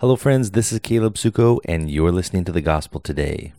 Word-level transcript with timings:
Hello, 0.00 0.14
friends. 0.14 0.52
This 0.52 0.70
is 0.70 0.78
Caleb 0.78 1.14
Suko, 1.14 1.58
and 1.64 1.90
you're 1.90 2.12
listening 2.12 2.44
to 2.44 2.52
the 2.52 2.60
Gospel 2.60 3.00
Today. 3.00 3.52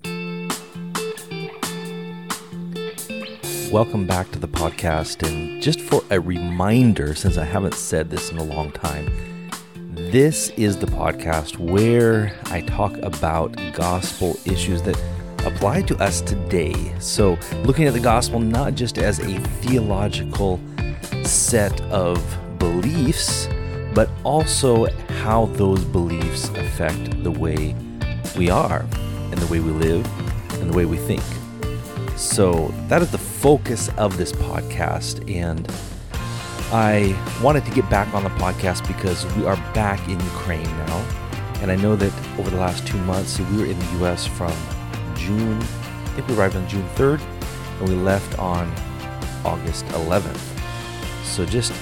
Welcome 3.70 4.08
back 4.08 4.32
to 4.32 4.40
the 4.40 4.48
podcast. 4.48 5.28
And 5.28 5.62
just 5.62 5.82
for 5.82 6.02
a 6.10 6.18
reminder, 6.18 7.14
since 7.14 7.38
I 7.38 7.44
haven't 7.44 7.74
said 7.74 8.10
this 8.10 8.32
in 8.32 8.38
a 8.38 8.44
long 8.46 8.72
time, 8.72 9.12
this 9.92 10.52
is 10.52 10.78
the 10.78 10.86
podcast 10.86 11.58
where 11.58 12.34
I 12.46 12.62
talk 12.62 12.96
about 13.00 13.60
gospel 13.74 14.40
issues 14.46 14.82
that 14.84 14.98
apply 15.46 15.82
to 15.82 15.98
us 15.98 16.22
today. 16.22 16.94
So, 17.00 17.38
looking 17.66 17.86
at 17.86 17.92
the 17.92 18.00
gospel 18.00 18.40
not 18.40 18.76
just 18.76 18.98
as 18.98 19.20
a 19.20 19.38
theological 19.60 20.58
set 21.26 21.82
of 21.92 22.24
beliefs, 22.60 23.50
but 23.94 24.10
also 24.24 24.86
how 25.24 25.46
those 25.48 25.84
beliefs 25.84 26.50
affect 26.50 27.24
the 27.24 27.32
way 27.32 27.76
we 28.38 28.50
are, 28.50 28.86
and 29.32 29.38
the 29.38 29.48
way 29.48 29.60
we 29.60 29.72
live, 29.72 30.06
and 30.62 30.70
the 30.70 30.76
way 30.76 30.86
we 30.86 30.98
think. 30.98 31.24
So, 32.16 32.74
that 32.88 33.02
is 33.02 33.12
the 33.12 33.18
focus 33.18 33.90
of 33.98 34.18
this 34.18 34.32
podcast. 34.32 35.30
And 35.34 35.72
I 36.72 37.16
wanted 37.42 37.66
to 37.66 37.72
get 37.72 37.90
back 37.90 38.14
on 38.14 38.24
the 38.24 38.30
podcast 38.32 38.86
because 38.88 39.26
we 39.36 39.46
are 39.46 39.56
back 39.74 40.06
in 40.08 40.20
Ukraine 40.20 40.64
now. 40.86 40.98
And 41.62 41.72
I 41.72 41.76
know 41.76 41.96
that 41.96 42.14
over 42.38 42.50
the 42.50 42.58
last 42.58 42.86
two 42.86 42.98
months, 43.00 43.40
we 43.40 43.58
were 43.58 43.66
in 43.66 43.80
the 43.80 44.06
US 44.06 44.28
from 44.28 44.54
June, 45.16 45.58
I 45.62 46.12
think 46.16 46.28
we 46.28 46.36
arrived 46.36 46.56
on 46.56 46.68
June 46.68 46.88
3rd, 46.96 47.22
and 47.80 47.90
we 47.90 47.96
left 47.96 48.38
on 48.38 48.72
August 49.46 49.86
11th. 49.88 50.38
So 51.24 51.46
just 51.46 51.74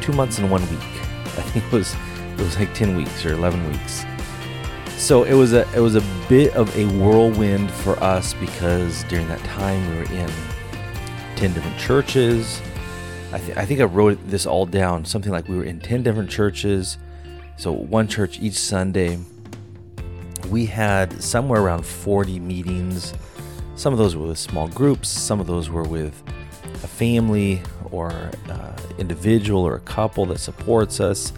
two 0.00 0.12
months 0.12 0.38
and 0.38 0.50
one 0.50 0.62
week. 0.70 0.93
I 1.38 1.42
think 1.42 1.64
it 1.64 1.72
was 1.72 1.94
it 2.32 2.40
was 2.40 2.58
like 2.58 2.74
10 2.74 2.96
weeks 2.96 3.24
or 3.24 3.32
11 3.32 3.70
weeks. 3.70 4.04
So 4.96 5.24
it 5.24 5.34
was 5.34 5.52
a 5.52 5.68
it 5.74 5.80
was 5.80 5.94
a 5.94 6.02
bit 6.28 6.54
of 6.54 6.74
a 6.76 6.86
whirlwind 6.98 7.70
for 7.70 8.02
us 8.02 8.34
because 8.34 9.04
during 9.04 9.28
that 9.28 9.40
time 9.40 9.88
we 9.90 9.96
were 9.96 10.12
in 10.12 10.30
10 11.36 11.52
different 11.52 11.78
churches. 11.78 12.60
I, 13.32 13.38
th- 13.38 13.56
I 13.56 13.64
think 13.64 13.80
I 13.80 13.84
wrote 13.84 14.18
this 14.28 14.46
all 14.46 14.64
down. 14.66 15.04
Something 15.04 15.32
like 15.32 15.48
we 15.48 15.56
were 15.56 15.64
in 15.64 15.80
10 15.80 16.02
different 16.02 16.30
churches. 16.30 16.98
So 17.56 17.72
one 17.72 18.06
church 18.08 18.38
each 18.40 18.54
Sunday 18.54 19.18
we 20.50 20.66
had 20.66 21.22
somewhere 21.22 21.60
around 21.60 21.84
40 21.84 22.38
meetings. 22.40 23.14
Some 23.76 23.92
of 23.92 23.98
those 23.98 24.14
were 24.14 24.28
with 24.28 24.38
small 24.38 24.68
groups, 24.68 25.08
some 25.08 25.40
of 25.40 25.46
those 25.46 25.68
were 25.70 25.82
with 25.82 26.22
a 26.82 26.86
family 26.86 27.62
or 27.94 28.30
uh, 28.48 28.76
individual 28.98 29.62
or 29.62 29.76
a 29.76 29.80
couple 29.80 30.26
that 30.26 30.38
supports 30.38 31.00
us. 31.00 31.32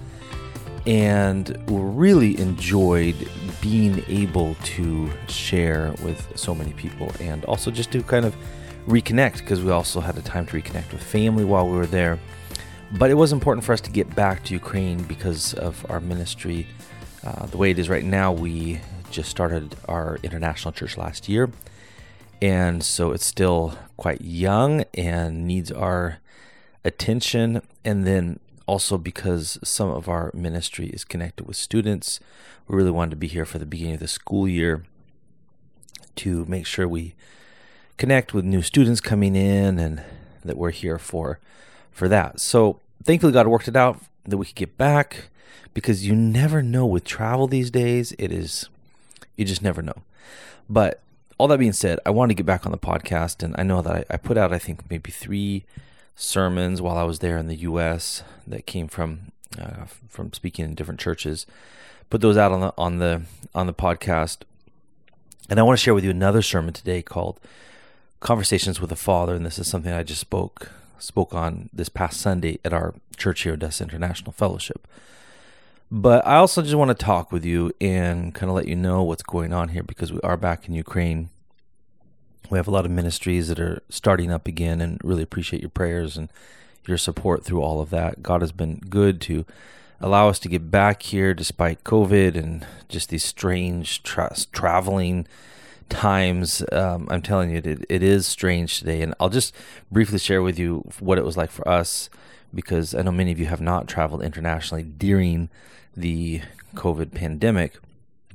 And 0.86 1.48
we 1.68 1.80
really 1.80 2.38
enjoyed 2.40 3.28
being 3.60 4.04
able 4.08 4.54
to 4.76 5.10
share 5.28 5.92
with 6.04 6.38
so 6.38 6.54
many 6.54 6.72
people 6.74 7.12
and 7.20 7.44
also 7.46 7.70
just 7.70 7.90
to 7.92 8.02
kind 8.02 8.24
of 8.24 8.36
reconnect 8.86 9.38
because 9.38 9.62
we 9.62 9.70
also 9.70 10.00
had 10.00 10.16
a 10.16 10.22
time 10.22 10.46
to 10.46 10.56
reconnect 10.56 10.92
with 10.92 11.02
family 11.02 11.44
while 11.44 11.66
we 11.66 11.76
were 11.76 11.86
there. 11.86 12.18
But 12.92 13.10
it 13.10 13.14
was 13.14 13.32
important 13.32 13.64
for 13.64 13.72
us 13.72 13.80
to 13.82 13.90
get 13.90 14.14
back 14.14 14.44
to 14.44 14.54
Ukraine 14.54 15.02
because 15.02 15.54
of 15.54 15.84
our 15.90 16.00
ministry. 16.00 16.68
Uh, 17.24 17.46
the 17.46 17.56
way 17.56 17.72
it 17.72 17.78
is 17.78 17.88
right 17.88 18.04
now, 18.04 18.32
we 18.32 18.80
just 19.10 19.28
started 19.28 19.74
our 19.88 20.18
international 20.22 20.72
church 20.72 20.96
last 20.96 21.28
year. 21.28 21.50
And 22.40 22.84
so 22.84 23.12
it's 23.12 23.26
still 23.26 23.76
quite 23.96 24.20
young 24.20 24.84
and 24.94 25.46
needs 25.46 25.72
our 25.72 26.18
attention. 26.86 27.62
And 27.84 28.06
then 28.06 28.40
also 28.66 28.98
because 28.98 29.58
some 29.62 29.90
of 29.90 30.08
our 30.08 30.30
ministry 30.34 30.86
is 30.88 31.04
connected 31.04 31.46
with 31.46 31.56
students, 31.56 32.20
we 32.68 32.76
really 32.76 32.90
wanted 32.90 33.10
to 33.10 33.16
be 33.16 33.26
here 33.28 33.44
for 33.44 33.58
the 33.58 33.66
beginning 33.66 33.94
of 33.94 34.00
the 34.00 34.08
school 34.08 34.48
year 34.48 34.84
to 36.16 36.44
make 36.46 36.66
sure 36.66 36.88
we 36.88 37.14
connect 37.96 38.34
with 38.34 38.44
new 38.44 38.62
students 38.62 39.00
coming 39.00 39.36
in 39.36 39.78
and 39.78 40.02
that 40.44 40.56
we're 40.56 40.70
here 40.70 40.98
for 40.98 41.38
for 41.90 42.08
that. 42.08 42.40
So 42.40 42.80
thankfully 43.04 43.32
God 43.32 43.46
worked 43.46 43.68
it 43.68 43.76
out 43.76 44.00
that 44.24 44.36
we 44.36 44.46
could 44.46 44.54
get 44.54 44.78
back 44.78 45.28
because 45.74 46.06
you 46.06 46.14
never 46.14 46.62
know 46.62 46.86
with 46.86 47.04
travel 47.04 47.46
these 47.46 47.70
days. 47.70 48.12
It 48.18 48.32
is 48.32 48.68
you 49.36 49.44
just 49.44 49.62
never 49.62 49.82
know. 49.82 50.02
But 50.68 51.02
all 51.38 51.48
that 51.48 51.58
being 51.58 51.72
said, 51.72 51.98
I 52.06 52.10
wanted 52.10 52.32
to 52.32 52.42
get 52.42 52.46
back 52.46 52.64
on 52.66 52.72
the 52.72 52.78
podcast, 52.78 53.42
and 53.42 53.54
I 53.58 53.62
know 53.62 53.82
that 53.82 53.92
I, 54.10 54.14
I 54.14 54.16
put 54.16 54.38
out, 54.38 54.52
I 54.52 54.58
think, 54.58 54.90
maybe 54.90 55.10
three 55.10 55.64
sermons 56.16 56.82
while 56.82 56.96
I 56.96 57.04
was 57.04 57.20
there 57.20 57.36
in 57.36 57.46
the 57.46 57.56
U.S. 57.56 58.24
that 58.46 58.66
came 58.66 58.88
from 58.88 59.32
uh, 59.60 59.84
from 60.08 60.32
speaking 60.32 60.64
in 60.64 60.74
different 60.74 60.98
churches. 60.98 61.46
Put 62.10 62.20
those 62.20 62.36
out 62.36 62.50
on 62.50 62.60
the 62.60 62.74
on 62.76 62.98
the 62.98 63.22
on 63.54 63.66
the 63.66 63.74
podcast, 63.74 64.38
and 65.48 65.60
I 65.60 65.62
want 65.62 65.78
to 65.78 65.82
share 65.82 65.94
with 65.94 66.04
you 66.04 66.10
another 66.10 66.42
sermon 66.42 66.72
today 66.74 67.02
called 67.02 67.38
"Conversations 68.20 68.80
with 68.80 68.90
the 68.90 68.96
Father," 68.96 69.34
and 69.34 69.46
this 69.46 69.58
is 69.58 69.68
something 69.68 69.92
I 69.92 70.02
just 70.02 70.20
spoke 70.20 70.72
spoke 70.98 71.34
on 71.34 71.68
this 71.72 71.88
past 71.88 72.20
Sunday 72.20 72.58
at 72.64 72.72
our 72.72 72.94
church 73.16 73.42
here, 73.42 73.52
Odessa 73.52 73.84
International 73.84 74.32
Fellowship. 74.32 74.88
But 75.90 76.26
I 76.26 76.36
also 76.36 76.62
just 76.62 76.74
want 76.74 76.88
to 76.88 77.04
talk 77.04 77.30
with 77.30 77.44
you 77.44 77.72
and 77.80 78.34
kind 78.34 78.50
of 78.50 78.56
let 78.56 78.66
you 78.66 78.74
know 78.74 79.02
what's 79.02 79.22
going 79.22 79.52
on 79.52 79.68
here 79.68 79.84
because 79.84 80.12
we 80.12 80.20
are 80.22 80.36
back 80.36 80.66
in 80.66 80.74
Ukraine. 80.74 81.30
We 82.50 82.58
have 82.58 82.68
a 82.68 82.72
lot 82.72 82.84
of 82.84 82.90
ministries 82.90 83.48
that 83.48 83.58
are 83.58 83.82
starting 83.88 84.30
up 84.30 84.46
again 84.46 84.80
and 84.80 85.00
really 85.02 85.22
appreciate 85.22 85.62
your 85.62 85.70
prayers 85.70 86.16
and 86.16 86.28
your 86.86 86.98
support 86.98 87.44
through 87.44 87.62
all 87.62 87.80
of 87.80 87.90
that. 87.90 88.22
God 88.22 88.40
has 88.40 88.52
been 88.52 88.76
good 88.88 89.20
to 89.22 89.44
allow 90.00 90.28
us 90.28 90.38
to 90.40 90.48
get 90.48 90.70
back 90.70 91.02
here 91.02 91.34
despite 91.34 91.84
COVID 91.84 92.36
and 92.36 92.66
just 92.88 93.08
these 93.08 93.24
strange 93.24 94.02
tra- 94.02 94.36
traveling 94.52 95.26
times. 95.88 96.62
Um, 96.72 97.08
I'm 97.10 97.22
telling 97.22 97.50
you, 97.50 97.58
it, 97.64 97.84
it 97.88 98.02
is 98.02 98.26
strange 98.26 98.78
today. 98.78 99.02
And 99.02 99.14
I'll 99.18 99.30
just 99.30 99.54
briefly 99.90 100.18
share 100.18 100.42
with 100.42 100.58
you 100.58 100.88
what 101.00 101.18
it 101.18 101.24
was 101.24 101.36
like 101.36 101.50
for 101.50 101.66
us 101.68 102.08
because 102.54 102.94
I 102.94 103.02
know 103.02 103.12
many 103.12 103.32
of 103.32 103.38
you 103.38 103.46
have 103.46 103.60
not 103.60 103.88
traveled 103.88 104.22
internationally 104.22 104.84
during 104.84 105.48
the 105.96 106.42
COVID 106.74 107.12
pandemic, 107.12 107.78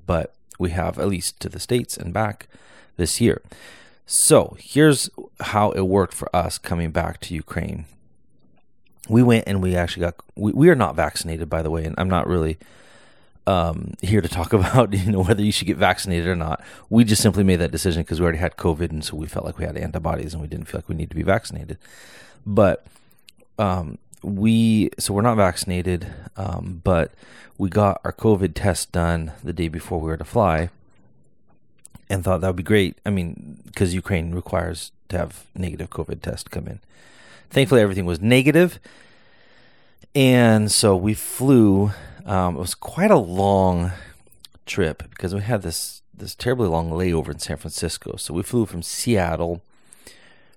but 0.06 0.34
we 0.60 0.72
have 0.72 1.00
at 1.00 1.08
least 1.08 1.40
to 1.40 1.50
the 1.50 1.60
States 1.60 1.98
and 1.98 2.14
back 2.14 2.48
this 2.98 3.22
year. 3.22 3.42
So 4.14 4.58
here's 4.60 5.10
how 5.40 5.72
it 5.72 5.88
worked 5.88 6.14
for 6.14 6.36
us 6.36 6.58
coming 6.58 6.92
back 6.92 7.22
to 7.22 7.34
Ukraine. 7.34 7.86
We 9.08 9.24
went 9.24 9.46
and 9.48 9.64
we 9.64 9.74
actually 9.74 10.02
got, 10.02 10.16
we, 10.36 10.52
we 10.52 10.68
are 10.68 10.76
not 10.76 10.98
vaccinated, 10.98 11.50
by 11.50 11.62
the 11.62 11.72
way, 11.72 11.86
and 11.86 11.96
I'm 11.98 12.10
not 12.10 12.28
really 12.28 12.58
um, 13.48 13.94
here 14.02 14.20
to 14.20 14.28
talk 14.28 14.52
about 14.60 14.92
you 14.92 15.14
know 15.14 15.24
whether 15.24 15.42
you 15.42 15.54
should 15.54 15.68
get 15.68 15.78
vaccinated 15.78 16.28
or 16.28 16.36
not. 16.36 16.62
We 16.90 17.06
just 17.06 17.22
simply 17.22 17.46
made 17.46 17.62
that 17.62 17.72
decision 17.72 18.02
because 18.02 18.20
we 18.20 18.26
already 18.26 18.40
had 18.40 18.58
COVID, 18.58 18.90
and 18.90 19.02
so 19.02 19.16
we 19.16 19.28
felt 19.28 19.46
like 19.46 19.58
we 19.58 19.64
had 19.64 19.78
antibodies, 19.78 20.34
and 20.34 20.42
we 20.42 20.50
didn't 20.50 20.66
feel 20.68 20.80
like 20.80 20.90
we 20.90 20.96
need 20.96 21.10
to 21.10 21.16
be 21.16 21.24
vaccinated. 21.24 21.78
But 22.46 22.86
um, 23.58 23.98
we 24.22 24.90
so 25.00 25.14
we're 25.14 25.22
not 25.22 25.38
vaccinated, 25.38 26.06
um, 26.36 26.82
but 26.84 27.14
we 27.58 27.70
got 27.70 28.02
our 28.04 28.12
COVID 28.12 28.56
test 28.56 28.92
done 28.92 29.32
the 29.42 29.54
day 29.54 29.70
before 29.70 30.02
we 30.02 30.08
were 30.08 30.18
to 30.18 30.26
fly, 30.26 30.70
and 32.12 32.24
thought 32.26 32.42
that 32.42 32.48
would 32.48 32.56
be 32.58 32.64
great. 32.64 32.98
I 33.06 33.10
mean, 33.10 33.62
because 33.66 33.94
Ukraine 33.94 34.36
requires 34.36 34.92
to 35.10 35.18
have 35.18 35.46
negative 35.56 35.90
COVID 35.90 36.22
test 36.22 36.52
come 36.52 36.68
in. 36.68 36.80
Thankfully, 37.50 37.82
everything 37.82 38.06
was 38.06 38.20
negative. 38.20 38.80
and 40.14 40.72
so 40.72 40.96
we 40.96 41.14
flew. 41.14 41.92
Um, 42.26 42.58
it 42.58 42.60
was 42.60 42.76
quite 42.76 43.12
a 43.12 43.18
long 43.18 43.92
trip 44.66 45.04
because 45.10 45.34
we 45.34 45.42
had 45.42 45.62
this 45.62 46.02
this 46.14 46.36
terribly 46.36 46.68
long 46.68 46.92
layover 46.92 47.30
in 47.32 47.40
San 47.40 47.58
Francisco. 47.58 48.16
So 48.18 48.34
we 48.34 48.44
flew 48.44 48.66
from 48.66 48.84
Seattle 48.84 49.62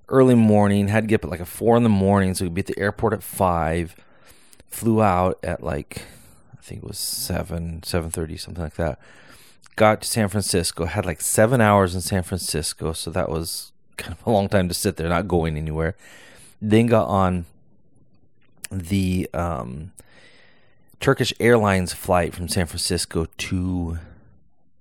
early 0.09 0.35
morning. 0.35 0.89
Had 0.89 1.05
to 1.05 1.07
get 1.07 1.21
up 1.21 1.27
at 1.27 1.31
like 1.31 1.41
a 1.41 1.47
four 1.47 1.77
in 1.77 1.85
the 1.85 1.89
morning, 1.89 2.35
so 2.35 2.45
we'd 2.45 2.55
be 2.55 2.61
at 2.61 2.67
the 2.67 2.79
airport 2.79 3.13
at 3.13 3.23
five. 3.23 3.95
Flew 4.69 5.01
out 5.01 5.39
at 5.45 5.63
like 5.63 6.03
I 6.53 6.61
think 6.63 6.83
it 6.83 6.89
was 6.89 6.99
seven, 6.99 7.83
seven 7.85 8.11
thirty, 8.11 8.37
something 8.37 8.63
like 8.65 8.75
that. 8.75 8.99
Got 9.77 10.03
to 10.03 10.09
San 10.09 10.29
Francisco. 10.29 10.85
Had 10.85 11.07
like 11.07 11.21
seven 11.21 11.61
hours 11.61 11.95
in 11.95 12.01
San 12.01 12.23
Francisco, 12.23 12.93
so 12.93 13.11
that 13.11 13.29
was 13.29 13.73
kind 13.97 14.13
of 14.13 14.27
a 14.27 14.31
long 14.31 14.49
time 14.49 14.69
to 14.69 14.75
sit 14.75 14.97
there, 14.97 15.09
not 15.09 15.29
going 15.29 15.57
anywhere. 15.57 15.97
Then 16.61 16.87
got 16.87 17.09
on 17.09 17.47
the 18.71 19.29
um, 19.35 19.93
Turkish 21.01 21.33
Airlines 21.41 21.93
flight 21.93 22.35
from 22.35 22.49
San 22.49 22.67
Francisco 22.67 23.27
to 23.37 23.99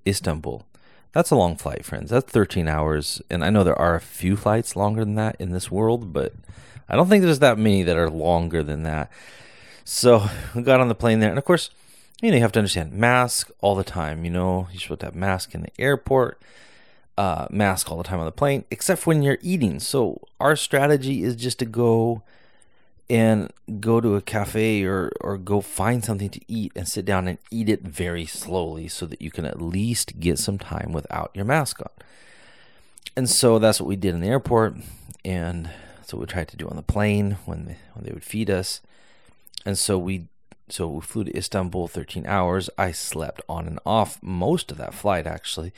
Istanbul. 0.07 0.65
That's 1.11 1.31
a 1.31 1.35
long 1.35 1.55
flight, 1.55 1.85
friends. 1.85 2.09
That's 2.09 2.31
13 2.31 2.67
hours. 2.67 3.21
And 3.29 3.43
I 3.43 3.49
know 3.49 3.63
there 3.63 3.79
are 3.79 3.95
a 3.95 4.01
few 4.01 4.35
flights 4.35 4.75
longer 4.75 5.05
than 5.05 5.15
that 5.15 5.35
in 5.39 5.51
this 5.51 5.69
world, 5.69 6.11
but 6.11 6.33
I 6.89 6.95
don't 6.95 7.07
think 7.07 7.23
there's 7.23 7.39
that 7.39 7.57
many 7.57 7.83
that 7.83 7.97
are 7.97 8.09
longer 8.09 8.63
than 8.63 8.83
that. 8.83 9.11
So 9.85 10.27
we 10.55 10.63
got 10.63 10.79
on 10.79 10.87
the 10.87 10.95
plane 10.95 11.19
there. 11.19 11.29
And 11.29 11.37
of 11.37 11.45
course, 11.45 11.69
you 12.31 12.39
have 12.39 12.51
to 12.53 12.59
understand 12.59 12.93
mask 12.93 13.51
all 13.59 13.75
the 13.75 13.83
time. 13.83 14.23
You 14.23 14.31
know, 14.31 14.67
you're 14.71 14.79
supposed 14.79 15.01
to 15.01 15.07
have 15.07 15.15
mask 15.15 15.53
in 15.53 15.63
the 15.63 15.71
airport, 15.77 16.41
uh, 17.17 17.47
mask 17.49 17.91
all 17.91 17.97
the 17.97 18.03
time 18.03 18.19
on 18.19 18.25
the 18.25 18.31
plane, 18.31 18.63
except 18.71 19.05
when 19.05 19.21
you're 19.21 19.39
eating. 19.41 19.79
So 19.79 20.21
our 20.39 20.55
strategy 20.55 21.23
is 21.23 21.35
just 21.35 21.59
to 21.59 21.65
go 21.65 22.23
and 23.09 23.51
go 23.81 23.99
to 23.99 24.15
a 24.15 24.21
cafe 24.21 24.83
or, 24.83 25.11
or 25.19 25.37
go 25.37 25.59
find 25.59 26.05
something 26.05 26.29
to 26.29 26.39
eat 26.47 26.71
and 26.75 26.87
sit 26.87 27.03
down 27.03 27.27
and 27.27 27.37
eat 27.51 27.67
it 27.67 27.81
very 27.81 28.25
slowly 28.25 28.87
so 28.87 29.05
that 29.05 29.21
you 29.21 29.29
can 29.29 29.45
at 29.45 29.61
least 29.61 30.19
get 30.21 30.39
some 30.39 30.57
time 30.57 30.93
without 30.93 31.29
your 31.33 31.45
mask 31.45 31.81
on. 31.81 31.89
And 33.15 33.29
so 33.29 33.59
that's 33.59 33.81
what 33.81 33.87
we 33.87 33.97
did 33.97 34.15
in 34.15 34.21
the 34.21 34.27
airport, 34.27 34.75
and 35.23 35.69
that's 35.97 36.13
what 36.13 36.21
we 36.21 36.25
tried 36.25 36.47
to 36.47 36.57
do 36.57 36.67
on 36.67 36.77
the 36.77 36.81
plane 36.81 37.37
when 37.45 37.65
they, 37.65 37.77
when 37.93 38.05
they 38.05 38.11
would 38.11 38.23
feed 38.23 38.49
us. 38.49 38.81
And 39.65 39.77
so 39.77 39.97
we 39.97 40.27
so 40.69 40.87
we 40.87 41.01
flew 41.01 41.25
to 41.25 41.37
Istanbul 41.37 41.87
13 41.87 42.25
hours. 42.25 42.69
I 42.77 42.91
slept 42.91 43.41
on 43.49 43.67
and 43.67 43.79
off 43.85 44.21
most 44.21 44.71
of 44.71 44.77
that 44.77 44.93
flight 44.93 45.27
actually, 45.27 45.73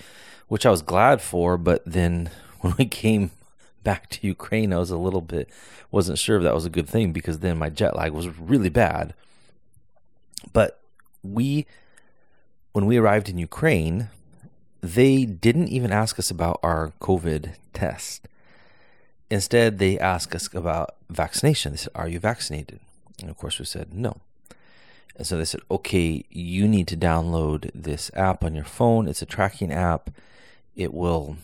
which 0.48 0.66
I 0.66 0.72
was 0.72 0.82
glad 0.82 1.22
for, 1.22 1.58
but 1.58 1.84
then 1.86 2.30
when 2.62 2.76
we 2.78 2.86
came 2.86 3.32
back 3.84 4.10
to 4.10 4.28
Ukraine, 4.28 4.74
I 4.74 4.80
was 4.80 4.92
a 4.92 4.98
little 4.98 5.22
bit 5.22 5.50
wasn't 5.96 6.20
sure 6.20 6.36
if 6.36 6.44
that 6.44 6.54
was 6.54 6.66
a 6.66 6.70
good 6.70 6.90
thing 6.90 7.14
because 7.14 7.40
then 7.40 7.58
my 7.58 7.70
jet 7.70 7.96
lag 7.96 8.12
was 8.12 8.28
really 8.38 8.68
bad. 8.68 9.14
But 10.52 10.82
we 11.24 11.66
when 12.74 12.86
we 12.86 12.98
arrived 12.98 13.30
in 13.30 13.38
Ukraine, 13.38 14.10
they 14.82 15.24
didn't 15.24 15.70
even 15.70 15.94
ask 15.94 16.20
us 16.20 16.30
about 16.30 16.60
our 16.62 16.92
COVID 17.00 17.54
test. 17.74 18.28
Instead, 19.30 19.80
they 19.80 19.98
asked 19.98 20.36
us 20.36 20.54
about 20.54 20.96
vaccination. 21.10 21.72
They 21.72 21.78
said, 21.78 21.94
Are 21.96 22.10
you 22.10 22.20
vaccinated? 22.20 22.82
And 23.22 23.30
of 23.30 23.38
course, 23.38 23.58
we 23.58 23.66
said, 23.66 23.94
No. 23.94 24.18
And 25.16 25.26
so 25.26 25.38
they 25.38 25.46
said, 25.46 25.62
Okay, 25.72 26.26
you 26.30 26.68
need 26.68 26.88
to 26.88 26.98
download 26.98 27.72
this 27.74 28.12
app 28.14 28.44
on 28.44 28.56
your 28.56 28.66
phone. 28.66 29.08
It's 29.08 29.22
a 29.22 29.26
tracking 29.26 29.72
app. 29.72 30.10
It 30.76 30.94
will, 30.94 31.38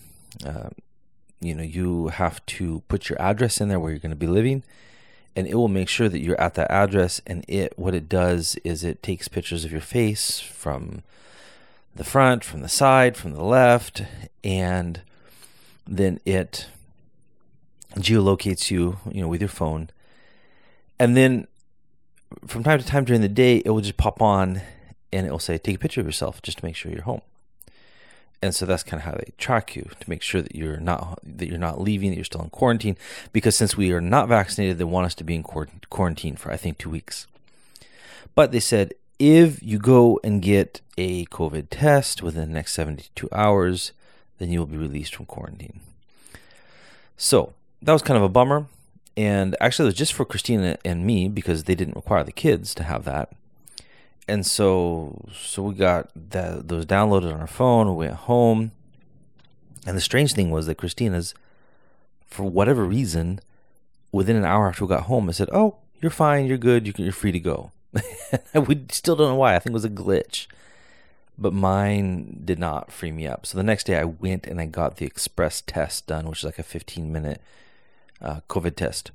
uh, 0.45 0.69
you 1.39 1.56
know, 1.56 1.63
you 1.63 2.09
have 2.09 2.45
to 2.47 2.83
put 2.88 3.09
your 3.09 3.21
address 3.21 3.62
in 3.62 3.69
there 3.69 3.79
where 3.79 3.91
you're 3.91 4.00
going 4.00 4.12
to 4.12 4.15
be 4.15 4.27
living. 4.27 4.63
And 5.35 5.47
it 5.47 5.56
will 5.56 5.69
make 5.69 5.88
sure 5.88 6.09
that 6.09 6.19
you're 6.19 6.39
at 6.39 6.56
that 6.56 6.69
address. 6.69 7.21
And 7.25 7.45
it, 7.47 7.73
what 7.77 7.95
it 7.95 8.09
does 8.09 8.57
is 8.65 8.83
it 8.83 9.01
takes 9.01 9.29
pictures 9.29 9.63
of 9.63 9.71
your 9.71 9.79
face 9.79 10.39
from 10.41 11.03
the 11.95 12.03
front, 12.03 12.44
from 12.44 12.62
the 12.62 12.69
side, 12.69 13.15
from 13.15 13.33
the 13.33 13.44
left, 13.44 14.03
and 14.44 15.01
then 15.88 16.19
it 16.25 16.67
geolocates 17.95 18.71
you, 18.71 18.97
you 19.09 19.21
know, 19.21 19.27
with 19.27 19.41
your 19.41 19.50
phone. 19.50 19.89
And 21.00 21.17
then 21.17 21.47
from 22.45 22.63
time 22.63 22.79
to 22.79 22.85
time 22.85 23.05
during 23.05 23.21
the 23.21 23.29
day, 23.29 23.61
it 23.65 23.69
will 23.69 23.81
just 23.81 23.97
pop 23.97 24.21
on 24.21 24.61
and 25.11 25.25
it 25.25 25.31
will 25.31 25.39
say, 25.39 25.57
take 25.57 25.75
a 25.75 25.79
picture 25.79 26.01
of 26.01 26.07
yourself 26.07 26.41
just 26.41 26.59
to 26.59 26.65
make 26.65 26.75
sure 26.75 26.91
you're 26.91 27.03
home. 27.03 27.21
And 28.41 28.55
so 28.55 28.65
that's 28.65 28.83
kind 28.83 28.99
of 28.99 29.05
how 29.05 29.11
they 29.11 29.33
track 29.37 29.75
you 29.75 29.87
to 29.99 30.09
make 30.09 30.23
sure 30.23 30.41
that 30.41 30.55
you're 30.55 30.79
not 30.79 31.19
that 31.23 31.47
you're 31.47 31.59
not 31.59 31.79
leaving, 31.79 32.09
that 32.09 32.15
you're 32.15 32.25
still 32.25 32.41
in 32.41 32.49
quarantine. 32.49 32.97
Because 33.31 33.55
since 33.55 33.77
we 33.77 33.91
are 33.91 34.01
not 34.01 34.27
vaccinated, 34.27 34.79
they 34.79 34.83
want 34.83 35.05
us 35.05 35.15
to 35.15 35.23
be 35.23 35.35
in 35.35 35.43
quarantine 35.43 36.35
for 36.35 36.51
I 36.51 36.57
think 36.57 36.77
two 36.77 36.89
weeks. 36.89 37.27
But 38.33 38.51
they 38.51 38.59
said 38.59 38.93
if 39.19 39.61
you 39.61 39.77
go 39.77 40.19
and 40.23 40.41
get 40.41 40.81
a 40.97 41.25
COVID 41.25 41.67
test 41.69 42.23
within 42.23 42.47
the 42.47 42.53
next 42.53 42.73
72 42.73 43.29
hours, 43.31 43.91
then 44.39 44.49
you 44.49 44.57
will 44.57 44.65
be 44.65 44.77
released 44.77 45.15
from 45.15 45.27
quarantine. 45.27 45.81
So 47.17 47.53
that 47.83 47.93
was 47.93 48.01
kind 48.01 48.17
of 48.17 48.23
a 48.23 48.29
bummer. 48.29 48.65
And 49.17 49.55
actually, 49.59 49.85
it 49.85 49.89
was 49.89 49.95
just 49.95 50.13
for 50.13 50.25
Christina 50.25 50.77
and 50.85 51.05
me 51.05 51.27
because 51.27 51.65
they 51.65 51.75
didn't 51.75 51.95
require 51.95 52.23
the 52.23 52.31
kids 52.31 52.73
to 52.75 52.83
have 52.83 53.03
that. 53.05 53.31
And 54.27 54.45
so, 54.45 55.25
so 55.33 55.63
we 55.63 55.73
got 55.73 56.09
that, 56.15 56.67
those 56.67 56.85
downloaded 56.85 57.33
on 57.33 57.41
our 57.41 57.47
phone. 57.47 57.87
We 57.95 58.05
went 58.05 58.17
home. 58.19 58.71
And 59.85 59.97
the 59.97 60.01
strange 60.01 60.33
thing 60.33 60.51
was 60.51 60.67
that 60.67 60.77
Christina's, 60.77 61.33
for 62.25 62.43
whatever 62.43 62.85
reason, 62.85 63.39
within 64.11 64.35
an 64.35 64.45
hour 64.45 64.67
after 64.67 64.85
we 64.85 64.89
got 64.89 65.03
home, 65.03 65.27
I 65.27 65.33
said, 65.33 65.49
Oh, 65.51 65.77
you're 66.01 66.11
fine. 66.11 66.45
You're 66.45 66.57
good. 66.57 66.97
You're 66.97 67.11
free 67.11 67.31
to 67.31 67.39
go. 67.39 67.71
we 68.55 68.85
still 68.91 69.15
don't 69.15 69.29
know 69.29 69.35
why. 69.35 69.55
I 69.55 69.59
think 69.59 69.71
it 69.71 69.73
was 69.73 69.85
a 69.85 69.89
glitch. 69.89 70.47
But 71.37 71.53
mine 71.53 72.41
did 72.45 72.59
not 72.59 72.91
free 72.91 73.11
me 73.11 73.27
up. 73.27 73.45
So 73.45 73.57
the 73.57 73.63
next 73.63 73.85
day 73.85 73.97
I 73.97 74.05
went 74.05 74.47
and 74.47 74.61
I 74.61 74.65
got 74.65 74.97
the 74.97 75.05
express 75.05 75.61
test 75.61 76.07
done, 76.07 76.27
which 76.29 76.39
is 76.39 76.45
like 76.45 76.59
a 76.59 76.63
15 76.63 77.11
minute 77.11 77.41
uh, 78.21 78.41
COVID 78.50 78.75
test. 78.75 79.12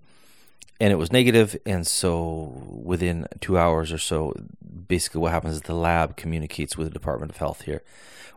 And 0.79 0.93
it 0.93 0.97
was 0.97 1.11
negative, 1.11 1.57
and 1.65 1.87
so 1.87 2.53
within 2.69 3.27
two 3.41 3.57
hours 3.57 3.93
or 3.93 3.99
so, 3.99 4.35
basically 4.89 5.23
what 5.23 5.33
happens 5.33 5.55
is 5.55 5.63
the 5.63 5.75
lab 5.75 6.17
communicates 6.17 6.77
with 6.77 6.89
the 6.89 6.93
Department 6.93 7.33
of 7.33 7.39
Health 7.39 7.63
here. 7.63 7.83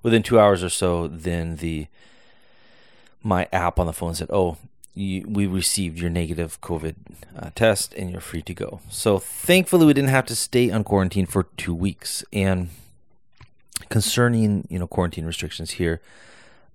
Within 0.03 0.23
two 0.23 0.39
hours 0.39 0.63
or 0.63 0.69
so, 0.69 1.07
then 1.07 1.57
the 1.57 1.87
my 3.21 3.49
app 3.51 3.77
on 3.77 3.87
the 3.87 3.91
phone 3.91 4.15
said, 4.15 4.29
"Oh, 4.31 4.55
you, 4.99 5.25
we 5.27 5.47
received 5.47 5.99
your 5.99 6.09
negative 6.09 6.59
COVID 6.61 6.95
uh, 7.37 7.49
test 7.55 7.93
and 7.93 8.09
you're 8.11 8.21
free 8.21 8.41
to 8.43 8.53
go. 8.53 8.81
So 8.89 9.19
thankfully, 9.19 9.85
we 9.85 9.93
didn't 9.93 10.09
have 10.09 10.25
to 10.27 10.35
stay 10.35 10.69
on 10.69 10.83
quarantine 10.83 11.25
for 11.25 11.43
two 11.57 11.73
weeks. 11.73 12.23
And 12.33 12.69
concerning 13.89 14.67
you 14.69 14.77
know 14.77 14.87
quarantine 14.87 15.25
restrictions 15.25 15.71
here, 15.71 16.01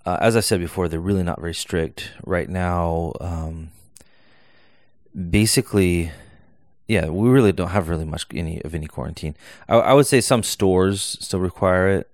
uh, 0.07 0.19
as 0.21 0.37
I 0.37 0.41
said 0.41 0.61
before, 0.61 0.89
they're 0.89 1.01
really 1.01 1.23
not 1.23 1.41
very 1.41 1.55
strict 1.55 2.13
right 2.25 2.49
now. 2.49 3.13
Um, 3.21 3.71
basically, 5.15 6.11
yeah, 6.89 7.09
we 7.09 7.29
really 7.29 7.53
don't 7.53 7.71
have 7.71 7.89
really 7.89 8.05
much 8.05 8.27
any 8.35 8.63
of 8.63 8.75
any 8.75 8.87
quarantine. 8.87 9.37
I, 9.69 9.77
I 9.77 9.93
would 9.95 10.07
say 10.07 10.21
some 10.21 10.43
stores 10.43 11.17
still 11.21 11.41
require 11.41 11.89
it, 11.89 12.11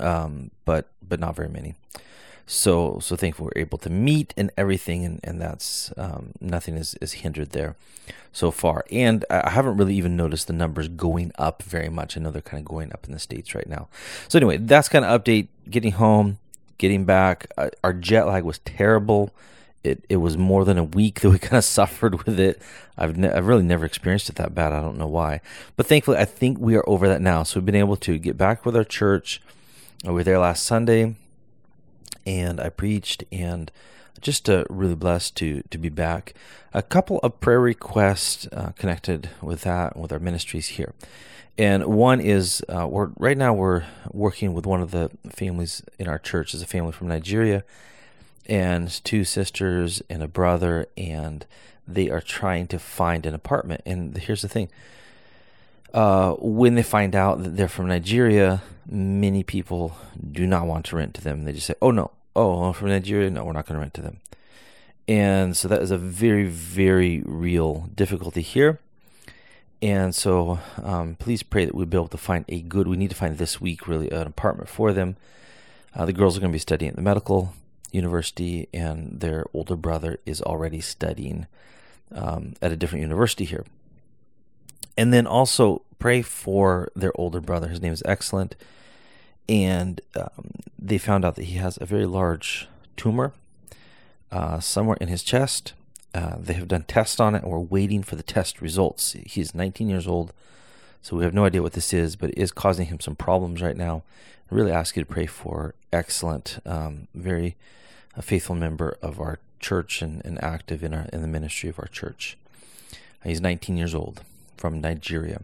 um, 0.00 0.50
but 0.64 0.88
but 1.06 1.20
not 1.20 1.36
very 1.36 1.48
many. 1.48 1.74
So 2.46 2.98
so 3.00 3.16
thankful 3.16 3.46
we're 3.46 3.60
able 3.60 3.78
to 3.78 3.90
meet 3.90 4.32
and 4.36 4.50
everything 4.56 5.04
and 5.04 5.20
and 5.24 5.40
that's 5.40 5.92
um, 5.96 6.32
nothing 6.40 6.76
is, 6.76 6.94
is 7.00 7.14
hindered 7.14 7.50
there 7.50 7.74
so 8.32 8.50
far. 8.50 8.84
And 8.92 9.24
i 9.30 9.50
haven't 9.50 9.78
really 9.78 9.96
even 9.96 10.16
noticed 10.16 10.46
the 10.46 10.52
numbers 10.52 10.88
going 10.88 11.32
up 11.38 11.62
very 11.62 11.88
much. 11.88 12.16
I 12.16 12.20
know 12.20 12.30
they're 12.30 12.42
kind 12.42 12.60
of 12.60 12.64
going 12.64 12.92
up 12.92 13.04
in 13.04 13.12
the 13.12 13.18
states 13.18 13.54
right 13.54 13.68
now. 13.68 13.88
So 14.28 14.38
anyway 14.38 14.58
that's 14.58 14.88
kind 14.88 15.04
of 15.04 15.22
update. 15.22 15.48
Getting 15.68 15.92
home 15.92 16.38
getting 16.78 17.04
back 17.04 17.46
uh, 17.58 17.70
our 17.82 17.92
jet 17.92 18.26
lag 18.26 18.44
was 18.44 18.58
terrible 18.60 19.34
it, 19.84 20.04
it 20.08 20.16
was 20.16 20.36
more 20.36 20.64
than 20.64 20.78
a 20.78 20.84
week 20.84 21.20
that 21.20 21.30
we 21.30 21.38
kind 21.38 21.58
of 21.58 21.64
suffered 21.64 22.24
with 22.24 22.38
it. 22.40 22.60
I've, 22.96 23.16
ne- 23.16 23.30
I've 23.30 23.46
really 23.46 23.62
never 23.62 23.84
experienced 23.84 24.28
it 24.28 24.36
that 24.36 24.54
bad. 24.54 24.72
I 24.72 24.80
don't 24.80 24.98
know 24.98 25.06
why. 25.06 25.40
But 25.76 25.86
thankfully, 25.86 26.18
I 26.18 26.24
think 26.24 26.58
we 26.58 26.76
are 26.76 26.88
over 26.88 27.08
that 27.08 27.20
now. 27.20 27.42
So 27.42 27.60
we've 27.60 27.66
been 27.66 27.74
able 27.74 27.96
to 27.96 28.18
get 28.18 28.36
back 28.36 28.64
with 28.64 28.76
our 28.76 28.84
church. 28.84 29.40
We 30.04 30.12
were 30.12 30.24
there 30.24 30.38
last 30.38 30.64
Sunday 30.64 31.16
and 32.26 32.60
I 32.60 32.68
preached, 32.68 33.24
and 33.30 33.70
just 34.20 34.50
uh, 34.50 34.64
really 34.68 34.96
blessed 34.96 35.36
to 35.36 35.62
to 35.70 35.78
be 35.78 35.88
back. 35.88 36.34
A 36.74 36.82
couple 36.82 37.18
of 37.20 37.40
prayer 37.40 37.60
requests 37.60 38.48
uh, 38.52 38.72
connected 38.76 39.30
with 39.40 39.62
that 39.62 39.96
with 39.96 40.12
our 40.12 40.18
ministries 40.18 40.68
here, 40.68 40.92
and 41.56 41.86
one 41.86 42.20
is 42.20 42.62
uh, 42.68 42.86
we're 42.90 43.10
right 43.18 43.38
now 43.38 43.54
we're 43.54 43.84
working 44.10 44.52
with 44.52 44.66
one 44.66 44.82
of 44.82 44.90
the 44.90 45.10
families 45.30 45.82
in 45.98 46.08
our 46.08 46.18
church. 46.18 46.52
is 46.52 46.60
a 46.60 46.66
family 46.66 46.92
from 46.92 47.08
Nigeria, 47.08 47.64
and 48.48 48.88
two 49.04 49.24
sisters 49.24 50.02
and 50.08 50.22
a 50.22 50.28
brother, 50.28 50.86
and 50.96 51.46
they 51.86 52.10
are 52.10 52.20
trying 52.20 52.66
to 52.68 52.78
find 52.78 53.26
an 53.26 53.34
apartment. 53.34 53.82
And 53.86 54.16
here's 54.16 54.42
the 54.42 54.48
thing. 54.48 54.68
Uh, 55.94 56.32
when 56.38 56.74
they 56.74 56.82
find 56.82 57.14
out 57.14 57.42
that 57.42 57.56
they're 57.56 57.68
from 57.68 57.86
Nigeria, 57.86 58.62
many 58.88 59.42
people 59.42 59.96
do 60.32 60.46
not 60.46 60.66
want 60.66 60.84
to 60.86 60.96
rent 60.96 61.14
to 61.14 61.22
them. 61.22 61.44
They 61.44 61.52
just 61.52 61.66
say, 61.66 61.74
"Oh 61.80 61.90
no, 61.90 62.10
oh, 62.34 62.72
from 62.72 62.88
Nigeria, 62.88 63.30
no, 63.30 63.44
we're 63.44 63.52
not 63.52 63.66
going 63.66 63.76
to 63.76 63.80
rent 63.80 63.94
to 63.94 64.02
them." 64.02 64.18
And 65.08 65.56
so 65.56 65.68
that 65.68 65.82
is 65.82 65.90
a 65.90 65.98
very, 65.98 66.44
very 66.44 67.22
real 67.24 67.88
difficulty 67.94 68.42
here. 68.42 68.80
And 69.80 70.14
so, 70.14 70.58
um, 70.82 71.16
please 71.16 71.42
pray 71.42 71.64
that 71.64 71.74
we'll 71.74 71.86
be 71.86 71.96
able 71.96 72.08
to 72.08 72.18
find 72.18 72.44
a 72.48 72.60
good. 72.60 72.88
We 72.88 72.96
need 72.96 73.10
to 73.10 73.16
find 73.16 73.38
this 73.38 73.60
week 73.60 73.86
really 73.86 74.10
an 74.10 74.26
apartment 74.26 74.68
for 74.68 74.92
them. 74.92 75.16
Uh, 75.94 76.06
the 76.06 76.12
girls 76.12 76.36
are 76.36 76.40
going 76.40 76.50
to 76.50 76.54
be 76.54 76.58
studying 76.58 76.90
at 76.90 76.96
the 76.96 77.02
medical 77.02 77.54
university, 77.96 78.68
and 78.72 79.20
their 79.20 79.46
older 79.52 79.76
brother 79.76 80.18
is 80.24 80.40
already 80.42 80.80
studying 80.80 81.46
um, 82.12 82.54
at 82.62 82.72
a 82.72 82.76
different 82.76 83.02
university 83.02 83.44
here. 83.44 83.64
And 84.96 85.12
then 85.12 85.26
also 85.26 85.82
pray 85.98 86.22
for 86.22 86.90
their 86.94 87.12
older 87.16 87.40
brother. 87.40 87.68
His 87.68 87.82
name 87.82 87.92
is 87.92 88.02
Excellent 88.06 88.54
and 89.48 90.00
um, 90.14 90.50
they 90.78 90.98
found 90.98 91.24
out 91.24 91.36
that 91.36 91.44
he 91.44 91.56
has 91.56 91.78
a 91.80 91.86
very 91.86 92.06
large 92.06 92.68
tumor 92.96 93.32
uh, 94.32 94.60
somewhere 94.60 94.96
in 95.00 95.08
his 95.08 95.22
chest. 95.22 95.72
Uh, 96.14 96.36
they 96.38 96.54
have 96.54 96.68
done 96.68 96.84
tests 96.84 97.20
on 97.20 97.34
it, 97.34 97.42
and 97.42 97.52
we're 97.52 97.58
waiting 97.58 98.02
for 98.02 98.16
the 98.16 98.22
test 98.22 98.60
results. 98.60 99.12
He's 99.26 99.54
19 99.54 99.88
years 99.88 100.06
old, 100.06 100.32
so 101.02 101.16
we 101.16 101.24
have 101.24 101.34
no 101.34 101.44
idea 101.44 101.62
what 101.62 101.74
this 101.74 101.92
is, 101.92 102.16
but 102.16 102.30
it 102.30 102.38
is 102.38 102.52
causing 102.52 102.86
him 102.86 103.00
some 103.00 103.16
problems 103.16 103.62
right 103.62 103.76
now. 103.76 104.02
I 104.50 104.54
really 104.54 104.72
ask 104.72 104.96
you 104.96 105.02
to 105.02 105.12
pray 105.12 105.26
for 105.26 105.74
excellent, 105.92 106.58
um, 106.64 107.08
very 107.14 107.56
uh, 108.16 108.20
faithful 108.20 108.54
member 108.54 108.96
of 109.02 109.20
our 109.20 109.38
church 109.60 110.02
and, 110.02 110.24
and 110.24 110.42
active 110.42 110.82
in 110.82 110.94
our 110.94 111.06
in 111.12 111.22
the 111.22 111.28
ministry 111.28 111.68
of 111.68 111.78
our 111.78 111.88
church. 111.88 112.36
He's 113.24 113.40
19 113.40 113.76
years 113.76 113.94
old 113.94 114.22
from 114.56 114.80
Nigeria. 114.80 115.42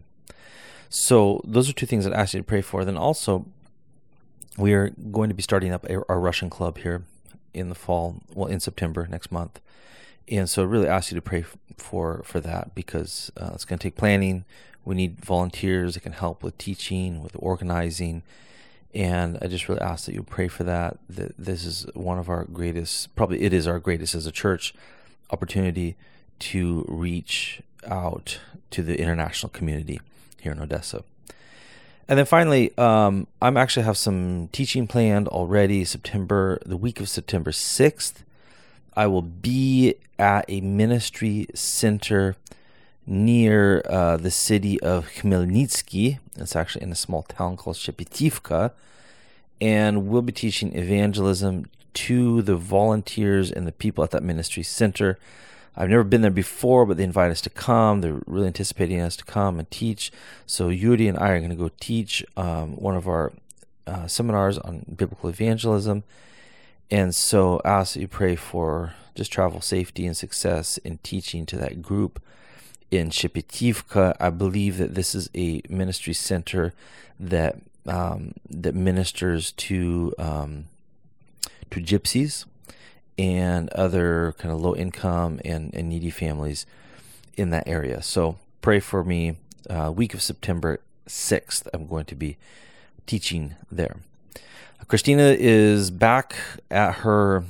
So 0.89 1.41
those 1.45 1.69
are 1.69 1.73
two 1.73 1.87
things 1.87 2.05
that 2.05 2.13
I 2.13 2.21
ask 2.21 2.35
you 2.35 2.41
to 2.41 2.45
pray 2.45 2.61
for. 2.61 2.85
Then 2.85 2.97
also 2.97 3.47
we 4.57 4.75
are 4.75 4.91
going 4.91 5.29
to 5.31 5.35
be 5.35 5.43
starting 5.43 5.73
up 5.73 5.87
our 5.91 6.21
Russian 6.21 6.51
club 6.51 6.79
here 6.79 7.05
in 7.55 7.69
the 7.69 7.75
fall, 7.75 8.17
well, 8.35 8.49
in 8.49 8.61
September 8.61 9.07
next 9.07 9.33
month. 9.33 9.61
And 10.29 10.49
so, 10.49 10.63
I 10.63 10.67
really 10.67 10.89
ask 10.89 11.11
you 11.11 11.17
to 11.17 11.23
pray 11.23 11.45
for 11.77 12.23
for 12.25 12.41
that 12.41 12.75
because 12.75 13.33
uh, 13.37 13.51
it's 13.55 13.65
going 13.65 13.79
to 13.79 13.83
take 13.83 13.97
planning. 13.97 14.45
We 14.85 14.95
need 14.95 15.25
volunteers 15.25 15.95
that 15.95 16.01
can 16.01 16.13
help 16.13 16.43
with 16.43 16.59
teaching, 16.59 17.23
with 17.23 17.37
organizing, 17.39 18.23
and 18.95 19.39
I 19.41 19.47
just 19.47 19.69
really 19.69 19.81
ask 19.81 20.07
that 20.07 20.15
you 20.15 20.23
pray 20.23 20.49
for 20.49 20.65
that. 20.65 20.99
That 21.09 21.37
this 21.39 21.65
is 21.65 21.87
one 21.95 22.19
of 22.19 22.29
our 22.29 22.45
greatest, 22.45 23.15
probably 23.17 23.43
it 23.43 23.53
is 23.53 23.67
our 23.67 23.79
greatest 23.79 24.15
as 24.15 24.27
a 24.27 24.33
church 24.33 24.75
opportunity 25.31 25.97
to 26.41 26.85
reach 26.89 27.63
out 27.87 28.41
to 28.71 28.83
the 28.83 29.01
international 29.01 29.51
community 29.51 30.01
here 30.41 30.53
in 30.53 30.61
Odessa. 30.61 31.05
And 32.09 32.19
then 32.19 32.27
finally, 32.27 32.77
um, 32.77 33.27
I'm 33.41 33.57
actually 33.57 33.85
have 33.85 33.97
some 33.97 34.49
teaching 34.53 34.87
planned 34.87 35.29
already. 35.29 35.85
September, 35.85 36.59
the 36.67 36.77
week 36.77 37.01
of 37.01 37.09
September 37.09 37.53
6th, 37.53 38.15
I 38.95 39.07
will 39.07 39.23
be 39.23 39.95
at 40.19 40.45
a 40.49 40.61
ministry 40.61 41.47
center 41.55 42.37
near 43.07 43.83
uh, 43.89 44.17
the 44.17 44.31
city 44.31 44.81
of 44.81 45.09
Khmelnytsky. 45.09 46.19
It's 46.37 46.57
actually 46.57 46.83
in 46.83 46.93
a 46.93 46.97
small 46.97 47.23
town 47.23 47.57
called 47.57 47.77
Shepetivka. 47.77 48.73
And 49.61 50.07
we'll 50.09 50.23
be 50.23 50.33
teaching 50.33 50.77
evangelism 50.77 51.67
to 51.95 52.43
the 52.43 52.57
volunteers 52.57 53.51
and 53.51 53.67
the 53.67 53.73
people 53.73 54.03
at 54.03 54.11
that 54.11 54.23
ministry 54.23 54.63
center. 54.63 55.19
I've 55.77 55.89
never 55.89 56.05
been 56.05 56.21
there 56.21 56.31
before, 56.31 56.85
but 56.85 56.97
they 56.97 57.05
invite 57.05 57.31
us 57.31 57.41
to 57.43 57.51
come. 57.51 58.01
They're 58.01 58.21
really 58.27 58.47
anticipating 58.47 59.01
us 59.01 59.17
to 59.17 59.25
come 59.25 59.59
and 59.59 59.71
teach. 59.71 60.13
So 60.47 60.69
Yuri 60.69 61.09
and 61.09 61.19
I 61.19 61.31
are 61.31 61.39
going 61.39 61.51
to 61.51 61.57
go 61.57 61.71
teach 61.81 62.25
um, 62.37 62.77
one 62.77 62.97
of 62.97 63.09
our 63.09 63.33
uh, 63.87 64.07
seminars 64.07 64.59
on 64.59 64.85
biblical 64.95 65.31
evangelism. 65.31 66.05
And 66.91 67.15
so 67.15 67.61
I 67.65 67.71
ask 67.71 67.95
that 67.95 68.01
you 68.01 68.09
pray 68.09 68.37
for 68.37 68.95
just 69.15 69.33
travel 69.33 69.61
safety 69.61 70.07
and 70.07 70.17
success 70.17 70.79
in 70.79 70.99
teaching 70.99 71.47
to 71.47 71.57
that 71.57 71.81
group 71.83 72.23
in 72.93 73.11
Shepetivka. 73.11 74.15
I 74.21 74.31
believe 74.31 74.77
that 74.79 74.95
this 74.95 75.15
is 75.15 75.31
a 75.35 75.63
ministry 75.69 76.13
center 76.13 76.75
that 77.19 77.57
um, 77.87 78.35
that 78.49 78.75
ministers 78.75 79.53
to 79.53 80.15
um, 80.19 80.67
to 81.71 81.81
gypsies 81.81 82.45
and 83.19 83.69
other 83.71 84.35
kind 84.39 84.53
of 84.53 84.61
low 84.61 84.77
income 84.77 85.41
and, 85.45 85.75
and 85.75 85.89
needy 85.89 86.11
families 86.11 86.67
in 87.37 87.51
that 87.51 87.67
area. 87.67 88.03
So 88.03 88.37
pray 88.61 88.79
for 88.79 89.03
me. 89.03 89.37
Uh, 89.71 89.93
week 89.95 90.13
of 90.13 90.21
September 90.21 90.81
6th, 91.07 91.69
I'm 91.73 91.87
going 91.87 92.05
to 92.07 92.15
be 92.15 92.37
teaching 93.07 93.55
there. 93.71 93.97
Christina 94.89 95.37
is 95.39 95.91
back 95.91 96.37
at 96.71 96.97
her 96.97 97.45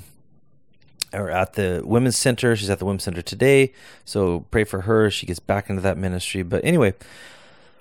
or 1.12 1.31
at 1.31 1.54
the 1.54 1.83
women's 1.85 2.16
center. 2.16 2.57
She's 2.57 2.71
at 2.71 2.78
the 2.78 2.85
women's 2.85 3.04
center 3.04 3.23
today. 3.23 3.73
So 4.04 4.47
pray 4.50 4.64
for 4.64 4.83
her. 4.83 5.11
She 5.11 5.26
gets 5.26 5.40
back 5.40 5.71
into 5.71 5.83
that 5.83 5.99
ministry. 5.99 6.42
But 6.42 6.64
anyway, 6.64 6.95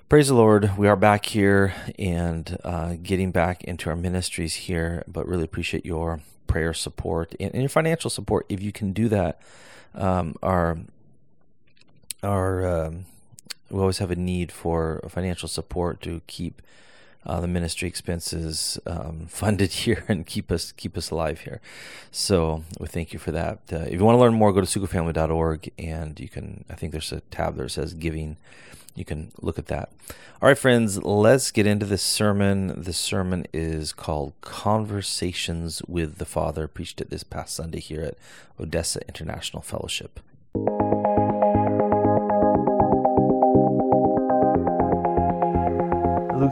praise 0.08 0.28
the 0.28 0.34
Lord. 0.34 0.76
We 0.76 0.88
are 0.88 0.96
back 0.96 1.26
here 1.26 1.74
and 1.98 2.58
uh, 2.64 2.96
getting 3.02 3.30
back 3.30 3.64
into 3.64 3.90
our 3.90 3.96
ministries 3.96 4.54
here. 4.54 5.04
But 5.06 5.26
really 5.26 5.44
appreciate 5.44 5.86
your 5.86 6.20
prayer 6.46 6.74
support 6.74 7.34
and, 7.40 7.52
and 7.52 7.62
your 7.62 7.70
financial 7.70 8.10
support 8.10 8.46
if 8.48 8.60
you 8.60 8.72
can 8.72 8.92
do 8.92 9.08
that. 9.08 9.40
Um, 9.94 10.36
our 10.42 10.78
our 12.22 12.86
um, 12.86 13.04
we 13.70 13.80
always 13.80 13.98
have 13.98 14.10
a 14.10 14.16
need 14.16 14.52
for 14.52 15.00
financial 15.08 15.48
support 15.48 16.00
to 16.02 16.20
keep 16.26 16.60
uh, 17.24 17.40
the 17.40 17.48
ministry 17.48 17.88
expenses 17.88 18.78
um, 18.86 19.26
funded 19.28 19.72
here 19.72 20.04
and 20.08 20.26
keep 20.26 20.50
us 20.50 20.72
keep 20.72 20.96
us 20.96 21.10
alive 21.10 21.40
here. 21.40 21.60
So 22.10 22.64
we 22.78 22.88
thank 22.88 23.12
you 23.12 23.18
for 23.18 23.32
that. 23.32 23.60
Uh, 23.72 23.76
if 23.78 23.94
you 23.94 24.04
want 24.04 24.16
to 24.16 24.20
learn 24.20 24.34
more, 24.34 24.52
go 24.52 24.60
to 24.60 24.80
sukofamily.org 24.80 25.70
and 25.78 26.18
you 26.18 26.28
can. 26.28 26.64
I 26.68 26.74
think 26.74 26.92
there's 26.92 27.12
a 27.12 27.20
tab 27.20 27.56
there 27.56 27.66
that 27.66 27.70
says 27.70 27.94
giving 27.94 28.36
you 28.94 29.04
can 29.04 29.32
look 29.40 29.58
at 29.58 29.66
that. 29.66 29.90
All 30.40 30.48
right, 30.48 30.58
friends, 30.58 31.02
let's 31.02 31.50
get 31.50 31.66
into 31.66 31.86
this 31.86 32.02
sermon. 32.02 32.74
This 32.76 32.98
sermon 32.98 33.46
is 33.52 33.92
called 33.92 34.34
Conversations 34.40 35.82
with 35.88 36.18
the 36.18 36.24
Father, 36.24 36.68
preached 36.68 37.00
it 37.00 37.10
this 37.10 37.22
past 37.22 37.54
Sunday 37.54 37.80
here 37.80 38.02
at 38.02 38.18
Odessa 38.60 39.00
International 39.08 39.62
Fellowship. 39.62 40.20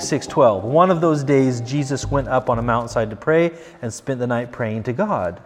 Luke 0.00 0.22
6:12. 0.22 0.64
One 0.64 0.90
of 0.90 1.02
those 1.02 1.22
days 1.22 1.60
Jesus 1.60 2.10
went 2.10 2.26
up 2.26 2.48
on 2.48 2.58
a 2.58 2.62
mountainside 2.62 3.10
to 3.10 3.16
pray 3.16 3.52
and 3.82 3.92
spent 3.92 4.18
the 4.18 4.26
night 4.26 4.50
praying 4.50 4.84
to 4.84 4.94
God. 4.94 5.40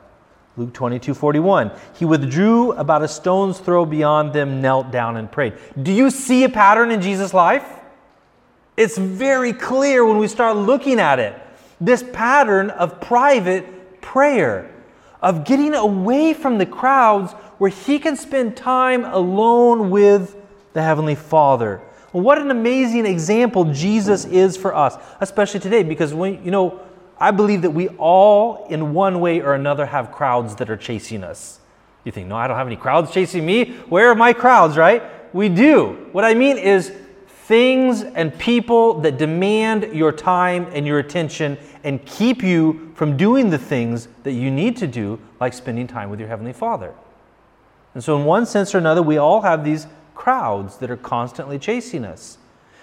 Luke 0.57 0.73
22, 0.73 1.13
41. 1.13 1.73
He 1.95 2.05
withdrew 2.05 2.71
about 2.75 3.03
a 3.03 3.09
stone's 3.09 3.59
throw 3.59 3.85
beyond 3.85 4.33
them, 4.33 4.63
knelt 4.63 4.93
down, 4.93 5.17
and 5.17 5.29
prayed. 5.29 5.55
Do 5.83 5.91
you 5.91 6.09
see 6.09 6.45
a 6.45 6.49
pattern 6.49 6.93
in 6.93 7.03
Jesus' 7.03 7.35
life? 7.35 7.67
It's 8.77 8.97
very 8.97 9.53
clear 9.53 10.05
when 10.05 10.19
we 10.19 10.29
start 10.29 10.57
looking 10.57 11.01
at 11.01 11.19
it. 11.19 11.35
This 11.81 12.05
pattern 12.13 12.71
of 12.71 13.01
private 13.01 14.01
prayer, 14.03 14.71
of 15.21 15.45
getting 15.45 15.75
away 15.75 16.33
from 16.33 16.59
the 16.59 16.67
crowds 16.67 17.33
where 17.59 17.71
he 17.71 17.99
can 17.99 18.15
spend 18.15 18.57
time 18.57 19.05
alone 19.05 19.91
with 19.91 20.37
the 20.75 20.83
Heavenly 20.83 21.17
Father. 21.17 21.81
What 22.15 22.39
an 22.39 22.53
amazing 22.53 23.07
example 23.07 23.65
Jesus 23.73 24.25
is 24.25 24.57
for 24.57 24.73
us, 24.73 24.97
especially 25.21 25.59
today, 25.59 25.83
because 25.83 26.15
when, 26.15 26.45
you 26.45 26.53
know, 26.53 26.81
I 27.19 27.33
believe 27.33 27.63
that 27.63 27.73
we 27.73 27.89
all, 27.89 28.69
in 28.69 28.95
one 28.95 29.19
way 29.19 29.41
or 29.41 29.55
another, 29.55 29.85
have 29.85 30.13
crowds 30.13 30.55
that 30.57 30.71
are 30.71 30.77
chasing 30.77 31.25
us. 31.25 31.59
You 32.05 32.13
think, 32.13 32.29
no, 32.29 32.37
I 32.37 32.47
don't 32.47 32.57
have 32.57 32.69
any 32.69 32.77
crowds 32.77 33.11
chasing 33.11 33.45
me. 33.45 33.73
Where 33.89 34.11
are 34.11 34.15
my 34.15 34.33
crowds, 34.33 34.77
right? 34.77 35.03
We 35.35 35.49
do. 35.49 36.09
What 36.13 36.25
I 36.25 36.35
mean 36.35 36.57
is 36.57 36.93
things 37.27 38.03
and 38.03 38.39
people 38.39 39.01
that 39.01 39.19
demand 39.19 39.93
your 39.93 40.13
time 40.13 40.69
and 40.73 40.87
your 40.87 41.01
attention 41.01 41.59
and 41.83 42.05
keep 42.07 42.45
you 42.45 42.93
from 42.95 43.17
doing 43.17 43.51
the 43.51 43.59
things 43.59 44.07
that 44.23 44.35
you 44.35 44.53
need 44.53 44.77
to 44.77 44.87
do, 44.87 45.19
like 45.41 45.53
spending 45.53 45.89
time 45.89 46.11
with 46.11 46.21
your 46.21 46.29
Heavenly 46.29 46.53
Father. 46.53 46.95
And 47.93 48.05
so, 48.05 48.17
in 48.17 48.25
one 48.25 48.47
sense 48.47 48.73
or 48.73 48.79
another, 48.79 49.03
we 49.03 49.17
all 49.19 49.41
have 49.41 49.65
these 49.65 49.89
crowds 50.15 50.79
that 50.79 50.91
are 50.91 50.97
constantly 50.97 51.59
chasing 51.59 52.05
us. 52.05 52.39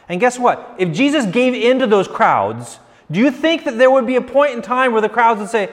And 0.09 0.19
guess 0.19 0.37
what? 0.37 0.75
If 0.77 0.91
Jesus 0.91 1.25
gave 1.25 1.53
in 1.53 1.79
to 1.79 1.87
those 1.87 2.07
crowds, 2.07 2.79
do 3.09 3.19
you 3.19 3.31
think 3.31 3.65
that 3.65 3.77
there 3.77 3.89
would 3.91 4.07
be 4.07 4.15
a 4.15 4.21
point 4.21 4.53
in 4.53 4.61
time 4.61 4.91
where 4.91 5.01
the 5.01 5.09
crowds 5.09 5.39
would 5.39 5.49
say, 5.49 5.69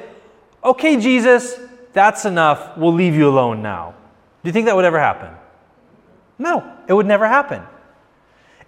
Okay, 0.64 0.96
Jesus, 0.96 1.58
that's 1.92 2.24
enough. 2.24 2.76
We'll 2.76 2.92
leave 2.92 3.14
you 3.14 3.28
alone 3.28 3.62
now? 3.62 3.94
Do 4.42 4.48
you 4.48 4.52
think 4.52 4.66
that 4.66 4.74
would 4.74 4.84
ever 4.84 4.98
happen? 4.98 5.34
No, 6.38 6.72
it 6.88 6.92
would 6.92 7.06
never 7.06 7.26
happen. 7.26 7.62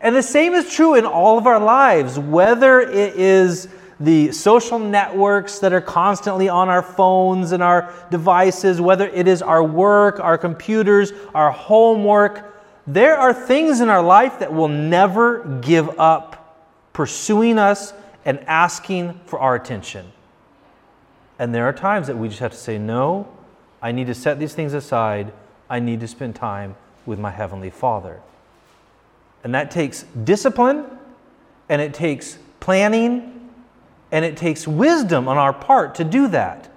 And 0.00 0.16
the 0.16 0.22
same 0.22 0.54
is 0.54 0.72
true 0.72 0.94
in 0.94 1.04
all 1.04 1.36
of 1.36 1.46
our 1.46 1.60
lives, 1.60 2.18
whether 2.18 2.80
it 2.80 3.14
is 3.16 3.68
the 3.98 4.32
social 4.32 4.78
networks 4.78 5.58
that 5.58 5.72
are 5.72 5.80
constantly 5.80 6.48
on 6.48 6.68
our 6.68 6.82
phones 6.82 7.52
and 7.52 7.62
our 7.62 7.92
devices, 8.10 8.80
whether 8.80 9.06
it 9.08 9.28
is 9.28 9.42
our 9.42 9.62
work, 9.62 10.18
our 10.20 10.38
computers, 10.38 11.12
our 11.34 11.50
homework, 11.50 12.49
there 12.86 13.16
are 13.16 13.32
things 13.32 13.80
in 13.80 13.88
our 13.88 14.02
life 14.02 14.38
that 14.38 14.52
will 14.52 14.68
never 14.68 15.60
give 15.60 15.98
up 15.98 16.36
pursuing 16.92 17.58
us 17.58 17.92
and 18.24 18.40
asking 18.40 19.20
for 19.26 19.38
our 19.38 19.54
attention. 19.54 20.12
And 21.38 21.54
there 21.54 21.64
are 21.64 21.72
times 21.72 22.06
that 22.06 22.18
we 22.18 22.28
just 22.28 22.40
have 22.40 22.52
to 22.52 22.58
say, 22.58 22.78
No, 22.78 23.28
I 23.80 23.92
need 23.92 24.06
to 24.08 24.14
set 24.14 24.38
these 24.38 24.54
things 24.54 24.74
aside. 24.74 25.32
I 25.68 25.78
need 25.78 26.00
to 26.00 26.08
spend 26.08 26.34
time 26.34 26.76
with 27.06 27.18
my 27.18 27.30
Heavenly 27.30 27.70
Father. 27.70 28.20
And 29.42 29.54
that 29.54 29.70
takes 29.70 30.02
discipline, 30.24 30.84
and 31.68 31.80
it 31.80 31.94
takes 31.94 32.38
planning, 32.60 33.50
and 34.12 34.24
it 34.24 34.36
takes 34.36 34.68
wisdom 34.68 35.28
on 35.28 35.38
our 35.38 35.52
part 35.52 35.94
to 35.96 36.04
do 36.04 36.28
that. 36.28 36.69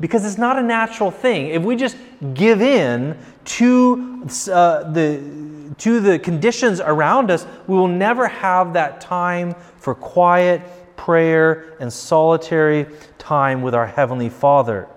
Because 0.00 0.24
it's 0.24 0.38
not 0.38 0.58
a 0.58 0.62
natural 0.62 1.10
thing. 1.10 1.48
If 1.48 1.62
we 1.62 1.76
just 1.76 1.96
give 2.34 2.62
in 2.62 3.18
to 3.44 4.26
uh, 4.52 4.90
the 4.92 5.48
to 5.78 6.00
the 6.00 6.18
conditions 6.18 6.80
around 6.80 7.30
us, 7.30 7.46
we 7.66 7.76
will 7.76 7.88
never 7.88 8.26
have 8.26 8.72
that 8.72 9.00
time 9.00 9.54
for 9.76 9.94
quiet 9.94 10.62
prayer 10.96 11.76
and 11.80 11.92
solitary 11.92 12.86
time 13.18 13.62
with 13.62 13.74
our 13.74 13.86
Heavenly 13.86 14.28
Father. 14.28 14.88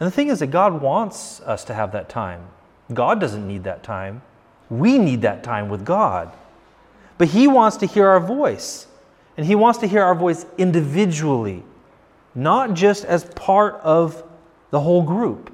And 0.00 0.06
the 0.06 0.10
thing 0.10 0.28
is 0.28 0.40
that 0.40 0.48
God 0.48 0.80
wants 0.80 1.40
us 1.40 1.64
to 1.64 1.74
have 1.74 1.92
that 1.92 2.08
time. 2.08 2.46
God 2.92 3.20
doesn't 3.20 3.46
need 3.46 3.64
that 3.64 3.82
time. 3.82 4.22
We 4.70 4.98
need 4.98 5.22
that 5.22 5.42
time 5.42 5.68
with 5.68 5.84
God. 5.84 6.32
But 7.18 7.28
He 7.28 7.46
wants 7.46 7.76
to 7.78 7.86
hear 7.86 8.06
our 8.06 8.20
voice. 8.20 8.86
And 9.36 9.46
He 9.46 9.54
wants 9.54 9.78
to 9.80 9.86
hear 9.86 10.02
our 10.02 10.14
voice 10.14 10.46
individually, 10.58 11.64
not 12.34 12.74
just 12.74 13.04
as 13.04 13.24
part 13.24 13.76
of 13.76 14.22
the 14.70 14.80
whole 14.80 15.02
group. 15.02 15.52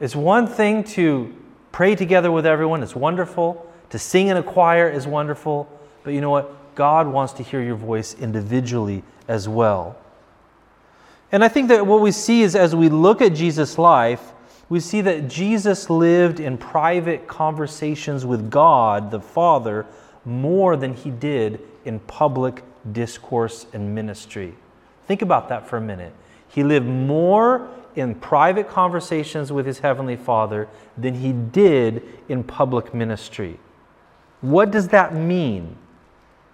It's 0.00 0.14
one 0.14 0.46
thing 0.46 0.84
to 0.84 1.34
pray 1.72 1.94
together 1.96 2.30
with 2.30 2.46
everyone, 2.46 2.82
it's 2.82 2.94
wonderful. 2.94 3.64
To 3.90 3.98
sing 3.98 4.28
in 4.28 4.36
a 4.36 4.42
choir 4.42 4.88
is 4.88 5.06
wonderful. 5.06 5.68
But 6.04 6.12
you 6.12 6.20
know 6.20 6.30
what? 6.30 6.74
God 6.74 7.08
wants 7.08 7.32
to 7.34 7.42
hear 7.42 7.62
your 7.62 7.74
voice 7.74 8.14
individually 8.14 9.02
as 9.26 9.48
well. 9.48 9.96
And 11.32 11.42
I 11.42 11.48
think 11.48 11.68
that 11.68 11.86
what 11.86 12.00
we 12.00 12.12
see 12.12 12.42
is 12.42 12.54
as 12.54 12.74
we 12.74 12.88
look 12.88 13.20
at 13.20 13.34
Jesus' 13.34 13.76
life, 13.78 14.32
we 14.68 14.80
see 14.80 15.00
that 15.00 15.28
Jesus 15.28 15.90
lived 15.90 16.40
in 16.40 16.58
private 16.58 17.26
conversations 17.26 18.24
with 18.24 18.50
God, 18.50 19.10
the 19.10 19.20
Father, 19.20 19.86
more 20.24 20.76
than 20.76 20.94
he 20.94 21.10
did 21.10 21.60
in 21.84 21.98
public 22.00 22.62
discourse 22.92 23.66
and 23.72 23.94
ministry. 23.94 24.54
Think 25.08 25.22
about 25.22 25.48
that 25.48 25.66
for 25.66 25.78
a 25.78 25.80
minute. 25.80 26.12
He 26.48 26.62
lived 26.62 26.86
more 26.86 27.68
in 27.96 28.14
private 28.14 28.68
conversations 28.68 29.50
with 29.50 29.66
his 29.66 29.80
Heavenly 29.80 30.16
Father 30.16 30.68
than 30.96 31.14
he 31.14 31.32
did 31.32 32.02
in 32.28 32.44
public 32.44 32.94
ministry. 32.94 33.58
What 34.42 34.70
does 34.70 34.88
that 34.88 35.14
mean? 35.14 35.76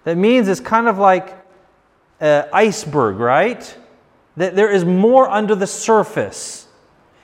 That 0.05 0.17
means 0.17 0.47
it's 0.47 0.61
kind 0.61 0.87
of 0.87 0.97
like 0.97 1.35
an 2.21 2.47
iceberg, 2.53 3.17
right? 3.17 3.77
That 4.37 4.55
there 4.55 4.71
is 4.71 4.85
more 4.85 5.29
under 5.29 5.53
the 5.53 5.67
surface. 5.67 6.67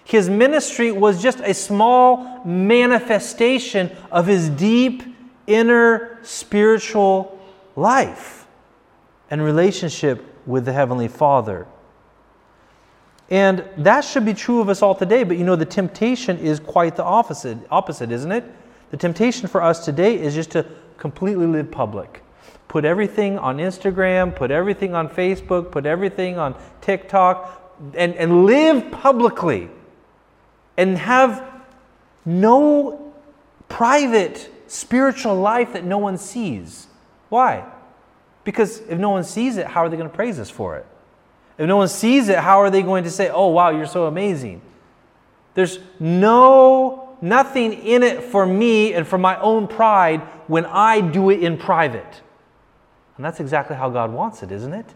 His 0.04 0.30
ministry 0.30 0.92
was 0.92 1.24
just 1.24 1.40
a 1.40 1.54
small 1.54 2.44
manifestation 2.44 3.90
of 4.12 4.28
his 4.28 4.50
deep 4.50 5.04
inner 5.48 6.20
spiritual 6.24 7.40
life 7.78 8.46
and 9.30 9.42
relationship 9.42 10.26
with 10.46 10.66
the 10.66 10.74
Heavenly 10.74 11.08
Father. 11.08 11.68
And 13.30 13.64
that 13.78 14.02
should 14.02 14.26
be 14.26 14.34
true 14.34 14.60
of 14.60 14.68
us 14.68 14.82
all 14.82 14.94
today, 14.94 15.24
but 15.24 15.38
you 15.38 15.46
know, 15.46 15.56
the 15.56 15.66
temptation 15.66 16.38
is 16.38 16.60
quite 16.60 16.98
the 16.98 17.04
opposite, 17.04 17.58
opposite, 17.72 18.12
isn't 18.12 18.32
it? 18.32 18.44
The 18.92 18.98
temptation 18.98 19.48
for 19.48 19.64
us 19.64 19.86
today 19.86 20.20
is 20.20 20.36
just 20.36 20.52
to 20.52 20.66
completely 20.98 21.46
live 21.46 21.72
public. 21.72 22.24
Put 22.68 22.84
everything 22.84 23.40
on 23.40 23.58
Instagram, 23.58 24.36
put 24.36 24.52
everything 24.52 24.96
on 24.96 25.08
Facebook, 25.08 25.72
put 25.72 25.86
everything 25.86 26.38
on 26.38 26.56
TikTok, 26.82 27.58
and, 27.96 28.14
and 28.16 28.46
live 28.46 28.92
publicly 28.92 29.70
and 30.78 30.98
have 30.98 31.44
no 32.26 33.14
private 33.70 34.50
spiritual 34.68 35.36
life 35.36 35.74
that 35.74 35.84
no 35.84 35.98
one 35.98 36.18
sees. 36.18 36.88
Why? 37.30 37.66
Because 38.44 38.80
if 38.82 38.98
no 38.98 39.10
one 39.12 39.24
sees 39.24 39.58
it, 39.58 39.68
how 39.68 39.84
are 39.84 39.90
they 39.90 39.98
going 39.98 40.10
to 40.10 40.16
praise 40.16 40.40
us 40.40 40.50
for 40.50 40.78
it? 40.78 40.86
If 41.58 41.68
no 41.68 41.78
one 41.78 41.88
sees 41.88 42.30
it, 42.30 42.40
how 42.40 42.60
are 42.62 42.70
they 42.70 42.82
going 42.82 43.04
to 43.04 43.12
say, 43.12 43.30
"Oh, 43.30 43.48
wow, 43.48 43.70
you're 43.70 43.86
so 43.86 44.06
amazing"? 44.06 44.62
There's 45.54 45.80
no 46.00 47.18
nothing 47.22 47.74
in 47.74 48.02
it 48.02 48.24
for 48.24 48.46
me 48.46 48.94
and 48.94 49.08
for 49.08 49.18
my 49.18 49.40
own 49.40 49.68
pride 49.68 50.22
when 50.48 50.66
I 50.66 51.02
do 51.02 51.30
it 51.30 51.44
in 51.44 51.58
private. 51.58 52.22
And 53.16 53.24
that's 53.24 53.40
exactly 53.40 53.76
how 53.76 53.90
God 53.90 54.12
wants 54.12 54.42
it, 54.42 54.52
isn't 54.52 54.74
it? 54.74 54.88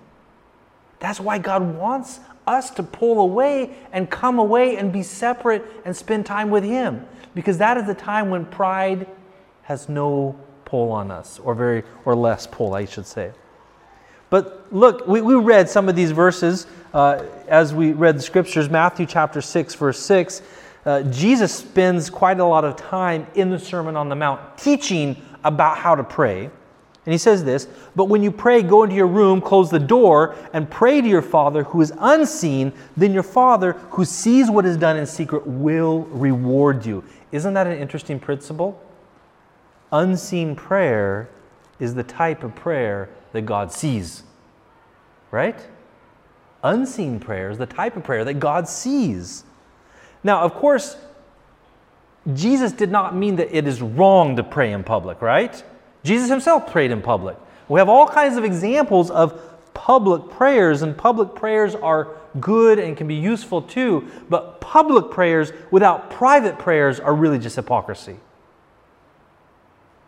That's 1.00 1.20
why 1.20 1.38
God 1.38 1.76
wants 1.76 2.20
us 2.48 2.72
to 2.72 2.84
pull 2.84 3.20
away 3.20 3.76
and 3.92 4.10
come 4.10 4.40
away 4.40 4.78
and 4.78 4.92
be 4.92 5.04
separate 5.04 5.64
and 5.84 5.96
spend 5.96 6.26
time 6.26 6.50
with 6.50 6.64
Him. 6.64 7.06
Because 7.36 7.58
that 7.60 7.78
is 7.78 7.86
the 7.86 7.94
time 7.94 8.30
when 8.30 8.46
pride 8.46 9.08
has 9.64 9.90
no 9.90 10.36
pull 10.66 10.92
on 10.92 11.12
us, 11.12 11.40
or 11.40 11.56
very 11.56 11.84
or 12.04 12.16
less 12.16 12.48
pull, 12.48 12.74
I 12.74 12.86
should 12.86 13.06
say. 13.06 13.32
But 14.30 14.68
look, 14.74 15.08
we, 15.08 15.22
we 15.22 15.36
read 15.36 15.70
some 15.70 15.88
of 15.88 15.96
these 15.96 16.12
verses 16.12 16.68
uh, 16.94 17.24
as 17.48 17.74
we 17.74 17.94
read 17.94 18.18
the 18.18 18.22
scriptures. 18.22 18.70
Matthew 18.70 19.06
chapter 19.06 19.42
6, 19.42 19.76
verse 19.76 20.00
6. 20.00 20.42
Uh, 20.86 21.02
Jesus 21.04 21.54
spends 21.54 22.10
quite 22.10 22.40
a 22.40 22.46
lot 22.46 22.64
of 22.64 22.76
time 22.76 23.26
in 23.36 23.50
the 23.50 23.60
Sermon 23.60 23.96
on 23.96 24.10
the 24.10 24.16
Mount 24.16 24.58
teaching 24.58 25.16
about 25.44 25.78
how 25.78 25.96
to 25.96 26.04
pray. 26.04 26.50
And 27.06 27.12
he 27.12 27.18
says 27.18 27.44
this 27.44 27.68
But 27.96 28.06
when 28.06 28.24
you 28.24 28.32
pray, 28.32 28.62
go 28.62 28.84
into 28.84 28.96
your 28.96 29.08
room, 29.08 29.42
close 29.42 29.70
the 29.70 29.80
door, 29.80 30.36
and 30.54 30.70
pray 30.70 31.02
to 31.02 31.08
your 31.08 31.22
Father 31.22 31.64
who 31.64 31.82
is 31.82 31.94
unseen. 32.00 32.74
Then 32.98 33.14
your 33.14 33.24
Father 33.24 33.74
who 33.92 34.06
sees 34.06 34.50
what 34.50 34.66
is 34.66 34.78
done 34.78 34.98
in 34.98 35.06
secret 35.06 35.46
will 35.46 36.02
reward 36.06 36.86
you. 36.86 37.04
Isn't 37.32 37.54
that 37.54 37.68
an 37.68 37.78
interesting 37.78 38.20
principle? 38.20 38.82
Unseen 39.96 40.58
prayer 40.58 41.30
is 41.80 41.96
the 41.96 42.04
type 42.04 42.44
of 42.44 42.54
prayer 42.54 43.08
that 43.32 43.44
God 43.44 43.72
sees. 43.72 44.24
Right? 45.32 45.58
Unseen 46.64 47.18
prayer 47.18 47.50
is 47.50 47.58
the 47.58 47.66
type 47.66 47.96
of 47.96 48.04
prayer 48.04 48.26
that 48.26 48.34
God 48.34 48.68
sees. 48.68 49.46
Now, 50.22 50.42
of 50.42 50.54
course, 50.54 50.98
Jesus 52.34 52.74
did 52.74 52.92
not 52.92 53.16
mean 53.16 53.38
that 53.38 53.56
it 53.56 53.68
is 53.68 53.82
wrong 53.82 54.36
to 54.36 54.44
pray 54.44 54.74
in 54.74 54.84
public, 54.84 55.22
right? 55.22 55.64
Jesus 56.04 56.30
himself 56.30 56.70
prayed 56.70 56.92
in 56.92 57.02
public. 57.02 57.38
We 57.70 57.80
have 57.80 57.88
all 57.88 58.06
kinds 58.06 58.36
of 58.36 58.44
examples 58.44 59.10
of 59.10 59.40
public 59.74 60.30
prayers, 60.30 60.82
and 60.82 60.98
public 60.98 61.36
prayers 61.36 61.74
are 61.74 62.18
good 62.42 62.80
and 62.80 62.98
can 62.98 63.08
be 63.08 63.16
useful 63.16 63.62
too, 63.62 64.10
but 64.30 64.60
public 64.60 65.10
prayers 65.10 65.54
without 65.72 66.10
private 66.10 66.60
prayers 66.60 67.00
are 67.00 67.16
really 67.16 67.40
just 67.40 67.56
hypocrisy. 67.56 68.18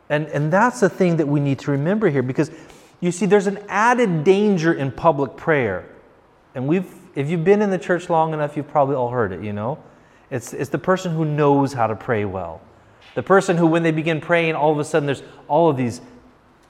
And, 0.10 0.28
and 0.28 0.52
that's 0.52 0.80
the 0.80 0.90
thing 0.90 1.18
that 1.18 1.28
we 1.28 1.40
need 1.40 1.60
to 1.60 1.72
remember 1.72 2.10
here 2.10 2.24
because 2.24 2.52
you 3.00 3.12
see, 3.12 3.26
there's 3.26 3.48
an 3.48 3.60
added 3.68 4.24
danger 4.24 4.74
in 4.74 4.92
public 4.92 5.36
prayer. 5.38 5.88
And 6.56 6.68
we've, 6.68 6.92
if 7.16 7.30
you've 7.30 7.44
been 7.44 7.62
in 7.62 7.70
the 7.70 7.78
church 7.78 8.10
long 8.10 8.34
enough, 8.34 8.58
you've 8.58 8.70
probably 8.70 8.96
all 8.96 9.10
heard 9.10 9.32
it, 9.32 9.44
you 9.44 9.54
know? 9.54 9.78
It's, 10.32 10.54
it's 10.54 10.70
the 10.70 10.80
person 10.80 11.14
who 11.14 11.24
knows 11.24 11.74
how 11.74 11.88
to 11.88 11.96
pray 11.96 12.26
well. 12.26 12.62
The 13.16 13.24
person 13.24 13.58
who, 13.58 13.68
when 13.68 13.84
they 13.84 13.92
begin 13.92 14.20
praying, 14.20 14.56
all 14.56 14.72
of 14.72 14.80
a 14.80 14.84
sudden 14.84 15.06
there's 15.06 15.24
all 15.48 15.70
of 15.70 15.78
these, 15.78 16.02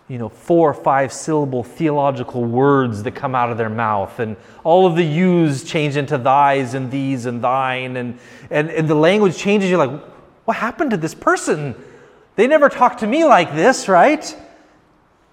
you 0.08 0.18
know, 0.18 0.30
four 0.30 0.70
or 0.70 0.74
five 0.74 1.12
syllable 1.12 1.64
theological 1.64 2.44
words 2.44 3.04
that 3.04 3.12
come 3.12 3.34
out 3.34 3.52
of 3.52 3.58
their 3.58 3.70
mouth, 3.70 4.20
and 4.20 4.38
all 4.64 4.86
of 4.86 4.96
the 4.96 5.04
yous 5.04 5.64
change 5.64 5.98
into 5.98 6.18
thys 6.18 6.74
and 6.74 6.92
these 6.92 7.26
and 7.26 7.42
thine, 7.42 7.98
and, 7.98 8.20
and, 8.50 8.70
and 8.70 8.88
the 8.88 8.96
language 8.96 9.38
changes. 9.38 9.70
You're 9.70 9.86
like, 9.86 10.02
what 10.46 10.58
happened 10.58 10.92
to 10.92 10.98
this 10.98 11.16
person? 11.16 11.76
They 12.38 12.46
never 12.46 12.70
talk 12.70 13.00
to 13.00 13.08
me 13.08 13.26
like 13.26 13.56
this, 13.56 13.88
right? 13.88 14.36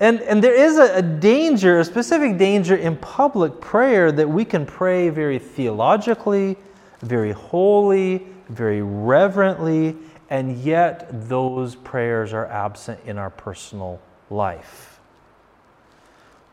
And, 0.00 0.22
and 0.22 0.42
there 0.42 0.54
is 0.54 0.78
a, 0.78 0.96
a, 0.96 1.02
danger, 1.02 1.78
a 1.78 1.84
specific 1.84 2.38
danger 2.38 2.76
in 2.76 2.96
public 2.96 3.60
prayer 3.60 4.10
that 4.10 4.28
we 4.28 4.44
can 4.44 4.64
pray 4.64 5.10
very 5.10 5.38
theologically, 5.38 6.56
very 7.02 7.32
holy, 7.32 8.26
very 8.48 8.80
reverently, 8.80 9.94
and 10.30 10.56
yet 10.58 11.28
those 11.28 11.74
prayers 11.74 12.32
are 12.32 12.46
absent 12.46 12.98
in 13.04 13.18
our 13.18 13.30
personal 13.30 14.00
life. 14.30 14.98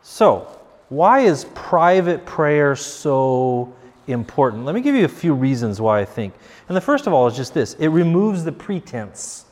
So, 0.04 0.60
why 0.90 1.22
is 1.22 1.46
private 1.56 2.26
prayer 2.26 2.76
so 2.76 3.74
important? 4.08 4.66
Let 4.66 4.76
me 4.76 4.82
give 4.82 4.96
you 4.96 5.06
a 5.06 5.08
few 5.08 5.34
reasons 5.34 5.80
why 5.80 6.02
I 6.02 6.06
think. 6.06 6.34
And 6.68 6.76
the 6.76 6.82
first 6.82 7.08
of 7.08 7.14
all 7.14 7.26
is 7.28 7.38
just 7.38 7.54
this 7.54 7.76
it 7.76 7.88
removes 7.88 8.44
the 8.44 8.52
pretense. 8.52 9.46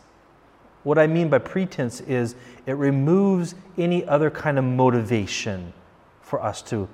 What 0.84 0.98
I 0.98 1.08
mean 1.08 1.30
by 1.30 1.40
pretense 1.40 2.02
is 2.02 2.36
it 2.66 2.74
removes 2.74 3.56
any 3.78 4.06
other 4.06 4.30
kind 4.30 4.58
of 4.58 4.64
motivation 4.64 5.74
for 6.22 6.42
us 6.42 6.62
to 6.64 6.88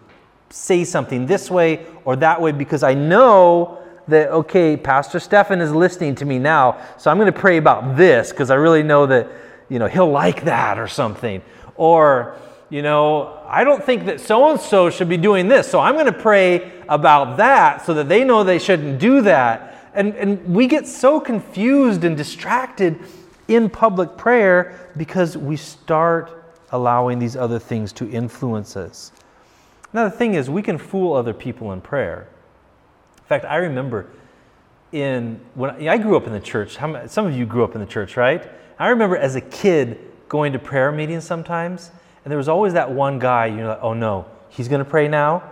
say 0.50 0.84
something 0.84 1.26
this 1.26 1.52
way 1.52 1.86
or 2.06 2.16
that 2.16 2.42
way 2.42 2.52
because 2.52 2.84
I 2.84 2.94
know 2.94 3.80
that, 4.08 4.30
okay, 4.30 4.78
Pastor 4.78 5.20
Stefan 5.20 5.62
is 5.62 5.72
listening 5.72 6.16
to 6.16 6.26
me 6.26 6.40
now, 6.40 6.80
so 6.98 7.10
I'm 7.10 7.18
going 7.18 7.32
to 7.32 7.40
pray 7.40 7.58
about 7.58 7.98
this 7.98 8.30
because 8.30 8.52
I 8.52 8.56
really 8.56 8.84
know 8.84 9.06
that, 9.08 9.28
you 9.70 9.80
know, 9.80 9.88
he'll 9.88 10.12
like 10.12 10.46
that 10.46 10.78
or 10.78 10.88
something. 10.88 11.42
Or, 11.76 12.38
you 12.70 12.82
know, 12.82 13.42
I 13.48 13.64
don't 13.64 13.84
think 13.84 14.06
that 14.06 14.22
so 14.22 14.52
and 14.52 14.60
so 14.60 14.90
should 14.90 15.10
be 15.10 15.18
doing 15.18 15.48
this, 15.48 15.70
so 15.70 15.80
I'm 15.80 15.96
going 15.96 16.06
to 16.06 16.12
pray 16.14 16.72
about 16.88 17.38
that 17.38 17.86
so 17.86 17.94
that 17.96 18.08
they 18.08 18.24
know 18.24 18.44
they 18.44 18.60
shouldn't 18.60 19.00
do 19.00 19.22
that. 19.22 19.92
And, 19.94 20.14
and 20.16 20.56
we 20.56 20.68
get 20.68 20.88
so 20.88 21.20
confused 21.20 22.04
and 22.04 22.16
distracted 22.16 23.00
in 23.48 23.70
public 23.70 24.18
prayer 24.18 24.90
because 24.98 25.38
we 25.38 25.56
start 25.56 26.44
allowing 26.72 27.20
these 27.20 27.36
other 27.36 27.60
things 27.60 27.94
to 27.94 28.10
influence 28.10 28.76
us. 28.76 29.12
Now, 29.94 30.04
the 30.04 30.12
thing 30.12 30.34
is, 30.34 30.50
we 30.50 30.62
can 30.62 30.78
fool 30.78 31.14
other 31.14 31.34
people 31.34 31.72
in 31.72 31.82
prayer. 31.82 32.28
In 33.18 33.24
fact, 33.24 33.46
I 33.46 33.58
remember 33.58 34.08
in 34.92 35.40
when 35.56 35.88
I 35.88 35.98
grew 35.98 36.16
up 36.16 36.26
in 36.26 36.34
the 36.34 36.40
church. 36.40 36.78
Some 36.78 37.26
of 37.26 37.36
you 37.36 37.46
grew 37.46 37.64
up 37.64 37.76
in 37.76 37.82
the 37.82 37.88
church, 37.88 38.18
right? 38.18 38.50
I 38.80 38.90
remember 38.90 39.18
as 39.18 39.36
a 39.36 39.42
kid 39.42 40.00
going 40.30 40.54
to 40.54 40.60
prayer 40.60 40.92
meetings 40.92 41.24
sometimes, 41.24 41.92
and 42.24 42.32
there 42.32 42.38
was 42.38 42.48
always 42.48 42.74
that 42.74 42.92
one 42.92 43.20
guy. 43.20 43.48
You 43.48 43.58
know, 43.58 43.70
like, 43.70 43.80
oh 43.82 43.94
no, 43.94 44.26
he's 44.50 44.68
going 44.68 44.84
to 44.84 44.90
pray 44.90 45.08
now. 45.08 45.52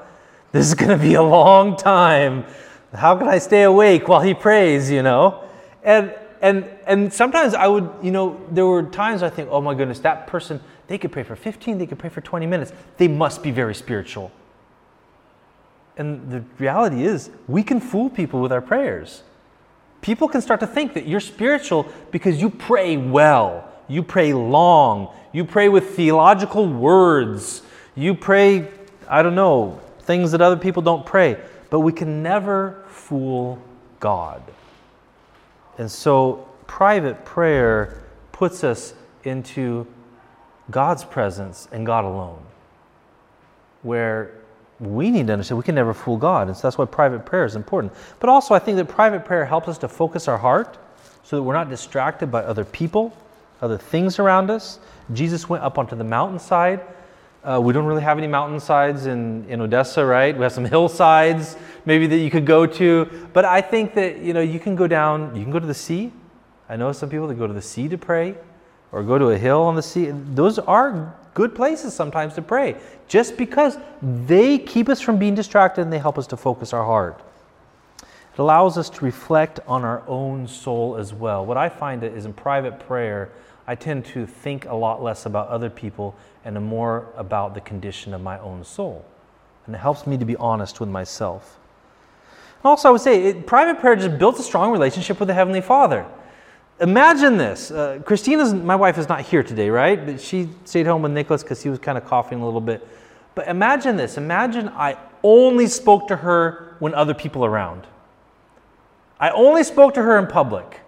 This 0.52 0.68
is 0.68 0.76
going 0.76 0.98
to 0.98 1.04
be 1.04 1.16
a 1.16 1.24
long 1.24 1.76
time. 1.76 2.46
How 2.94 3.18
can 3.18 3.28
I 3.28 3.40
stay 3.40 3.64
awake 3.64 4.08
while 4.08 4.22
he 4.22 4.34
prays? 4.34 4.92
You 4.92 5.02
know, 5.04 5.44
and 5.84 6.14
and 6.44 6.70
and 6.86 7.12
sometimes 7.12 7.54
I 7.56 7.68
would, 7.68 7.90
you 8.04 8.12
know, 8.12 8.40
there 8.52 8.66
were 8.68 8.84
times 8.84 9.24
I 9.24 9.30
think, 9.30 9.50
oh 9.50 9.62
my 9.62 9.74
goodness, 9.74 10.00
that 10.02 10.28
person 10.28 10.60
they 10.88 10.98
could 10.98 11.12
pray 11.12 11.24
for 11.24 11.36
15, 11.36 11.78
they 11.78 11.86
could 11.88 11.98
pray 11.98 12.10
for 12.10 12.22
20 12.22 12.46
minutes. 12.46 12.74
They 12.98 13.08
must 13.08 13.42
be 13.42 13.50
very 13.50 13.74
spiritual. 13.74 14.32
And 15.96 16.30
the 16.30 16.44
reality 16.60 17.06
is, 17.06 17.30
we 17.48 17.64
can 17.64 17.80
fool 17.80 18.10
people 18.10 18.42
with 18.42 18.52
our 18.52 18.62
prayers. 18.62 19.24
People 20.02 20.28
can 20.28 20.42
start 20.42 20.60
to 20.60 20.68
think 20.68 20.94
that 20.96 21.08
you're 21.08 21.22
spiritual 21.22 21.88
because 22.12 22.42
you 22.42 22.50
pray 22.50 22.98
well, 22.98 23.72
you 23.88 24.04
pray 24.04 24.34
long, 24.34 25.16
you 25.32 25.46
pray 25.46 25.70
with 25.70 25.96
theological 25.96 26.68
words, 26.68 27.62
you 27.96 28.14
pray, 28.14 28.68
I 29.08 29.24
don't 29.24 29.36
know, 29.36 29.80
things 30.02 30.32
that 30.32 30.42
other 30.42 30.58
people 30.58 30.82
don't 30.82 31.06
pray. 31.06 31.38
But 31.70 31.80
we 31.80 31.94
can 31.94 32.22
never 32.22 32.84
fool 32.88 33.60
God. 34.02 34.44
And 35.78 35.90
so, 35.90 36.48
private 36.68 37.26
prayer 37.26 38.04
puts 38.32 38.64
us 38.64 38.94
into 39.24 39.88
God's 40.70 41.04
presence 41.04 41.68
and 41.72 41.86
God 41.86 42.06
alone, 42.06 42.42
where 43.82 44.32
we 44.80 45.12
need 45.12 45.28
to 45.28 45.34
understand 45.34 45.58
we 45.58 45.64
can 45.64 45.76
never 45.76 45.94
fool 45.94 46.18
God. 46.18 46.48
And 46.48 46.58
so 46.58 46.64
that's 46.64 46.78
why 46.78 46.86
private 46.86 47.26
prayer 47.26 47.46
is 47.46 47.56
important. 47.56 47.94
But 48.20 48.30
also, 48.30 48.54
I 48.54 48.60
think 48.60 48.78
that 48.78 48.88
private 48.88 49.26
prayer 49.26 49.46
helps 49.46 49.68
us 49.68 49.78
to 49.80 49.88
focus 49.88 50.28
our 50.28 50.38
heart 50.38 50.78
so 51.24 51.38
that 51.38 51.44
we're 51.44 51.54
not 51.54 51.70
distracted 51.70 52.32
by 52.32 52.44
other 52.44 52.66
people, 52.66 53.16
other 53.62 53.78
things 53.78 54.20
around 54.20 54.50
us. 54.50 54.80
Jesus 55.14 55.48
went 55.48 55.64
up 55.64 55.78
onto 55.78 55.96
the 55.96 56.04
mountainside. 56.04 56.82
Uh, 57.44 57.60
we 57.60 57.74
don't 57.74 57.86
really 57.86 58.02
have 58.02 58.18
any 58.18 58.28
mountainsides 58.28 59.06
in, 59.06 59.46
in 59.50 59.60
Odessa, 59.60 60.06
right? 60.06 60.36
We 60.36 60.44
have 60.44 60.54
some 60.54 60.64
hillsides 60.64 61.58
maybe 61.86 62.08
that 62.08 62.18
you 62.18 62.32
could 62.32 62.46
go 62.46 62.66
to. 62.66 63.28
But 63.34 63.44
I 63.44 63.60
think 63.60 63.94
that, 63.96 64.20
you 64.20 64.34
know, 64.34 64.40
you 64.40 64.60
can 64.60 64.78
go 64.78 64.88
down, 64.88 65.36
you 65.36 65.44
can 65.44 65.52
go 65.52 65.60
to 65.60 65.68
the 65.68 65.74
sea. 65.74 66.14
I 66.70 66.78
know 66.78 66.94
some 66.94 67.10
people 67.10 67.28
that 67.28 67.36
go 67.36 67.46
to 67.46 67.54
the 67.54 67.62
sea 67.62 67.90
to 67.90 67.98
pray 67.98 68.36
or 68.94 69.04
go 69.04 69.18
to 69.18 69.32
a 69.32 69.38
hill 69.38 69.62
on 69.62 69.76
the 69.76 69.82
sea. 69.82 70.12
Those 70.12 70.58
are 70.58 71.14
good 71.34 71.54
places 71.54 71.94
sometimes 71.94 72.34
to 72.36 72.42
pray 72.42 72.78
just 73.08 73.36
because 73.36 73.78
they 74.02 74.58
keep 74.58 74.88
us 74.88 75.02
from 75.02 75.18
being 75.18 75.36
distracted 75.36 75.82
and 75.82 75.92
they 75.92 76.00
help 76.00 76.18
us 76.18 76.28
to 76.28 76.38
focus 76.38 76.72
our 76.72 76.86
heart. 76.86 77.20
It 78.00 78.40
allows 78.40 78.78
us 78.78 78.90
to 78.92 79.06
reflect 79.06 79.60
on 79.68 79.84
our 79.84 80.02
own 80.08 80.48
soul 80.48 80.96
as 80.96 81.14
well. 81.14 81.46
What 81.46 81.58
I 81.58 81.70
find 81.70 82.04
is 82.04 82.26
in 82.26 82.34
private 82.34 82.80
prayer, 82.80 83.30
I 83.68 83.76
tend 83.76 84.06
to 84.08 84.26
think 84.26 84.66
a 84.66 84.76
lot 84.76 85.02
less 85.02 85.26
about 85.26 85.48
other 85.48 85.70
people 85.70 86.16
and 86.44 86.62
more 86.62 87.08
about 87.16 87.54
the 87.54 87.62
condition 87.62 88.14
of 88.14 88.22
my 88.22 88.38
own 88.40 88.64
soul. 88.64 89.06
And 89.66 89.74
it 89.74 89.78
helps 89.78 90.06
me 90.06 90.18
to 90.18 90.26
be 90.26 90.36
honest 90.36 90.80
with 90.80 90.90
myself. 90.90 91.60
And 92.58 92.66
also, 92.66 92.90
I 92.90 92.92
would 92.92 93.02
say 93.02 93.24
it, 93.24 93.48
private 93.48 93.80
prayer 93.80 93.96
just 93.96 94.18
builds 94.18 94.40
a 94.40 94.44
strong 94.44 94.72
relationship 94.72 95.20
with 95.20 95.28
the 95.28 95.34
Heavenly 95.34 95.62
Father. 95.62 96.06
Imagine 96.82 97.38
this. 97.38 97.72
Uh, 97.72 98.02
Christina's, 98.04 98.54
my 98.54 98.76
wife, 98.76 98.98
is 98.98 99.08
not 99.08 99.22
here 99.22 99.44
today, 99.44 99.70
right? 99.70 100.06
But 100.06 100.20
she 100.20 100.50
stayed 100.66 100.86
home 100.86 101.02
with 101.02 101.14
Nicholas 101.14 101.44
because 101.44 101.64
he 101.64 101.70
was 101.70 101.80
kind 101.80 101.98
of 101.98 102.06
coughing 102.06 102.42
a 102.42 102.46
little 102.46 102.62
bit. 102.62 102.86
But 103.36 103.48
imagine 103.48 103.96
this. 103.96 104.18
Imagine 104.18 104.70
I 104.70 104.98
only 105.24 105.68
spoke 105.68 106.08
to 106.10 106.18
her 106.18 106.76
when 106.80 106.94
other 106.94 107.14
people 107.14 107.46
around. 107.46 107.88
I 109.20 109.30
only 109.30 109.64
spoke 109.64 109.94
to 109.94 110.02
her 110.02 110.18
in 110.20 110.28
public 110.28 110.82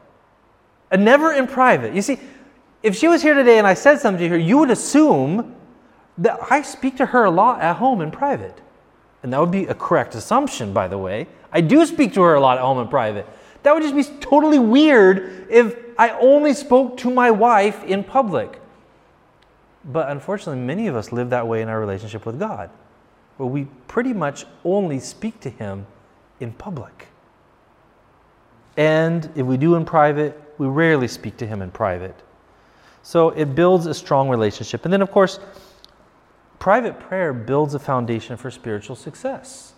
and 0.92 1.06
never 1.06 1.34
in 1.34 1.48
private. 1.48 1.94
You 1.94 2.02
see, 2.02 2.20
if 2.86 2.96
she 2.96 3.08
was 3.08 3.24
here 3.24 3.34
today 3.34 3.58
and 3.58 3.66
I 3.66 3.74
said 3.74 4.00
something 4.00 4.22
to 4.22 4.30
her, 4.30 4.38
you 4.38 4.60
would 4.60 4.70
assume 4.70 5.56
that 6.20 6.38
I 6.52 6.62
speak 6.62 6.98
to 6.98 7.08
her 7.08 7.24
a 7.24 7.32
lot 7.32 7.60
at 7.60 7.78
home 7.78 8.00
in 8.00 8.12
private. 8.12 8.62
And 9.24 9.34
that 9.34 9.40
would 9.40 9.50
be 9.50 9.66
a 9.66 9.74
correct 9.74 10.14
assumption, 10.14 10.72
by 10.72 10.88
the 10.88 10.98
way. 11.00 11.26
I 11.52 11.62
do 11.62 11.84
speak 11.88 12.14
to 12.14 12.22
her 12.22 12.36
a 12.36 12.40
lot 12.40 12.60
at 12.60 12.64
home 12.64 12.78
in 12.78 12.88
private. 12.88 13.28
That 13.64 13.74
would 13.74 13.82
just 13.82 13.96
be 13.96 14.04
totally 14.20 14.60
weird 14.60 15.48
if 15.50 15.76
I 15.98 16.12
only 16.12 16.54
spoke 16.54 16.98
to 16.98 17.10
my 17.10 17.32
wife 17.32 17.84
in 17.86 18.04
public. 18.04 18.62
But 19.84 20.12
unfortunately, 20.12 20.62
many 20.62 20.86
of 20.86 20.96
us 20.96 21.12
live 21.12 21.32
that 21.32 21.48
way 21.48 21.64
in 21.64 21.70
our 21.70 21.80
relationship 21.80 22.24
with 22.24 22.38
God, 22.38 22.70
where 23.38 23.50
we 23.50 23.66
pretty 23.88 24.14
much 24.14 24.46
only 24.64 25.00
speak 25.00 25.40
to 25.40 25.50
Him 25.50 25.88
in 26.40 26.54
public. 26.54 27.08
And 28.78 29.28
if 29.36 29.48
we 29.48 29.58
do 29.58 29.74
in 29.74 29.86
private, 29.86 30.40
we 30.60 30.68
rarely 30.68 31.08
speak 31.08 31.38
to 31.38 31.48
Him 31.48 31.64
in 31.64 31.72
private. 31.72 32.22
So 33.06 33.30
it 33.30 33.54
builds 33.54 33.86
a 33.86 33.94
strong 33.94 34.30
relationship. 34.30 34.84
And 34.84 34.92
then, 34.92 35.04
of 35.04 35.12
course, 35.12 35.40
private 36.58 37.00
prayer 37.00 37.34
builds 37.34 37.76
a 37.76 37.80
foundation 37.80 38.36
for 38.36 38.50
spiritual 38.50 38.96
success. 38.96 39.74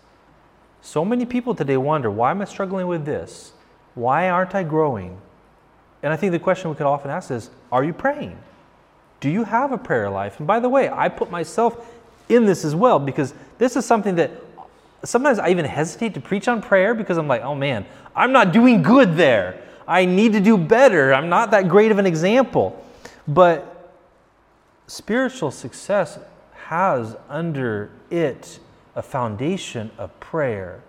So 0.80 1.04
many 1.04 1.26
people 1.26 1.54
today 1.54 1.76
wonder 1.76 2.10
why 2.10 2.30
am 2.30 2.40
I 2.40 2.46
struggling 2.46 2.86
with 2.86 3.04
this? 3.04 3.52
Why 3.94 4.30
aren't 4.30 4.54
I 4.54 4.62
growing? 4.62 5.20
And 6.02 6.10
I 6.10 6.16
think 6.16 6.32
the 6.32 6.38
question 6.38 6.70
we 6.70 6.76
could 6.76 6.86
often 6.86 7.10
ask 7.10 7.30
is 7.30 7.50
Are 7.70 7.84
you 7.84 7.92
praying? 7.92 8.38
Do 9.20 9.28
you 9.28 9.44
have 9.44 9.72
a 9.72 9.78
prayer 9.78 10.08
life? 10.08 10.38
And 10.38 10.46
by 10.46 10.58
the 10.58 10.70
way, 10.70 10.88
I 10.88 11.10
put 11.10 11.30
myself 11.30 11.86
in 12.30 12.46
this 12.46 12.64
as 12.64 12.74
well 12.74 12.98
because 12.98 13.34
this 13.58 13.76
is 13.76 13.84
something 13.84 14.14
that 14.14 14.30
sometimes 15.04 15.38
I 15.38 15.50
even 15.50 15.66
hesitate 15.66 16.14
to 16.14 16.20
preach 16.22 16.48
on 16.48 16.62
prayer 16.62 16.94
because 16.94 17.18
I'm 17.18 17.28
like, 17.28 17.42
oh 17.42 17.54
man, 17.54 17.84
I'm 18.16 18.32
not 18.32 18.54
doing 18.54 18.80
good 18.80 19.18
there. 19.18 19.62
I 19.86 20.06
need 20.06 20.32
to 20.32 20.40
do 20.40 20.56
better. 20.56 21.12
I'm 21.12 21.28
not 21.28 21.50
that 21.50 21.68
great 21.68 21.90
of 21.90 21.98
an 21.98 22.06
example. 22.06 22.86
But 23.28 23.92
spiritual 24.86 25.50
success 25.50 26.18
has 26.68 27.14
under 27.28 27.90
it 28.10 28.58
a 28.96 29.02
foundation 29.02 29.90
of 29.98 30.18
prayer. 30.18 30.82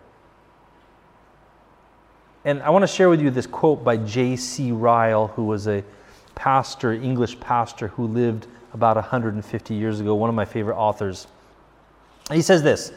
And 2.46 2.64
I 2.64 2.70
want 2.70 2.84
to 2.84 2.88
share 2.88 3.10
with 3.10 3.22
you 3.22 3.30
this 3.30 3.46
quote 3.46 3.84
by 3.84 3.98
J.C. 3.98 4.72
Ryle, 4.72 5.28
who 5.28 5.44
was 5.44 5.68
a 5.68 5.84
pastor, 6.36 6.94
English 6.94 7.40
pastor, 7.42 7.90
who 7.90 8.08
lived 8.08 8.48
about 8.74 8.96
150 8.96 9.74
years 9.74 10.00
ago, 10.00 10.16
one 10.16 10.30
of 10.30 10.36
my 10.36 10.46
favorite 10.46 10.78
authors. 10.78 11.28
He 12.32 12.42
says 12.42 12.64
this 12.64 12.94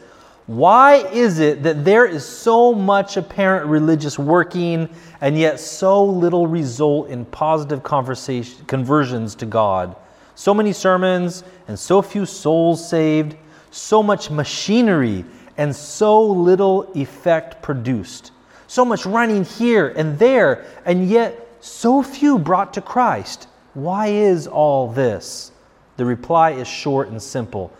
Why 0.46 0.96
is 0.96 1.38
it 1.38 1.62
that 1.62 1.84
there 1.84 2.04
is 2.04 2.24
so 2.26 2.74
much 2.74 3.16
apparent 3.16 3.66
religious 3.66 4.18
working 4.18 4.88
and 5.20 5.38
yet 5.38 5.60
so 5.60 6.04
little 6.04 6.46
result 6.46 7.08
in 7.08 7.24
positive 7.26 7.82
conversation, 7.82 8.64
conversions 8.66 9.34
to 9.36 9.46
God? 9.46 9.94
So 10.34 10.52
many 10.52 10.72
sermons 10.72 11.44
and 11.68 11.78
so 11.78 12.02
few 12.02 12.26
souls 12.26 12.88
saved, 12.88 13.36
so 13.70 14.02
much 14.02 14.30
machinery 14.30 15.24
and 15.56 15.74
so 15.74 16.24
little 16.26 16.90
effect 16.94 17.62
produced 17.62 18.32
so 18.72 18.86
much 18.86 19.04
running 19.04 19.44
here 19.44 19.88
and 19.88 20.18
there, 20.18 20.64
and 20.86 21.06
yet 21.06 21.46
so 21.60 22.02
few 22.02 22.38
brought 22.38 22.72
to 22.72 22.80
Christ. 22.80 23.46
Why 23.74 24.06
is 24.06 24.46
all 24.46 24.90
this? 24.90 25.52
The 25.98 26.06
reply 26.06 26.52
is 26.52 26.66
short 26.66 27.08
and 27.08 27.22
simple 27.22 27.70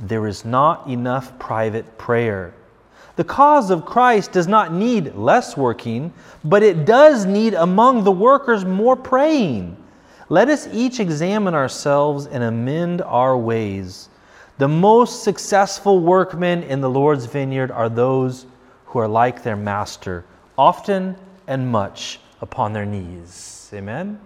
there 0.00 0.26
is 0.26 0.44
not 0.44 0.86
enough 0.86 1.38
private 1.38 1.98
prayer. 1.98 2.54
The 3.16 3.24
cause 3.24 3.70
of 3.70 3.84
Christ 3.84 4.32
does 4.32 4.48
not 4.48 4.72
need 4.72 5.14
less 5.14 5.56
working, 5.56 6.12
but 6.42 6.62
it 6.62 6.86
does 6.86 7.26
need 7.26 7.54
among 7.54 8.04
the 8.04 8.12
workers 8.12 8.64
more 8.64 8.96
praying. 8.96 9.76
Let 10.30 10.48
us 10.48 10.68
each 10.72 11.00
examine 11.00 11.54
ourselves 11.54 12.26
and 12.26 12.42
amend 12.42 13.02
our 13.02 13.36
ways. 13.36 14.08
The 14.58 14.68
most 14.68 15.22
successful 15.24 16.00
workmen 16.00 16.62
in 16.62 16.80
the 16.80 16.88
Lord's 16.88 17.26
vineyard 17.26 17.70
are 17.70 17.88
those 17.88 18.46
who 18.86 18.98
are 18.98 19.08
like 19.08 19.42
their 19.42 19.56
master, 19.56 20.24
often 20.56 21.16
and 21.46 21.68
much 21.68 22.20
upon 22.40 22.72
their 22.72 22.86
knees. 22.86 23.70
Amen? 23.74 24.20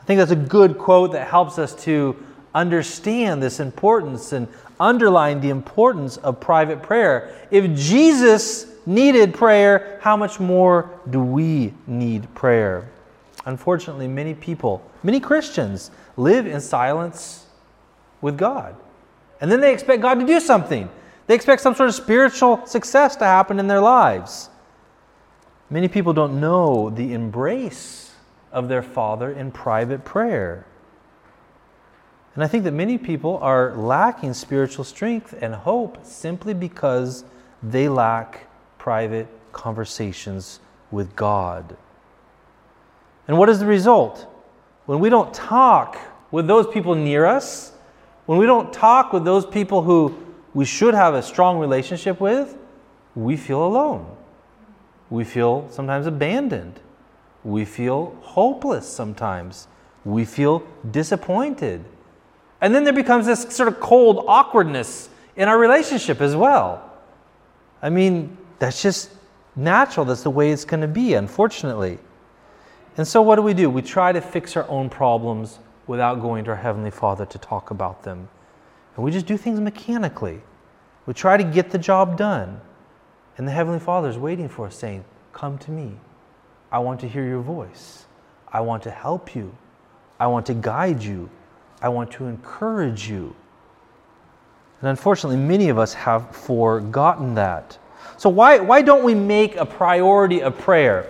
I 0.00 0.04
think 0.04 0.18
that's 0.18 0.30
a 0.30 0.36
good 0.36 0.78
quote 0.78 1.12
that 1.12 1.28
helps 1.28 1.58
us 1.58 1.74
to 1.84 2.16
understand 2.54 3.42
this 3.42 3.60
importance 3.60 4.32
and 4.32 4.48
underline 4.78 5.40
the 5.40 5.50
importance 5.50 6.16
of 6.18 6.40
private 6.40 6.82
prayer. 6.82 7.34
If 7.50 7.76
Jesus 7.76 8.66
needed 8.86 9.34
prayer, 9.34 9.98
how 10.02 10.16
much 10.16 10.40
more 10.40 10.90
do 11.10 11.20
we 11.20 11.74
need 11.86 12.32
prayer? 12.34 12.88
Unfortunately, 13.46 14.08
many 14.08 14.34
people, 14.34 14.82
many 15.02 15.20
Christians, 15.20 15.90
live 16.16 16.46
in 16.46 16.60
silence 16.60 17.46
with 18.20 18.36
God. 18.36 18.76
And 19.40 19.50
then 19.50 19.60
they 19.60 19.72
expect 19.72 20.02
God 20.02 20.20
to 20.20 20.26
do 20.26 20.40
something. 20.40 20.88
They 21.26 21.34
expect 21.34 21.62
some 21.62 21.74
sort 21.74 21.88
of 21.88 21.94
spiritual 21.94 22.66
success 22.66 23.16
to 23.16 23.24
happen 23.24 23.58
in 23.58 23.66
their 23.66 23.80
lives. 23.80 24.50
Many 25.70 25.88
people 25.88 26.12
don't 26.12 26.40
know 26.40 26.90
the 26.90 27.12
embrace 27.12 28.12
of 28.52 28.68
their 28.68 28.82
Father 28.82 29.30
in 29.30 29.52
private 29.52 30.04
prayer. 30.04 30.66
And 32.34 32.44
I 32.44 32.46
think 32.46 32.64
that 32.64 32.72
many 32.72 32.96
people 32.96 33.38
are 33.38 33.74
lacking 33.76 34.34
spiritual 34.34 34.84
strength 34.84 35.34
and 35.40 35.54
hope 35.54 36.04
simply 36.04 36.54
because 36.54 37.24
they 37.62 37.88
lack 37.88 38.46
private 38.78 39.28
conversations 39.52 40.60
with 40.90 41.14
God. 41.16 41.76
And 43.26 43.36
what 43.38 43.48
is 43.48 43.58
the 43.58 43.66
result? 43.66 44.26
When 44.86 45.00
we 45.00 45.08
don't 45.08 45.32
talk 45.34 45.98
with 46.30 46.46
those 46.46 46.66
people 46.66 46.94
near 46.94 47.26
us, 47.26 47.72
when 48.26 48.38
we 48.38 48.46
don't 48.46 48.72
talk 48.72 49.12
with 49.12 49.24
those 49.24 49.44
people 49.44 49.82
who 49.82 50.16
we 50.54 50.64
should 50.64 50.94
have 50.94 51.14
a 51.14 51.22
strong 51.22 51.58
relationship 51.58 52.20
with, 52.20 52.56
we 53.14 53.36
feel 53.36 53.64
alone. 53.64 54.16
We 55.10 55.24
feel 55.24 55.68
sometimes 55.70 56.06
abandoned. 56.06 56.80
We 57.42 57.64
feel 57.64 58.16
hopeless 58.22 58.88
sometimes. 58.88 59.66
We 60.04 60.24
feel 60.24 60.62
disappointed. 60.88 61.84
And 62.60 62.74
then 62.74 62.84
there 62.84 62.92
becomes 62.92 63.26
this 63.26 63.42
sort 63.54 63.68
of 63.68 63.80
cold 63.80 64.24
awkwardness 64.28 65.08
in 65.36 65.48
our 65.48 65.58
relationship 65.58 66.20
as 66.20 66.36
well. 66.36 66.90
I 67.82 67.88
mean, 67.88 68.36
that's 68.58 68.82
just 68.82 69.10
natural. 69.56 70.04
That's 70.04 70.22
the 70.22 70.30
way 70.30 70.50
it's 70.50 70.64
going 70.64 70.82
to 70.82 70.88
be, 70.88 71.14
unfortunately. 71.14 71.98
And 72.96 73.06
so, 73.06 73.22
what 73.22 73.36
do 73.36 73.42
we 73.42 73.54
do? 73.54 73.70
We 73.70 73.82
try 73.82 74.12
to 74.12 74.20
fix 74.20 74.56
our 74.56 74.68
own 74.68 74.90
problems 74.90 75.58
without 75.86 76.20
going 76.20 76.44
to 76.44 76.50
our 76.50 76.56
Heavenly 76.56 76.90
Father 76.90 77.24
to 77.26 77.38
talk 77.38 77.70
about 77.70 78.02
them. 78.02 78.28
And 78.94 79.04
we 79.04 79.10
just 79.10 79.26
do 79.26 79.36
things 79.36 79.58
mechanically. 79.60 80.40
We 81.06 81.14
try 81.14 81.36
to 81.36 81.44
get 81.44 81.70
the 81.70 81.78
job 81.78 82.16
done. 82.16 82.60
And 83.38 83.48
the 83.48 83.52
Heavenly 83.52 83.80
Father 83.80 84.08
is 84.08 84.18
waiting 84.18 84.48
for 84.48 84.66
us, 84.66 84.76
saying, 84.76 85.04
Come 85.32 85.56
to 85.58 85.70
me. 85.70 85.96
I 86.70 86.78
want 86.78 87.00
to 87.00 87.08
hear 87.08 87.24
your 87.24 87.40
voice. 87.40 88.06
I 88.52 88.60
want 88.60 88.82
to 88.82 88.90
help 88.90 89.34
you. 89.34 89.56
I 90.18 90.26
want 90.26 90.46
to 90.46 90.54
guide 90.54 91.02
you. 91.02 91.30
I 91.82 91.88
want 91.88 92.10
to 92.12 92.26
encourage 92.26 93.08
you. 93.08 93.34
And 94.80 94.88
unfortunately, 94.88 95.36
many 95.36 95.68
of 95.68 95.78
us 95.78 95.94
have 95.94 96.34
forgotten 96.34 97.34
that. 97.34 97.78
So, 98.16 98.28
why, 98.28 98.58
why 98.58 98.82
don't 98.82 99.04
we 99.04 99.14
make 99.14 99.56
a 99.56 99.66
priority 99.66 100.42
of 100.42 100.58
prayer? 100.58 101.06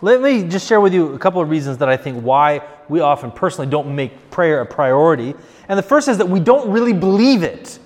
Let 0.00 0.20
me 0.20 0.44
just 0.44 0.66
share 0.68 0.80
with 0.80 0.92
you 0.92 1.14
a 1.14 1.18
couple 1.18 1.40
of 1.40 1.48
reasons 1.48 1.78
that 1.78 1.88
I 1.88 1.96
think 1.96 2.22
why 2.22 2.62
we 2.88 3.00
often 3.00 3.30
personally 3.30 3.70
don't 3.70 3.94
make 3.94 4.30
prayer 4.30 4.60
a 4.60 4.66
priority. 4.66 5.34
And 5.68 5.78
the 5.78 5.82
first 5.82 6.08
is 6.08 6.18
that 6.18 6.28
we 6.28 6.40
don't 6.40 6.70
really 6.70 6.92
believe 6.92 7.42
it. 7.42 7.78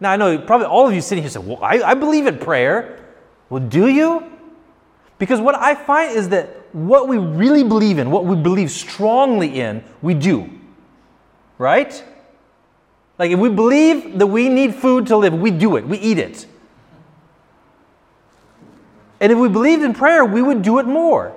Now, 0.00 0.12
I 0.12 0.16
know 0.16 0.38
probably 0.38 0.66
all 0.66 0.88
of 0.88 0.94
you 0.94 1.00
sitting 1.00 1.22
here 1.22 1.30
say, 1.30 1.40
Well, 1.40 1.62
I, 1.62 1.80
I 1.80 1.94
believe 1.94 2.26
in 2.26 2.38
prayer. 2.38 3.04
Well, 3.50 3.62
do 3.62 3.88
you? 3.88 4.24
Because 5.18 5.40
what 5.40 5.54
I 5.54 5.74
find 5.74 6.16
is 6.16 6.28
that 6.30 6.48
what 6.72 7.08
we 7.08 7.18
really 7.18 7.64
believe 7.64 7.98
in, 7.98 8.10
what 8.10 8.24
we 8.24 8.36
believe 8.36 8.70
strongly 8.70 9.60
in, 9.60 9.82
we 10.02 10.14
do. 10.14 10.57
Right? 11.58 12.02
Like 13.18 13.32
if 13.32 13.38
we 13.38 13.48
believe 13.48 14.18
that 14.18 14.26
we 14.26 14.48
need 14.48 14.74
food 14.74 15.08
to 15.08 15.16
live, 15.16 15.34
we 15.34 15.50
do 15.50 15.76
it, 15.76 15.86
we 15.86 15.98
eat 15.98 16.18
it. 16.18 16.46
And 19.20 19.32
if 19.32 19.38
we 19.38 19.48
believed 19.48 19.82
in 19.82 19.92
prayer, 19.94 20.24
we 20.24 20.40
would 20.40 20.62
do 20.62 20.78
it 20.78 20.86
more. 20.86 21.34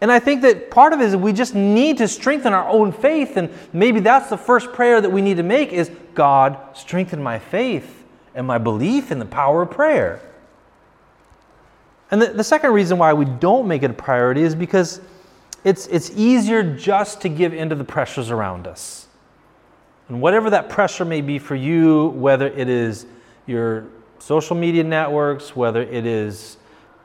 And 0.00 0.12
I 0.12 0.18
think 0.18 0.42
that 0.42 0.70
part 0.70 0.92
of 0.92 1.00
it 1.00 1.06
is 1.06 1.16
we 1.16 1.32
just 1.32 1.54
need 1.54 1.98
to 1.98 2.08
strengthen 2.08 2.52
our 2.52 2.68
own 2.68 2.92
faith. 2.92 3.36
And 3.36 3.50
maybe 3.72 4.00
that's 4.00 4.30
the 4.30 4.38
first 4.38 4.72
prayer 4.72 5.00
that 5.00 5.10
we 5.10 5.20
need 5.20 5.38
to 5.38 5.42
make 5.42 5.72
is 5.72 5.90
God, 6.14 6.56
strengthen 6.74 7.22
my 7.22 7.38
faith 7.38 8.04
and 8.34 8.46
my 8.46 8.58
belief 8.58 9.10
in 9.10 9.18
the 9.18 9.26
power 9.26 9.62
of 9.62 9.70
prayer. 9.70 10.20
And 12.10 12.22
the, 12.22 12.28
the 12.28 12.44
second 12.44 12.72
reason 12.72 12.96
why 12.96 13.12
we 13.12 13.24
don't 13.24 13.66
make 13.66 13.82
it 13.82 13.90
a 13.90 13.94
priority 13.94 14.42
is 14.42 14.54
because 14.54 15.00
it's, 15.64 15.86
it's 15.88 16.10
easier 16.10 16.62
just 16.62 17.20
to 17.22 17.28
give 17.28 17.52
into 17.52 17.74
the 17.74 17.84
pressures 17.84 18.30
around 18.30 18.66
us. 18.66 19.08
And 20.08 20.20
whatever 20.20 20.50
that 20.50 20.68
pressure 20.68 21.04
may 21.04 21.20
be 21.20 21.38
for 21.38 21.54
you, 21.54 22.08
whether 22.08 22.46
it 22.46 22.68
is 22.68 23.06
your 23.46 23.86
social 24.18 24.56
media 24.56 24.84
networks, 24.84 25.54
whether 25.54 25.82
it 25.82 26.06
is 26.06 26.56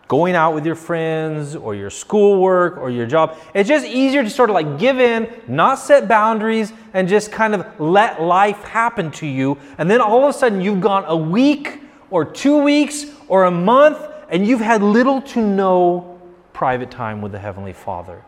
going 0.07 0.35
out 0.35 0.53
with 0.53 0.65
your 0.65 0.75
friends 0.75 1.55
or 1.55 1.73
your 1.75 1.89
schoolwork 1.89 2.77
or 2.77 2.89
your 2.89 3.05
job. 3.05 3.37
It's 3.53 3.67
just 3.67 3.85
easier 3.85 4.23
to 4.23 4.29
sort 4.29 4.49
of 4.49 4.53
like 4.53 4.77
give 4.77 4.99
in, 4.99 5.27
not 5.47 5.79
set 5.79 6.07
boundaries, 6.07 6.71
and 6.93 7.07
just 7.07 7.31
kind 7.31 7.55
of 7.55 7.79
let 7.79 8.21
life 8.21 8.61
happen 8.63 9.11
to 9.11 9.25
you. 9.25 9.57
And 9.77 9.89
then 9.89 10.01
all 10.01 10.23
of 10.23 10.29
a 10.29 10.37
sudden 10.37 10.61
you've 10.61 10.81
gone 10.81 11.05
a 11.07 11.17
week 11.17 11.81
or 12.09 12.25
two 12.25 12.61
weeks 12.61 13.05
or 13.27 13.45
a 13.45 13.51
month 13.51 13.97
and 14.29 14.45
you've 14.45 14.61
had 14.61 14.83
little 14.83 15.21
to 15.21 15.41
no 15.41 16.21
private 16.53 16.91
time 16.91 17.21
with 17.21 17.31
the 17.31 17.39
Heavenly 17.39 17.73
Father. 17.73 18.23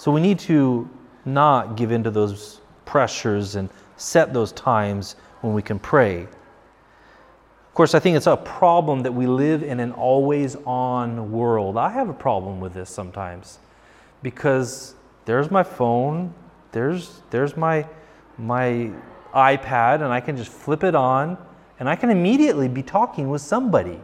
So 0.00 0.10
we 0.10 0.22
need 0.22 0.38
to 0.38 0.88
not 1.26 1.76
give 1.76 1.92
in 1.92 2.02
to 2.04 2.10
those 2.10 2.62
pressures 2.86 3.56
and 3.56 3.68
set 3.98 4.32
those 4.32 4.50
times 4.52 5.16
when 5.42 5.52
we 5.52 5.60
can 5.60 5.78
pray. 5.78 6.22
Of 6.22 7.74
course, 7.74 7.94
I 7.94 7.98
think 7.98 8.16
it's 8.16 8.26
a 8.26 8.38
problem 8.38 9.02
that 9.02 9.12
we 9.12 9.26
live 9.26 9.62
in 9.62 9.78
an 9.78 9.92
always 9.92 10.56
on 10.64 11.30
world. 11.30 11.76
I 11.76 11.90
have 11.90 12.08
a 12.08 12.14
problem 12.14 12.60
with 12.60 12.72
this 12.72 12.88
sometimes 12.88 13.58
because 14.22 14.94
there's 15.26 15.50
my 15.50 15.62
phone, 15.62 16.32
there's, 16.72 17.20
there's 17.28 17.54
my, 17.54 17.86
my 18.38 18.90
iPad, 19.34 19.96
and 19.96 20.04
I 20.06 20.20
can 20.22 20.34
just 20.34 20.50
flip 20.50 20.82
it 20.82 20.94
on 20.94 21.36
and 21.78 21.90
I 21.90 21.94
can 21.94 22.08
immediately 22.08 22.68
be 22.68 22.82
talking 22.82 23.28
with 23.28 23.42
somebody. 23.42 24.00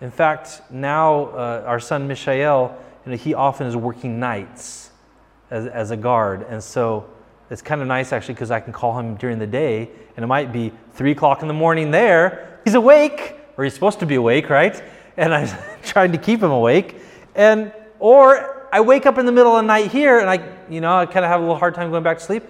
In 0.00 0.10
fact, 0.10 0.62
now 0.70 1.26
uh, 1.26 1.64
our 1.66 1.80
son 1.80 2.08
Mishael, 2.08 2.74
you 3.04 3.12
know, 3.12 3.16
he 3.16 3.34
often 3.34 3.66
is 3.66 3.76
working 3.76 4.18
nights 4.18 4.90
as, 5.50 5.66
as 5.66 5.90
a 5.90 5.96
guard. 5.96 6.46
And 6.48 6.62
so 6.62 7.08
it's 7.50 7.62
kind 7.62 7.80
of 7.80 7.86
nice 7.86 8.12
actually 8.12 8.34
because 8.34 8.50
I 8.50 8.60
can 8.60 8.72
call 8.72 8.98
him 8.98 9.16
during 9.16 9.38
the 9.38 9.46
day 9.46 9.90
and 10.16 10.24
it 10.24 10.26
might 10.26 10.52
be 10.52 10.72
three 10.92 11.10
o'clock 11.12 11.42
in 11.42 11.48
the 11.48 11.54
morning 11.54 11.90
there. 11.90 12.60
He's 12.64 12.74
awake, 12.74 13.36
or 13.56 13.64
he's 13.64 13.74
supposed 13.74 14.00
to 14.00 14.06
be 14.06 14.14
awake, 14.14 14.48
right? 14.48 14.82
And 15.16 15.34
I'm 15.34 15.48
trying 15.82 16.12
to 16.12 16.18
keep 16.18 16.42
him 16.42 16.50
awake. 16.50 16.96
And 17.34 17.72
or 17.98 18.68
I 18.72 18.80
wake 18.80 19.06
up 19.06 19.18
in 19.18 19.26
the 19.26 19.32
middle 19.32 19.56
of 19.56 19.62
the 19.62 19.66
night 19.66 19.90
here 19.90 20.18
and 20.18 20.28
I, 20.28 20.46
you 20.70 20.80
know, 20.80 20.96
I 20.96 21.06
kind 21.06 21.24
of 21.24 21.30
have 21.30 21.40
a 21.40 21.42
little 21.42 21.58
hard 21.58 21.74
time 21.74 21.90
going 21.90 22.02
back 22.02 22.18
to 22.18 22.24
sleep. 22.24 22.44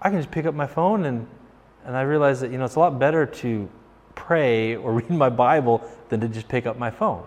I 0.00 0.10
can 0.10 0.18
just 0.18 0.30
pick 0.30 0.46
up 0.46 0.54
my 0.54 0.66
phone 0.66 1.04
and 1.04 1.26
and 1.84 1.96
I 1.96 2.02
realize 2.02 2.40
that, 2.40 2.50
you 2.50 2.58
know, 2.58 2.64
it's 2.64 2.74
a 2.74 2.80
lot 2.80 2.98
better 2.98 3.24
to 3.24 3.68
pray 4.16 4.74
or 4.74 4.92
read 5.00 5.10
my 5.10 5.28
Bible 5.28 5.88
than 6.08 6.20
to 6.20 6.28
just 6.28 6.48
pick 6.48 6.66
up 6.66 6.78
my 6.78 6.90
phone. 6.90 7.24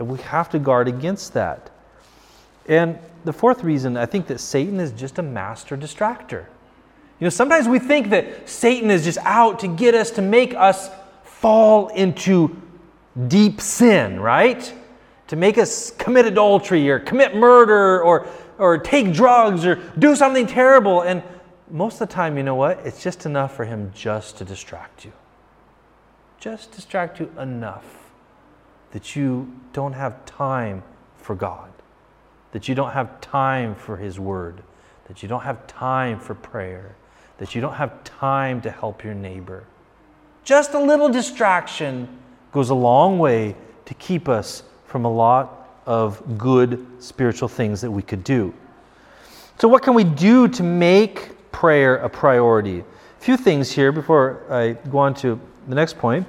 And 0.00 0.08
we 0.08 0.18
have 0.20 0.48
to 0.50 0.58
guard 0.58 0.88
against 0.88 1.34
that. 1.34 1.70
And 2.66 2.98
the 3.26 3.34
fourth 3.34 3.62
reason, 3.62 3.98
I 3.98 4.06
think 4.06 4.28
that 4.28 4.40
Satan 4.40 4.80
is 4.80 4.92
just 4.92 5.18
a 5.18 5.22
master 5.22 5.76
distractor. 5.76 6.46
You 7.18 7.26
know, 7.26 7.28
sometimes 7.28 7.68
we 7.68 7.78
think 7.78 8.08
that 8.08 8.48
Satan 8.48 8.90
is 8.90 9.04
just 9.04 9.18
out 9.18 9.58
to 9.58 9.68
get 9.68 9.94
us, 9.94 10.10
to 10.12 10.22
make 10.22 10.54
us 10.54 10.88
fall 11.22 11.88
into 11.88 12.56
deep 13.28 13.60
sin, 13.60 14.18
right? 14.18 14.72
To 15.28 15.36
make 15.36 15.58
us 15.58 15.90
commit 15.90 16.24
adultery 16.24 16.88
or 16.88 16.98
commit 16.98 17.36
murder 17.36 18.02
or, 18.02 18.26
or 18.56 18.78
take 18.78 19.12
drugs 19.12 19.66
or 19.66 19.74
do 19.98 20.16
something 20.16 20.46
terrible. 20.46 21.02
And 21.02 21.22
most 21.70 22.00
of 22.00 22.08
the 22.08 22.14
time, 22.14 22.38
you 22.38 22.42
know 22.42 22.54
what? 22.54 22.78
It's 22.86 23.02
just 23.02 23.26
enough 23.26 23.54
for 23.54 23.66
him 23.66 23.92
just 23.94 24.38
to 24.38 24.46
distract 24.46 25.04
you. 25.04 25.12
Just 26.38 26.72
distract 26.72 27.20
you 27.20 27.30
enough 27.38 27.99
that 28.92 29.14
you 29.16 29.50
don't 29.72 29.92
have 29.92 30.24
time 30.24 30.82
for 31.16 31.34
God, 31.34 31.70
that 32.52 32.68
you 32.68 32.74
don't 32.74 32.92
have 32.92 33.20
time 33.20 33.74
for 33.74 33.96
His 33.96 34.18
Word, 34.18 34.62
that 35.06 35.22
you 35.22 35.28
don't 35.28 35.42
have 35.42 35.66
time 35.66 36.18
for 36.18 36.34
prayer, 36.34 36.94
that 37.38 37.54
you 37.54 37.60
don't 37.60 37.74
have 37.74 38.02
time 38.04 38.60
to 38.62 38.70
help 38.70 39.04
your 39.04 39.14
neighbor. 39.14 39.64
Just 40.44 40.74
a 40.74 40.80
little 40.80 41.08
distraction 41.08 42.08
goes 42.52 42.70
a 42.70 42.74
long 42.74 43.18
way 43.18 43.54
to 43.86 43.94
keep 43.94 44.28
us 44.28 44.62
from 44.86 45.04
a 45.04 45.12
lot 45.12 45.80
of 45.86 46.38
good 46.38 46.86
spiritual 46.98 47.48
things 47.48 47.80
that 47.80 47.90
we 47.90 48.02
could 48.02 48.24
do. 48.24 48.52
So, 49.58 49.68
what 49.68 49.82
can 49.82 49.94
we 49.94 50.04
do 50.04 50.48
to 50.48 50.62
make 50.62 51.50
prayer 51.52 51.96
a 51.96 52.08
priority? 52.08 52.80
A 52.80 52.84
few 53.22 53.36
things 53.36 53.70
here 53.70 53.92
before 53.92 54.42
I 54.50 54.72
go 54.90 54.98
on 54.98 55.14
to 55.14 55.38
the 55.68 55.74
next 55.74 55.98
point. 55.98 56.26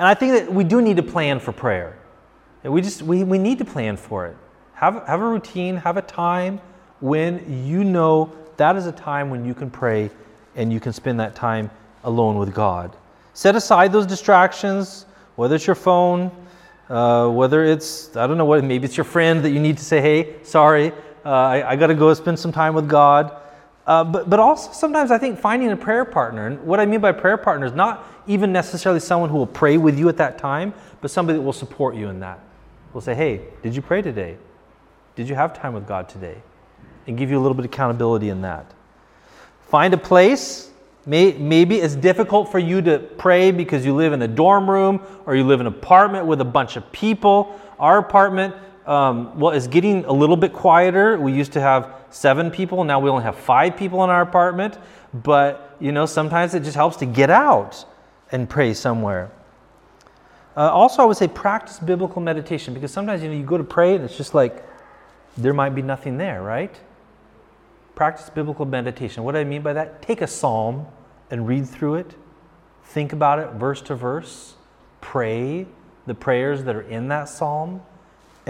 And 0.00 0.08
I 0.08 0.14
think 0.14 0.32
that 0.32 0.50
we 0.50 0.64
do 0.64 0.80
need 0.80 0.96
to 0.96 1.02
plan 1.02 1.40
for 1.40 1.52
prayer. 1.52 1.98
We 2.64 2.80
just 2.80 3.02
we, 3.02 3.22
we 3.22 3.36
need 3.36 3.58
to 3.58 3.66
plan 3.66 3.98
for 3.98 4.28
it. 4.28 4.36
Have, 4.72 5.06
have 5.06 5.20
a 5.20 5.28
routine, 5.28 5.76
have 5.76 5.98
a 5.98 6.02
time 6.02 6.58
when 7.00 7.66
you 7.66 7.84
know 7.84 8.32
that 8.56 8.76
is 8.76 8.86
a 8.86 8.92
time 8.92 9.28
when 9.28 9.44
you 9.44 9.52
can 9.52 9.68
pray 9.70 10.08
and 10.56 10.72
you 10.72 10.80
can 10.80 10.94
spend 10.94 11.20
that 11.20 11.34
time 11.34 11.70
alone 12.04 12.38
with 12.38 12.54
God. 12.54 12.96
Set 13.34 13.56
aside 13.56 13.92
those 13.92 14.06
distractions, 14.06 15.04
whether 15.36 15.56
it's 15.56 15.66
your 15.66 15.76
phone, 15.76 16.30
uh, 16.88 17.28
whether 17.28 17.62
it's, 17.62 18.16
I 18.16 18.26
don't 18.26 18.38
know 18.38 18.46
what, 18.46 18.64
maybe 18.64 18.86
it's 18.86 18.96
your 18.96 19.04
friend 19.04 19.44
that 19.44 19.50
you 19.50 19.60
need 19.60 19.76
to 19.76 19.84
say, 19.84 20.00
hey, 20.00 20.36
sorry, 20.44 20.92
uh, 21.26 21.28
I, 21.28 21.72
I 21.72 21.76
got 21.76 21.88
to 21.88 21.94
go 21.94 22.14
spend 22.14 22.38
some 22.38 22.52
time 22.52 22.72
with 22.72 22.88
God. 22.88 23.36
Uh, 23.86 24.04
but, 24.04 24.30
but 24.30 24.38
also 24.38 24.72
sometimes 24.72 25.10
I 25.10 25.18
think 25.18 25.38
finding 25.38 25.70
a 25.72 25.76
prayer 25.76 26.04
partner, 26.04 26.46
and 26.46 26.60
what 26.64 26.80
I 26.80 26.86
mean 26.86 27.00
by 27.00 27.12
prayer 27.12 27.36
partner 27.36 27.66
is 27.66 27.72
not 27.72 28.06
even 28.26 28.52
necessarily 28.52 29.00
someone 29.00 29.30
who 29.30 29.36
will 29.36 29.46
pray 29.46 29.76
with 29.78 29.98
you 29.98 30.08
at 30.08 30.16
that 30.18 30.38
time, 30.38 30.74
but 31.00 31.10
somebody 31.10 31.38
that 31.38 31.42
will 31.42 31.52
support 31.52 31.96
you 31.96 32.08
in 32.08 32.20
that. 32.20 32.38
Will 32.92 33.00
say, 33.00 33.14
hey, 33.14 33.40
did 33.62 33.74
you 33.74 33.82
pray 33.82 34.02
today? 34.02 34.36
Did 35.16 35.28
you 35.28 35.34
have 35.34 35.58
time 35.58 35.74
with 35.74 35.86
God 35.86 36.08
today? 36.08 36.42
and 37.06 37.18
give 37.18 37.30
you 37.30 37.38
a 37.38 37.42
little 37.42 37.54
bit 37.54 37.64
of 37.64 37.72
accountability 37.72 38.28
in 38.28 38.42
that. 38.42 38.72
Find 39.68 39.94
a 39.94 39.98
place. 39.98 40.70
May, 41.06 41.32
maybe 41.32 41.76
it's 41.76 41.96
difficult 41.96 42.52
for 42.52 42.58
you 42.58 42.82
to 42.82 42.98
pray 42.98 43.50
because 43.50 43.84
you 43.84 43.94
live 43.94 44.12
in 44.12 44.22
a 44.22 44.28
dorm 44.28 44.70
room 44.70 45.00
or 45.26 45.34
you 45.34 45.44
live 45.44 45.60
in 45.60 45.66
an 45.66 45.72
apartment 45.72 46.26
with 46.26 46.40
a 46.40 46.44
bunch 46.44 46.76
of 46.76 46.90
people. 46.92 47.58
Our 47.78 47.98
apartment, 47.98 48.54
um, 48.90 49.38
well, 49.38 49.54
is 49.54 49.68
getting 49.68 50.04
a 50.06 50.12
little 50.12 50.36
bit 50.36 50.52
quieter. 50.52 51.16
We 51.16 51.32
used 51.32 51.52
to 51.52 51.60
have 51.60 51.94
seven 52.10 52.50
people, 52.50 52.82
now 52.82 52.98
we 52.98 53.08
only 53.08 53.22
have 53.22 53.36
five 53.36 53.76
people 53.76 54.02
in 54.02 54.10
our 54.10 54.20
apartment. 54.20 54.78
But, 55.14 55.76
you 55.78 55.92
know, 55.92 56.06
sometimes 56.06 56.54
it 56.54 56.64
just 56.64 56.74
helps 56.74 56.96
to 56.96 57.06
get 57.06 57.30
out 57.30 57.84
and 58.32 58.50
pray 58.50 58.74
somewhere. 58.74 59.30
Uh, 60.56 60.72
also, 60.72 61.02
I 61.02 61.04
would 61.04 61.16
say 61.16 61.28
practice 61.28 61.78
biblical 61.78 62.20
meditation 62.20 62.74
because 62.74 62.92
sometimes, 62.92 63.22
you 63.22 63.28
know, 63.28 63.36
you 63.36 63.44
go 63.44 63.56
to 63.56 63.64
pray 63.64 63.94
and 63.94 64.04
it's 64.04 64.16
just 64.16 64.34
like 64.34 64.64
there 65.36 65.54
might 65.54 65.70
be 65.70 65.82
nothing 65.82 66.18
there, 66.18 66.42
right? 66.42 66.76
Practice 67.94 68.28
biblical 68.28 68.66
meditation. 68.66 69.22
What 69.22 69.32
do 69.32 69.38
I 69.38 69.44
mean 69.44 69.62
by 69.62 69.72
that? 69.72 70.02
Take 70.02 70.20
a 70.20 70.26
psalm 70.26 70.86
and 71.30 71.46
read 71.46 71.68
through 71.68 71.94
it. 71.94 72.16
Think 72.82 73.12
about 73.12 73.38
it 73.38 73.50
verse 73.52 73.80
to 73.82 73.94
verse. 73.94 74.54
Pray 75.00 75.66
the 76.06 76.14
prayers 76.14 76.64
that 76.64 76.74
are 76.74 76.82
in 76.82 77.06
that 77.08 77.28
psalm. 77.28 77.82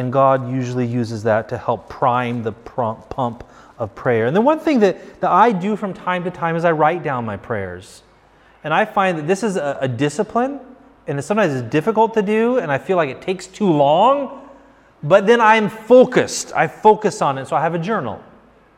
And 0.00 0.10
God 0.10 0.50
usually 0.50 0.86
uses 0.86 1.22
that 1.24 1.48
to 1.50 1.58
help 1.58 1.90
prime 1.90 2.42
the 2.42 2.52
pump 2.52 3.44
of 3.78 3.94
prayer. 3.94 4.26
And 4.26 4.34
the 4.34 4.40
one 4.40 4.58
thing 4.58 4.80
that, 4.80 5.20
that 5.20 5.30
I 5.30 5.52
do 5.52 5.76
from 5.76 5.92
time 5.92 6.24
to 6.24 6.30
time 6.30 6.56
is 6.56 6.64
I 6.64 6.72
write 6.72 7.02
down 7.02 7.26
my 7.26 7.36
prayers. 7.36 8.02
And 8.64 8.72
I 8.72 8.86
find 8.86 9.18
that 9.18 9.26
this 9.26 9.42
is 9.42 9.56
a, 9.56 9.76
a 9.82 9.88
discipline 9.88 10.60
and 11.06 11.22
sometimes 11.22 11.52
it's 11.54 11.68
difficult 11.68 12.14
to 12.14 12.22
do, 12.22 12.58
and 12.58 12.70
I 12.70 12.78
feel 12.78 12.96
like 12.96 13.08
it 13.08 13.20
takes 13.20 13.46
too 13.46 13.68
long. 13.68 14.48
But 15.02 15.26
then 15.26 15.40
I'm 15.40 15.68
focused. 15.68 16.52
I 16.54 16.68
focus 16.68 17.20
on 17.20 17.36
it. 17.36 17.46
So 17.46 17.56
I 17.56 17.60
have 17.62 17.74
a 17.74 17.78
journal 17.78 18.22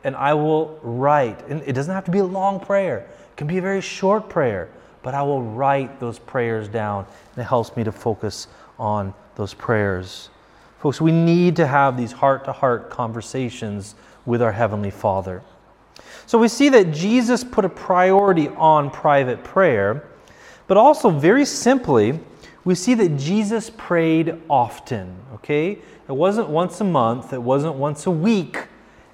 and 0.03 0.15
I 0.15 0.33
will 0.33 0.79
write. 0.81 1.47
And 1.47 1.61
it 1.65 1.73
doesn't 1.73 1.93
have 1.93 2.05
to 2.05 2.11
be 2.11 2.19
a 2.19 2.25
long 2.25 2.59
prayer, 2.59 2.99
it 2.99 3.37
can 3.37 3.47
be 3.47 3.59
a 3.59 3.61
very 3.61 3.81
short 3.81 4.29
prayer, 4.29 4.69
but 5.03 5.13
I 5.13 5.21
will 5.21 5.43
write 5.43 5.99
those 5.99 6.19
prayers 6.19 6.67
down. 6.67 7.05
And 7.35 7.43
it 7.43 7.47
helps 7.47 7.75
me 7.77 7.83
to 7.83 7.91
focus 7.91 8.47
on 8.79 9.13
those 9.35 9.53
prayers. 9.53 10.29
Folks, 10.83 10.99
we 10.99 11.13
need 11.13 11.55
to 11.55 11.65
have 11.65 11.95
these 11.95 12.11
heart 12.11 12.43
to 12.43 12.51
heart 12.51 12.89
conversations 12.89 13.95
with 14.25 14.41
our 14.41 14.51
Heavenly 14.51 14.91
Father. 14.91 15.41
So 16.25 16.37
we 16.37 16.49
see 16.49 16.67
that 16.67 16.91
Jesus 16.91 17.41
put 17.41 17.63
a 17.63 17.69
priority 17.69 18.49
on 18.49 18.91
private 18.91 19.45
prayer, 19.45 20.05
but 20.67 20.75
also 20.75 21.09
very 21.09 21.45
simply, 21.45 22.19
we 22.65 22.75
see 22.75 22.95
that 22.95 23.15
Jesus 23.15 23.69
prayed 23.69 24.41
often, 24.49 25.15
okay? 25.35 25.79
It 26.09 26.11
wasn't 26.11 26.49
once 26.49 26.81
a 26.81 26.83
month, 26.83 27.31
it 27.31 27.41
wasn't 27.41 27.75
once 27.75 28.05
a 28.05 28.11
week, 28.11 28.67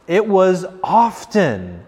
it 0.07 0.25
was 0.25 0.65
often. 0.83 1.85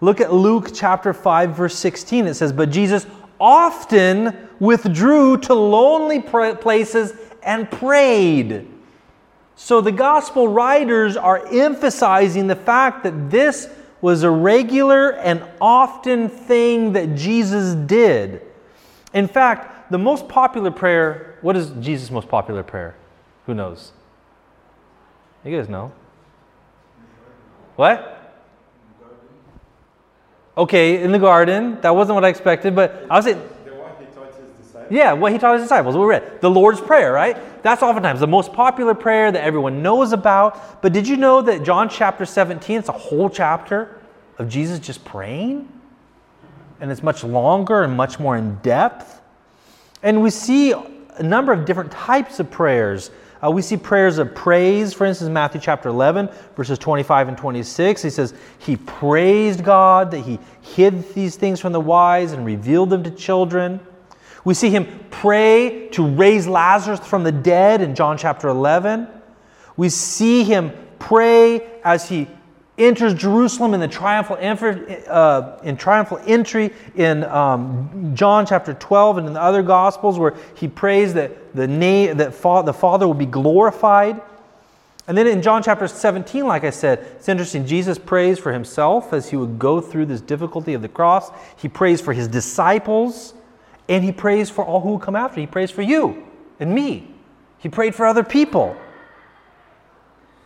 Look 0.00 0.20
at 0.20 0.32
Luke 0.32 0.70
chapter 0.72 1.12
5, 1.12 1.50
verse 1.50 1.74
16. 1.74 2.28
It 2.28 2.34
says, 2.34 2.52
But 2.52 2.70
Jesus 2.70 3.08
often 3.40 4.36
withdrew 4.60 5.38
to 5.38 5.54
lonely 5.54 6.20
places 6.20 7.14
and 7.42 7.68
prayed. 7.68 8.68
So 9.56 9.80
the 9.80 9.92
gospel 9.92 10.48
writers 10.48 11.16
are 11.16 11.44
emphasizing 11.50 12.46
the 12.46 12.54
fact 12.54 13.02
that 13.04 13.30
this 13.30 13.68
was 14.02 14.22
a 14.22 14.30
regular 14.30 15.14
and 15.14 15.42
often 15.60 16.28
thing 16.28 16.92
that 16.92 17.14
Jesus 17.14 17.74
did. 17.74 18.42
In 19.14 19.26
fact, 19.26 19.90
the 19.90 19.98
most 19.98 20.28
popular 20.28 20.70
prayer, 20.70 21.38
what 21.40 21.56
is 21.56 21.70
Jesus' 21.80 22.10
most 22.10 22.28
popular 22.28 22.62
prayer? 22.62 22.94
Who 23.46 23.54
knows? 23.54 23.92
You 25.42 25.56
guys 25.56 25.68
know. 25.68 25.92
What? 27.76 28.12
Okay, 30.58 31.02
in 31.02 31.12
the 31.12 31.18
garden. 31.18 31.80
That 31.80 31.94
wasn't 31.94 32.14
what 32.14 32.24
I 32.24 32.28
expected, 32.28 32.74
but 32.74 33.06
I 33.10 33.16
was 33.16 33.24
saying. 33.24 33.42
Yeah, 34.90 35.12
what 35.12 35.32
he 35.32 35.38
taught 35.38 35.54
his 35.54 35.64
disciples. 35.64 35.96
We 35.96 36.04
read 36.04 36.40
the 36.40 36.50
Lord's 36.50 36.80
Prayer, 36.80 37.12
right? 37.12 37.62
That's 37.62 37.82
oftentimes 37.82 38.20
the 38.20 38.26
most 38.26 38.52
popular 38.52 38.94
prayer 38.94 39.32
that 39.32 39.42
everyone 39.42 39.82
knows 39.82 40.12
about. 40.12 40.82
But 40.82 40.92
did 40.92 41.08
you 41.08 41.16
know 41.16 41.42
that 41.42 41.62
John 41.62 41.88
chapter 41.88 42.24
17, 42.24 42.78
it's 42.78 42.88
a 42.88 42.92
whole 42.92 43.28
chapter 43.28 44.00
of 44.38 44.48
Jesus 44.48 44.78
just 44.78 45.04
praying? 45.04 45.68
And 46.80 46.90
it's 46.90 47.02
much 47.02 47.24
longer 47.24 47.82
and 47.82 47.96
much 47.96 48.20
more 48.20 48.36
in 48.36 48.56
depth. 48.56 49.20
And 50.02 50.22
we 50.22 50.30
see 50.30 50.72
a 50.72 51.22
number 51.22 51.52
of 51.52 51.64
different 51.64 51.90
types 51.90 52.38
of 52.38 52.50
prayers. 52.50 53.10
Uh, 53.44 53.50
we 53.50 53.62
see 53.62 53.76
prayers 53.76 54.18
of 54.18 54.34
praise, 54.34 54.92
for 54.92 55.04
instance, 55.04 55.30
Matthew 55.30 55.60
chapter 55.60 55.88
11, 55.88 56.28
verses 56.54 56.78
25 56.78 57.28
and 57.28 57.36
26. 57.38 58.02
He 58.02 58.10
says, 58.10 58.34
He 58.58 58.76
praised 58.76 59.64
God 59.64 60.10
that 60.10 60.20
He 60.20 60.38
hid 60.60 61.12
these 61.14 61.36
things 61.36 61.60
from 61.60 61.72
the 61.72 61.80
wise 61.80 62.32
and 62.32 62.46
revealed 62.46 62.90
them 62.90 63.02
to 63.02 63.10
children. 63.10 63.80
We 64.46 64.54
see 64.54 64.70
him 64.70 64.86
pray 65.10 65.88
to 65.88 66.06
raise 66.06 66.46
Lazarus 66.46 67.00
from 67.00 67.24
the 67.24 67.32
dead 67.32 67.80
in 67.80 67.96
John 67.96 68.16
chapter 68.16 68.46
11. 68.46 69.08
We 69.76 69.88
see 69.88 70.44
him 70.44 70.70
pray 71.00 71.80
as 71.82 72.08
he 72.08 72.28
enters 72.78 73.12
Jerusalem 73.14 73.74
in 73.74 73.80
the 73.80 73.88
triumphal, 73.88 74.36
uh, 75.08 75.58
in 75.64 75.76
triumphal 75.76 76.20
entry 76.24 76.72
in 76.94 77.24
um, 77.24 78.12
John 78.14 78.46
chapter 78.46 78.72
12 78.72 79.18
and 79.18 79.26
in 79.26 79.32
the 79.32 79.42
other 79.42 79.64
Gospels, 79.64 80.16
where 80.16 80.36
he 80.54 80.68
prays 80.68 81.12
that 81.14 81.52
the, 81.52 81.66
name, 81.66 82.16
that 82.18 82.32
fa- 82.32 82.62
the 82.64 82.72
Father 82.72 83.08
will 83.08 83.14
be 83.14 83.26
glorified. 83.26 84.22
And 85.08 85.18
then 85.18 85.26
in 85.26 85.42
John 85.42 85.60
chapter 85.60 85.88
17, 85.88 86.46
like 86.46 86.62
I 86.62 86.70
said, 86.70 87.00
it's 87.16 87.28
interesting. 87.28 87.66
Jesus 87.66 87.98
prays 87.98 88.38
for 88.38 88.52
himself 88.52 89.12
as 89.12 89.28
he 89.28 89.36
would 89.36 89.58
go 89.58 89.80
through 89.80 90.06
this 90.06 90.20
difficulty 90.20 90.72
of 90.74 90.82
the 90.82 90.88
cross. 90.88 91.32
He 91.56 91.66
prays 91.66 92.00
for 92.00 92.12
his 92.12 92.28
disciples. 92.28 93.34
And 93.88 94.02
he 94.02 94.12
prays 94.12 94.50
for 94.50 94.64
all 94.64 94.80
who 94.80 94.90
will 94.90 94.98
come 94.98 95.16
after. 95.16 95.40
He 95.40 95.46
prays 95.46 95.70
for 95.70 95.82
you 95.82 96.26
and 96.58 96.74
me. 96.74 97.14
He 97.58 97.68
prayed 97.68 97.94
for 97.94 98.06
other 98.06 98.24
people. 98.24 98.76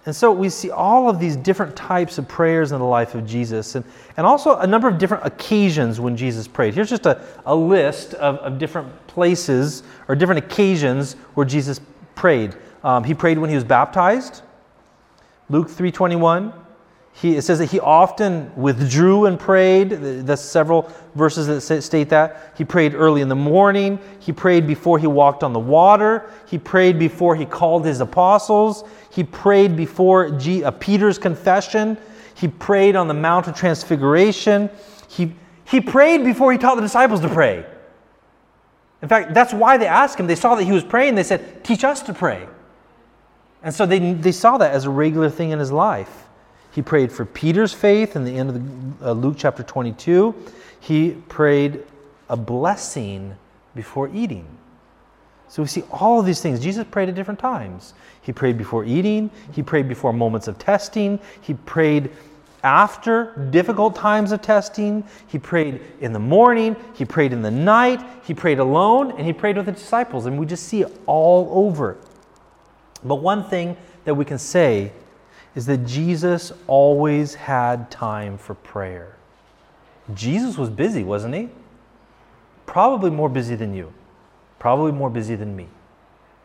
And 0.06 0.16
so 0.16 0.32
we 0.32 0.48
see 0.48 0.70
all 0.70 1.10
of 1.10 1.20
these 1.20 1.36
different 1.36 1.76
types 1.76 2.16
of 2.16 2.26
prayers 2.26 2.72
in 2.72 2.78
the 2.78 2.84
life 2.86 3.14
of 3.14 3.26
Jesus, 3.26 3.74
and, 3.74 3.84
and 4.16 4.26
also 4.26 4.56
a 4.56 4.66
number 4.66 4.88
of 4.88 4.96
different 4.96 5.26
occasions 5.26 6.00
when 6.00 6.16
Jesus 6.16 6.48
prayed. 6.48 6.74
Here's 6.74 6.88
just 6.88 7.04
a, 7.04 7.22
a 7.44 7.54
list 7.54 8.14
of, 8.14 8.36
of 8.38 8.58
different 8.58 9.06
places 9.08 9.82
or 10.08 10.16
different 10.16 10.38
occasions 10.38 11.14
where 11.34 11.44
Jesus 11.44 11.80
prayed. 12.14 12.56
Um, 12.82 13.04
he 13.04 13.12
prayed 13.12 13.38
when 13.38 13.50
he 13.50 13.54
was 13.54 13.64
baptized, 13.64 14.42
Luke 15.50 15.68
3:21. 15.68 16.54
He, 17.12 17.36
it 17.36 17.42
says 17.42 17.58
that 17.58 17.66
he 17.66 17.80
often 17.80 18.50
withdrew 18.56 19.26
and 19.26 19.38
prayed. 19.38 19.90
There's 19.90 20.40
several 20.40 20.90
verses 21.14 21.46
that 21.46 21.82
state 21.82 22.08
that. 22.08 22.54
He 22.56 22.64
prayed 22.64 22.94
early 22.94 23.20
in 23.20 23.28
the 23.28 23.36
morning. 23.36 23.98
He 24.20 24.32
prayed 24.32 24.66
before 24.66 24.98
he 24.98 25.06
walked 25.06 25.42
on 25.42 25.52
the 25.52 25.60
water. 25.60 26.30
He 26.46 26.56
prayed 26.56 26.98
before 26.98 27.36
he 27.36 27.44
called 27.44 27.84
his 27.84 28.00
apostles. 28.00 28.84
He 29.10 29.24
prayed 29.24 29.76
before 29.76 30.30
G, 30.30 30.64
uh, 30.64 30.70
Peter's 30.70 31.18
confession. 31.18 31.98
He 32.34 32.48
prayed 32.48 32.96
on 32.96 33.06
the 33.06 33.14
Mount 33.14 33.48
of 33.48 33.54
Transfiguration. 33.54 34.70
He, 35.08 35.34
he 35.66 35.80
prayed 35.80 36.24
before 36.24 36.52
he 36.52 36.58
taught 36.58 36.76
the 36.76 36.82
disciples 36.82 37.20
to 37.20 37.28
pray. 37.28 37.66
In 39.02 39.08
fact, 39.08 39.34
that's 39.34 39.52
why 39.52 39.76
they 39.76 39.86
asked 39.86 40.18
him. 40.18 40.26
They 40.26 40.36
saw 40.36 40.54
that 40.54 40.64
he 40.64 40.72
was 40.72 40.84
praying. 40.84 41.16
They 41.16 41.22
said, 41.22 41.64
Teach 41.64 41.84
us 41.84 42.00
to 42.02 42.14
pray. 42.14 42.46
And 43.62 43.74
so 43.74 43.84
they, 43.84 44.14
they 44.14 44.32
saw 44.32 44.56
that 44.56 44.72
as 44.72 44.86
a 44.86 44.90
regular 44.90 45.28
thing 45.28 45.50
in 45.50 45.58
his 45.58 45.70
life. 45.70 46.29
He 46.72 46.82
prayed 46.82 47.10
for 47.10 47.24
Peter's 47.24 47.72
faith 47.72 48.16
in 48.16 48.24
the 48.24 48.36
end 48.36 48.50
of 48.50 49.00
the, 49.00 49.10
uh, 49.10 49.12
Luke 49.12 49.34
chapter 49.38 49.62
22. 49.62 50.34
He 50.80 51.12
prayed 51.28 51.82
a 52.28 52.36
blessing 52.36 53.36
before 53.74 54.08
eating. 54.14 54.46
So 55.48 55.62
we 55.62 55.68
see 55.68 55.82
all 55.90 56.20
of 56.20 56.26
these 56.26 56.40
things. 56.40 56.60
Jesus 56.60 56.86
prayed 56.88 57.08
at 57.08 57.16
different 57.16 57.40
times. 57.40 57.94
He 58.22 58.32
prayed 58.32 58.56
before 58.56 58.84
eating, 58.84 59.30
he 59.52 59.62
prayed 59.62 59.88
before 59.88 60.12
moments 60.12 60.46
of 60.46 60.58
testing, 60.58 61.18
he 61.40 61.54
prayed 61.54 62.10
after 62.62 63.48
difficult 63.50 63.96
times 63.96 64.32
of 64.32 64.42
testing, 64.42 65.02
he 65.26 65.38
prayed 65.38 65.80
in 66.00 66.12
the 66.12 66.18
morning, 66.18 66.76
he 66.94 67.04
prayed 67.04 67.32
in 67.32 67.42
the 67.42 67.50
night, 67.50 68.04
he 68.22 68.34
prayed 68.34 68.58
alone, 68.58 69.12
and 69.12 69.26
he 69.26 69.32
prayed 69.32 69.56
with 69.56 69.66
the 69.66 69.72
disciples. 69.72 70.26
And 70.26 70.38
we 70.38 70.46
just 70.46 70.66
see 70.66 70.82
it 70.82 71.00
all 71.06 71.48
over. 71.50 71.96
But 73.02 73.16
one 73.16 73.42
thing 73.44 73.76
that 74.04 74.14
we 74.14 74.24
can 74.24 74.38
say 74.38 74.92
is 75.54 75.66
that 75.66 75.78
Jesus 75.86 76.52
always 76.66 77.34
had 77.34 77.90
time 77.90 78.38
for 78.38 78.54
prayer. 78.54 79.16
Jesus 80.14 80.56
was 80.56 80.70
busy, 80.70 81.04
wasn't 81.04 81.34
he? 81.34 81.48
Probably 82.66 83.10
more 83.10 83.28
busy 83.28 83.56
than 83.56 83.74
you, 83.74 83.92
probably 84.58 84.92
more 84.92 85.10
busy 85.10 85.34
than 85.34 85.56
me. 85.56 85.66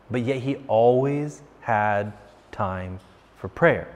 But 0.10 0.22
yet 0.22 0.38
he 0.38 0.58
always 0.68 1.42
had 1.62 2.14
time 2.52 3.00
for 3.38 3.48
prayer. 3.48 3.88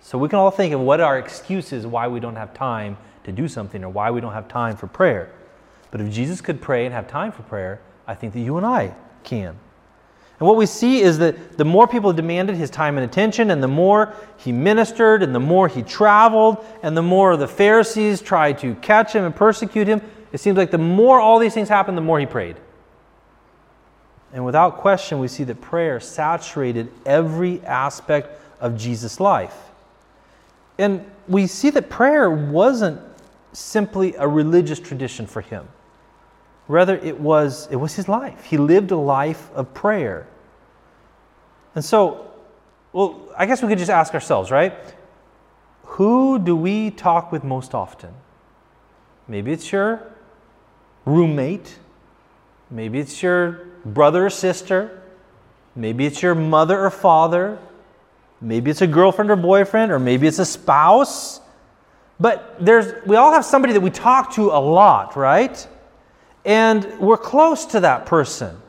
So 0.00 0.16
we 0.16 0.28
can 0.28 0.38
all 0.38 0.50
think 0.50 0.72
of 0.72 0.80
what 0.80 1.00
our 1.00 1.18
excuse 1.18 1.72
is 1.72 1.86
why 1.86 2.08
we 2.08 2.20
don't 2.20 2.36
have 2.36 2.54
time 2.54 2.96
to 3.24 3.32
do 3.32 3.48
something 3.48 3.84
or 3.84 3.90
why 3.90 4.10
we 4.10 4.20
don't 4.20 4.32
have 4.32 4.48
time 4.48 4.76
for 4.76 4.86
prayer. 4.86 5.30
But 5.90 6.00
if 6.00 6.10
Jesus 6.10 6.40
could 6.40 6.60
pray 6.60 6.86
and 6.86 6.94
have 6.94 7.08
time 7.08 7.32
for 7.32 7.42
prayer, 7.42 7.80
I 8.06 8.14
think 8.14 8.32
that 8.32 8.40
you 8.40 8.56
and 8.56 8.64
I 8.64 8.94
can. 9.22 9.58
And 10.40 10.48
what 10.48 10.56
we 10.56 10.64
see 10.64 11.02
is 11.02 11.18
that 11.18 11.58
the 11.58 11.66
more 11.66 11.86
people 11.86 12.14
demanded 12.14 12.56
his 12.56 12.70
time 12.70 12.96
and 12.96 13.04
attention, 13.04 13.50
and 13.50 13.62
the 13.62 13.68
more 13.68 14.14
he 14.38 14.52
ministered, 14.52 15.22
and 15.22 15.34
the 15.34 15.40
more 15.40 15.68
he 15.68 15.82
traveled, 15.82 16.64
and 16.82 16.96
the 16.96 17.02
more 17.02 17.36
the 17.36 17.46
Pharisees 17.46 18.22
tried 18.22 18.58
to 18.60 18.74
catch 18.76 19.12
him 19.12 19.24
and 19.24 19.36
persecute 19.36 19.86
him, 19.86 20.00
it 20.32 20.38
seems 20.38 20.56
like 20.56 20.70
the 20.70 20.78
more 20.78 21.20
all 21.20 21.38
these 21.38 21.52
things 21.52 21.68
happened, 21.68 21.98
the 21.98 22.02
more 22.02 22.18
he 22.18 22.24
prayed. 22.24 22.56
And 24.32 24.46
without 24.46 24.78
question, 24.78 25.18
we 25.18 25.28
see 25.28 25.44
that 25.44 25.60
prayer 25.60 26.00
saturated 26.00 26.90
every 27.04 27.60
aspect 27.66 28.40
of 28.60 28.78
Jesus' 28.78 29.20
life. 29.20 29.56
And 30.78 31.04
we 31.28 31.46
see 31.48 31.68
that 31.70 31.90
prayer 31.90 32.30
wasn't 32.30 32.98
simply 33.52 34.14
a 34.14 34.26
religious 34.26 34.80
tradition 34.80 35.26
for 35.26 35.42
him. 35.42 35.68
Rather, 36.70 36.96
it 36.98 37.18
was, 37.18 37.66
it 37.72 37.74
was 37.74 37.96
his 37.96 38.08
life. 38.08 38.44
He 38.44 38.56
lived 38.56 38.92
a 38.92 38.96
life 38.96 39.50
of 39.56 39.74
prayer. 39.74 40.28
And 41.74 41.84
so, 41.84 42.30
well, 42.92 43.28
I 43.36 43.46
guess 43.46 43.60
we 43.60 43.68
could 43.68 43.78
just 43.78 43.90
ask 43.90 44.14
ourselves, 44.14 44.52
right? 44.52 44.72
Who 45.82 46.38
do 46.38 46.54
we 46.54 46.92
talk 46.92 47.32
with 47.32 47.42
most 47.42 47.74
often? 47.74 48.14
Maybe 49.26 49.50
it's 49.50 49.72
your 49.72 50.00
roommate. 51.04 51.76
Maybe 52.70 53.00
it's 53.00 53.20
your 53.20 53.66
brother 53.84 54.26
or 54.26 54.30
sister. 54.30 55.02
Maybe 55.74 56.06
it's 56.06 56.22
your 56.22 56.36
mother 56.36 56.78
or 56.78 56.90
father. 56.90 57.58
Maybe 58.40 58.70
it's 58.70 58.80
a 58.80 58.86
girlfriend 58.86 59.32
or 59.32 59.36
boyfriend, 59.36 59.90
or 59.90 59.98
maybe 59.98 60.28
it's 60.28 60.38
a 60.38 60.46
spouse. 60.46 61.40
But 62.20 62.64
there's, 62.64 63.04
we 63.06 63.16
all 63.16 63.32
have 63.32 63.44
somebody 63.44 63.72
that 63.72 63.80
we 63.80 63.90
talk 63.90 64.34
to 64.34 64.50
a 64.50 64.60
lot, 64.60 65.16
right? 65.16 65.66
And 66.44 66.98
we're 66.98 67.16
close 67.16 67.66
to 67.66 67.80
that 67.80 68.06
person. 68.06 68.60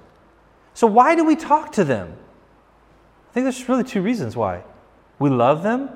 So, 0.74 0.88
why 0.88 1.16
do 1.16 1.24
we 1.24 1.36
talk 1.36 1.72
to 1.74 1.84
them? 1.84 2.18
I 3.30 3.34
think 3.34 3.46
there's 3.46 3.68
really 3.70 3.84
two 3.84 4.02
reasons 4.02 4.36
why. 4.36 4.64
We 5.20 5.30
love 5.30 5.64
them 5.64 5.90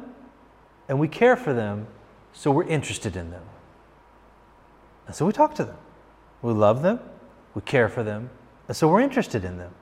and 0.88 0.99
we 0.99 1.07
care 1.07 1.36
for 1.36 1.53
them, 1.53 1.88
so 2.34 2.51
we're 2.51 2.67
interested 2.67 3.15
in 3.15 3.32
them. 3.32 3.43
And 5.07 5.15
so 5.15 5.26
we 5.26 5.34
talk 5.34 5.55
to 5.55 5.65
them. 5.65 5.78
We 6.41 6.53
love 6.53 6.82
them, 6.82 6.99
we 7.55 7.61
care 7.61 7.89
for 7.89 8.03
them, 8.03 8.30
and 8.67 8.78
so 8.78 8.88
we're 8.88 9.01
interested 9.01 9.43
in 9.43 9.57
them. 9.57 9.73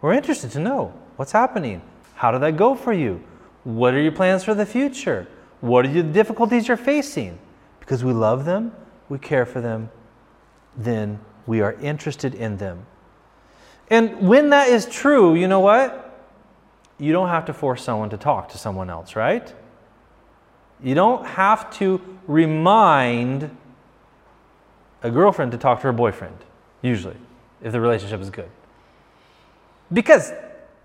We're 0.00 0.14
interested 0.14 0.50
to 0.52 0.60
know 0.60 0.94
what's 1.16 1.32
happening. 1.32 1.82
How 2.14 2.30
did 2.30 2.40
that 2.40 2.56
go 2.56 2.74
for 2.74 2.92
you? 2.92 3.22
What 3.64 3.92
are 3.94 4.00
your 4.00 4.12
plans 4.12 4.44
for 4.44 4.54
the 4.54 4.64
future? 4.64 5.28
What 5.60 5.84
are 5.84 5.92
the 5.92 6.02
difficulties 6.02 6.68
you're 6.68 6.76
facing? 6.78 7.38
Because 7.80 8.02
we 8.02 8.12
love 8.12 8.46
them, 8.46 8.72
we 9.10 9.18
care 9.18 9.44
for 9.44 9.60
them, 9.60 9.90
then 10.84 11.20
we 11.46 11.60
are 11.60 11.72
interested 11.74 12.34
in 12.34 12.56
them. 12.56 12.86
And 13.88 14.28
when 14.28 14.50
that 14.50 14.68
is 14.68 14.86
true, 14.86 15.34
you 15.34 15.48
know 15.48 15.60
what? 15.60 16.06
You 16.98 17.12
don't 17.12 17.28
have 17.28 17.46
to 17.46 17.52
force 17.52 17.82
someone 17.82 18.10
to 18.10 18.16
talk 18.16 18.50
to 18.50 18.58
someone 18.58 18.90
else, 18.90 19.16
right? 19.16 19.52
You 20.82 20.94
don't 20.94 21.26
have 21.26 21.70
to 21.78 22.00
remind 22.26 23.56
a 25.02 25.10
girlfriend 25.10 25.52
to 25.52 25.58
talk 25.58 25.80
to 25.80 25.84
her 25.88 25.92
boyfriend, 25.92 26.36
usually, 26.82 27.16
if 27.62 27.72
the 27.72 27.80
relationship 27.80 28.20
is 28.20 28.30
good. 28.30 28.50
Because 29.92 30.32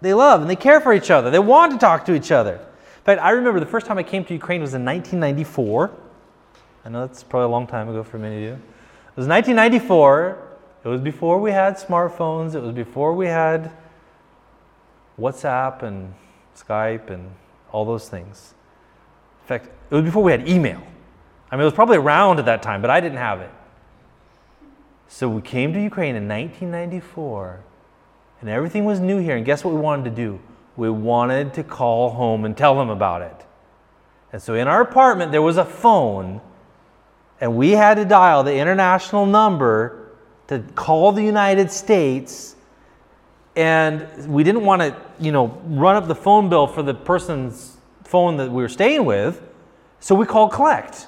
they 0.02 0.14
love 0.14 0.42
and 0.42 0.50
they 0.50 0.56
care 0.56 0.82
for 0.82 0.94
each 0.94 1.12
other. 1.12 1.30
They 1.30 1.40
want 1.40 1.72
to 1.74 1.78
talk 1.78 2.06
to 2.06 2.16
each 2.16 2.32
other. 2.32 2.56
In 2.56 3.04
fact, 3.04 3.22
I 3.22 3.32
remember 3.32 3.60
the 3.60 3.66
first 3.66 3.86
time 3.86 3.98
I 3.98 4.04
came 4.04 4.26
to 4.26 4.34
Ukraine 4.34 4.62
was 4.62 4.74
in 4.74 4.84
1994. 4.84 5.92
I 6.86 6.90
know 6.90 7.06
that's 7.06 7.24
probably 7.24 7.46
a 7.46 7.50
long 7.50 7.68
time 7.68 7.90
ago 7.90 8.04
for 8.04 8.18
many 8.18 8.38
of 8.38 8.42
you. 8.42 8.62
It 9.16 9.20
was 9.20 9.28
1994. 9.30 10.38
It 10.84 10.88
was 10.90 11.00
before 11.00 11.40
we 11.40 11.52
had 11.52 11.78
smartphones. 11.78 12.54
It 12.54 12.62
was 12.62 12.74
before 12.76 13.14
we 13.14 13.28
had 13.28 13.72
WhatsApp 15.18 15.84
and 15.84 16.14
Skype 16.54 17.10
and 17.10 17.32
all 17.72 17.86
those 17.86 18.10
things. 18.10 18.54
In 19.44 19.48
fact, 19.48 19.70
it 19.90 19.96
was 19.96 20.04
before 20.04 20.22
we 20.22 20.32
had 20.34 20.50
email. 20.50 20.84
I 21.50 21.56
mean, 21.56 21.62
it 21.62 21.64
was 21.64 21.74
probably 21.74 21.96
around 21.96 22.40
at 22.40 22.46
that 22.48 22.62
time, 22.62 22.82
but 22.82 22.90
I 22.90 23.00
didn't 23.00 23.18
have 23.18 23.40
it. 23.40 23.52
So 25.08 25.30
we 25.30 25.42
came 25.42 25.72
to 25.72 25.82
Ukraine 25.82 26.18
in 26.18 26.28
1994, 26.28 27.62
and 28.42 28.50
everything 28.50 28.84
was 28.84 29.00
new 29.00 29.20
here. 29.20 29.38
And 29.38 29.46
guess 29.46 29.64
what 29.64 29.74
we 29.74 29.80
wanted 29.80 30.04
to 30.06 30.12
do? 30.12 30.42
We 30.76 30.90
wanted 30.90 31.54
to 31.54 31.64
call 31.64 32.10
home 32.10 32.44
and 32.44 32.58
tell 32.58 32.76
them 32.76 32.90
about 32.90 33.22
it. 33.22 33.46
And 34.34 34.42
so 34.42 34.56
in 34.56 34.68
our 34.68 34.82
apartment, 34.82 35.32
there 35.32 35.42
was 35.42 35.56
a 35.56 35.64
phone, 35.64 36.42
and 37.42 37.56
we 37.56 37.72
had 37.72 37.96
to 37.96 38.06
dial 38.06 38.44
the 38.44 38.56
international 38.56 39.26
number 39.26 40.12
to 40.48 40.60
call 40.76 41.12
the 41.12 41.24
United 41.24 41.72
States. 41.72 42.56
And 43.56 44.28
we 44.28 44.44
didn't 44.44 44.66
want 44.66 44.82
to, 44.82 44.96
you 45.20 45.32
know, 45.32 45.48
run 45.66 45.96
up 45.96 46.08
the 46.08 46.16
phone 46.16 46.50
bill 46.50 46.68
for 46.68 46.84
the 46.84 46.94
person's 46.94 47.78
phone 48.04 48.38
that 48.38 48.50
we 48.52 48.62
were 48.62 48.70
staying 48.70 49.06
with. 49.06 49.42
So 50.00 50.16
we 50.16 50.26
called 50.26 50.52
collect. 50.52 51.08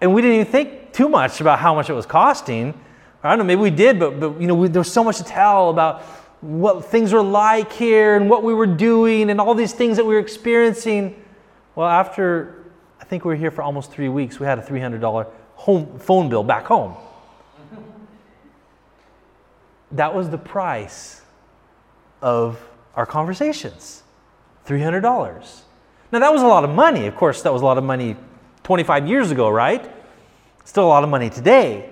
And 0.00 0.14
we 0.14 0.22
didn't 0.22 0.40
even 0.40 0.52
think 0.52 0.92
too 0.92 1.08
much 1.08 1.40
about 1.40 1.58
how 1.58 1.74
much 1.74 1.90
it 1.90 1.94
was 1.94 2.06
costing. 2.06 2.78
I 3.22 3.30
don't 3.30 3.38
know, 3.38 3.44
maybe 3.44 3.60
we 3.60 3.70
did, 3.70 3.98
but, 3.98 4.20
but 4.20 4.40
you 4.40 4.46
know, 4.46 4.54
we, 4.54 4.68
there 4.68 4.80
was 4.80 4.92
so 4.92 5.02
much 5.02 5.18
to 5.18 5.24
tell 5.24 5.70
about 5.70 6.02
what 6.40 6.84
things 6.84 7.12
were 7.12 7.22
like 7.22 7.72
here 7.72 8.16
and 8.16 8.30
what 8.30 8.44
we 8.44 8.54
were 8.54 8.66
doing 8.66 9.28
and 9.30 9.40
all 9.40 9.54
these 9.54 9.72
things 9.72 9.96
that 9.96 10.06
we 10.06 10.14
were 10.14 10.20
experiencing. 10.20 11.20
Well, 11.74 11.88
after 11.88 12.57
I 13.00 13.04
think 13.04 13.24
we 13.24 13.28
were 13.28 13.36
here 13.36 13.50
for 13.50 13.62
almost 13.62 13.90
three 13.90 14.08
weeks, 14.08 14.38
we 14.40 14.46
had 14.46 14.58
a 14.58 14.62
$300 14.62 15.26
home 15.54 15.98
phone 15.98 16.28
bill 16.28 16.44
back 16.44 16.66
home. 16.66 16.94
That 19.92 20.14
was 20.14 20.28
the 20.28 20.38
price 20.38 21.22
of 22.20 22.60
our 22.94 23.06
conversations 23.06 24.02
$300. 24.66 25.62
Now, 26.12 26.18
that 26.18 26.32
was 26.32 26.42
a 26.42 26.46
lot 26.46 26.64
of 26.64 26.70
money. 26.70 27.06
Of 27.06 27.16
course, 27.16 27.42
that 27.42 27.52
was 27.52 27.62
a 27.62 27.64
lot 27.64 27.78
of 27.78 27.84
money 27.84 28.16
25 28.64 29.08
years 29.08 29.30
ago, 29.30 29.48
right? 29.48 29.90
Still 30.64 30.84
a 30.84 30.88
lot 30.88 31.04
of 31.04 31.08
money 31.08 31.30
today. 31.30 31.90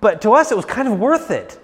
But 0.00 0.22
to 0.22 0.32
us, 0.32 0.50
it 0.50 0.56
was 0.56 0.64
kind 0.64 0.88
of 0.88 0.98
worth 0.98 1.30
it 1.30 1.58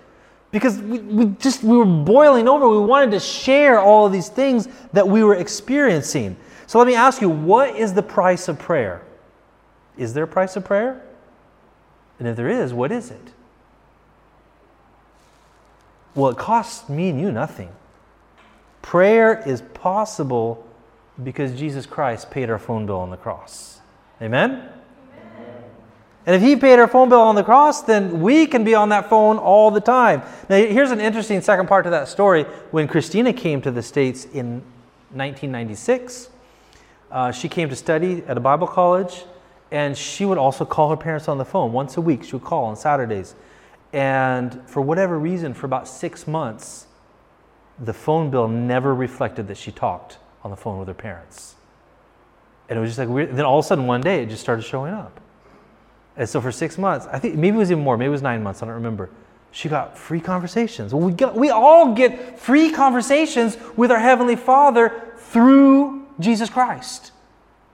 because 0.51 0.79
we, 0.79 0.99
we 0.99 1.27
just 1.39 1.63
we 1.63 1.77
were 1.77 1.87
boiling 1.87 2.49
over. 2.49 2.69
We 2.69 2.81
wanted 2.81 3.13
to 3.13 3.21
share 3.21 3.81
all 3.81 4.07
of 4.07 4.13
these 4.13 4.29
things 4.29 4.69
that 4.93 5.09
we 5.09 5.25
were 5.25 5.37
experiencing. 5.37 6.37
So 6.67 6.79
let 6.79 6.87
me 6.87 6.95
ask 6.95 7.21
you, 7.21 7.29
what 7.29 7.77
is 7.77 7.95
the 7.95 8.03
price 8.03 8.49
of 8.49 8.59
prayer? 8.59 9.03
Is 9.97 10.15
there 10.15 10.25
a 10.25 10.29
price 10.29 10.57
of 10.57 10.65
prayer? 10.65 11.03
And 12.19 12.29
if 12.29 12.37
there 12.37 12.49
is, 12.49 12.73
what 12.73 12.93
is 12.93 13.11
it? 13.11 13.33
Well, 16.15 16.31
it 16.31 16.37
costs 16.37 16.89
me 16.89 17.09
and 17.09 17.21
you 17.21 17.33
nothing. 17.33 17.71
Prayer 18.83 19.43
is 19.47 19.63
possible 19.75 20.67
because 21.23 21.59
Jesus 21.59 21.87
Christ 21.87 22.31
paid 22.31 22.51
our 22.51 22.59
phone 22.59 22.87
bill 22.87 22.99
on 22.99 23.11
the 23.11 23.17
cross. 23.17 23.81
Amen? 24.21 24.69
And 26.25 26.37
if 26.37 26.43
he 26.43 26.55
paid 26.55 26.79
our 26.79 26.87
phone 26.87 27.09
bill 27.09 27.21
on 27.21 27.35
the 27.35 27.43
cross, 27.43 27.83
then 27.83 28.21
we 28.21 28.47
can 28.47 28.63
be 28.63 28.75
on 28.75 28.91
that 28.91 29.11
phone 29.11 29.39
all 29.39 29.73
the 29.73 29.81
time. 29.81 30.23
Now, 30.49 30.57
here's 30.57 30.93
an 30.93 31.01
interesting 31.01 31.41
second 31.41 31.67
part 31.67 31.85
to 31.85 31.91
that 31.91 32.07
story. 32.07 32.45
When 32.71 32.87
Christina 32.87 33.33
came 33.33 33.61
to 33.63 33.73
the 33.73 33.83
States 33.83 34.27
in 34.27 34.63
1996, 35.11 36.29
uh, 37.13 37.31
she 37.31 37.49
came 37.49 37.69
to 37.69 37.77
study 37.77 38.25
at 38.27 38.37
a 38.37 38.41
Bible 38.41 38.67
college, 38.67 39.25
and 39.71 39.97
she 39.97 40.25
would 40.25 40.39
also 40.39 40.65
call 40.65 40.91
her 40.91 40.97
parents 40.97 41.29
on 41.29 41.39
the 41.39 41.45
phone 41.45 41.73
once 41.73 41.97
a 41.97 42.01
week. 42.01 42.25
She 42.25 42.33
would 42.33 42.45
call 42.45 42.65
on 42.65 42.77
Saturdays. 42.77 43.35
And 43.93 44.61
for 44.67 44.81
whatever 44.81 45.19
reason, 45.19 45.55
for 45.55 45.67
about 45.67 45.87
six 45.87 46.27
months, 46.27 46.87
the 47.79 47.93
phone 47.93 48.31
bill 48.31 48.49
never 48.49 48.95
reflected 48.95 49.49
that 49.49 49.57
she 49.57 49.71
talked 49.71 50.19
on 50.43 50.51
the 50.51 50.57
phone 50.57 50.79
with 50.79 50.89
her 50.89 50.95
parents. 50.95 51.55
And 52.69 52.79
it 52.79 52.81
was 52.81 52.91
just 52.91 52.99
like 52.99 53.09
weird. 53.09 53.37
Then 53.37 53.45
all 53.45 53.59
of 53.59 53.65
a 53.65 53.69
sudden, 53.69 53.87
one 53.87 54.01
day, 54.01 54.23
it 54.23 54.29
just 54.29 54.43
started 54.43 54.63
showing 54.63 54.95
up. 54.95 55.21
And 56.17 56.29
so 56.29 56.41
for 56.41 56.53
six 56.53 56.79
months, 56.79 57.07
I 57.11 57.19
think 57.19 57.35
maybe 57.37 57.57
it 57.57 57.59
was 57.59 57.71
even 57.71 57.83
more, 57.83 57.97
maybe 57.97 58.09
it 58.09 58.13
was 58.13 58.23
nine 58.23 58.43
months, 58.43 58.63
I 58.63 58.67
don't 58.67 58.75
remember. 58.75 59.11
She 59.51 59.69
got 59.69 59.99
free 59.99 60.21
conversations. 60.21 60.95
Well, 60.95 61.03
we, 61.03 61.13
got, 61.13 61.35
we 61.35 61.51
all 61.51 61.95
get 61.95 62.39
free 62.39 62.73
conversations 62.73 63.59
with 63.77 63.91
our 63.91 63.99
Heavenly 63.99 64.37
Father 64.37 65.13
through 65.17 65.92
Jesus 66.19 66.51
Christ. 66.51 67.13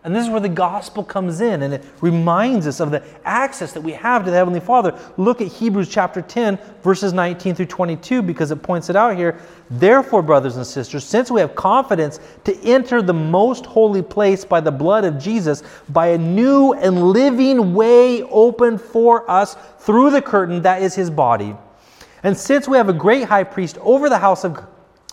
And 0.04 0.14
this 0.14 0.24
is 0.24 0.30
where 0.30 0.40
the 0.40 0.48
gospel 0.48 1.02
comes 1.02 1.40
in 1.40 1.62
and 1.62 1.74
it 1.74 1.84
reminds 2.00 2.68
us 2.68 2.78
of 2.78 2.92
the 2.92 3.02
access 3.24 3.72
that 3.72 3.80
we 3.80 3.92
have 3.92 4.24
to 4.24 4.30
the 4.30 4.36
Heavenly 4.36 4.60
Father. 4.60 4.96
Look 5.16 5.40
at 5.40 5.48
Hebrews 5.48 5.88
chapter 5.88 6.22
10, 6.22 6.56
verses 6.82 7.12
19 7.12 7.56
through 7.56 7.66
22, 7.66 8.22
because 8.22 8.52
it 8.52 8.62
points 8.62 8.88
it 8.88 8.96
out 8.96 9.16
here. 9.16 9.40
Therefore, 9.70 10.22
brothers 10.22 10.56
and 10.56 10.64
sisters, 10.64 11.04
since 11.04 11.32
we 11.32 11.40
have 11.40 11.56
confidence 11.56 12.20
to 12.44 12.56
enter 12.62 13.02
the 13.02 13.12
most 13.12 13.66
holy 13.66 14.00
place 14.00 14.44
by 14.44 14.60
the 14.60 14.70
blood 14.70 15.04
of 15.04 15.18
Jesus, 15.18 15.64
by 15.88 16.06
a 16.08 16.18
new 16.18 16.74
and 16.74 17.10
living 17.10 17.74
way 17.74 18.22
opened 18.22 18.80
for 18.80 19.28
us 19.28 19.56
through 19.80 20.10
the 20.10 20.22
curtain 20.22 20.62
that 20.62 20.80
is 20.80 20.94
his 20.94 21.10
body. 21.10 21.56
And 22.22 22.36
since 22.36 22.68
we 22.68 22.76
have 22.76 22.88
a 22.88 22.94
great 22.94 23.24
high 23.24 23.44
priest 23.44 23.78
over 23.82 24.08
the 24.08 24.18
house 24.18 24.44
of, 24.44 24.64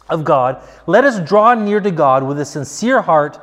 of 0.09 0.23
God, 0.23 0.61
let 0.87 1.03
us 1.03 1.19
draw 1.19 1.53
near 1.53 1.79
to 1.79 1.91
God 1.91 2.23
with 2.23 2.39
a 2.39 2.45
sincere 2.45 3.01
heart 3.01 3.39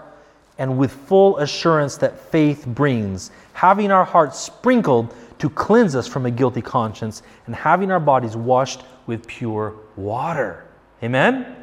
and 0.59 0.79
with 0.79 0.93
full 0.93 1.39
assurance 1.39 1.97
that 1.97 2.19
faith 2.19 2.67
brings, 2.67 3.31
having 3.53 3.91
our 3.91 4.05
hearts 4.05 4.39
sprinkled 4.39 5.15
to 5.39 5.51
cleanse 5.51 5.97
us 5.97 6.07
from 6.07 6.25
a 6.25 6.31
guilty 6.31 6.63
conscience, 6.63 7.23
and 7.47 7.55
having 7.55 7.91
our 7.91 7.99
bodies 7.99 8.37
washed 8.37 8.83
with 9.07 9.27
pure 9.27 9.75
water. 9.97 10.65
Amen? 11.03 11.57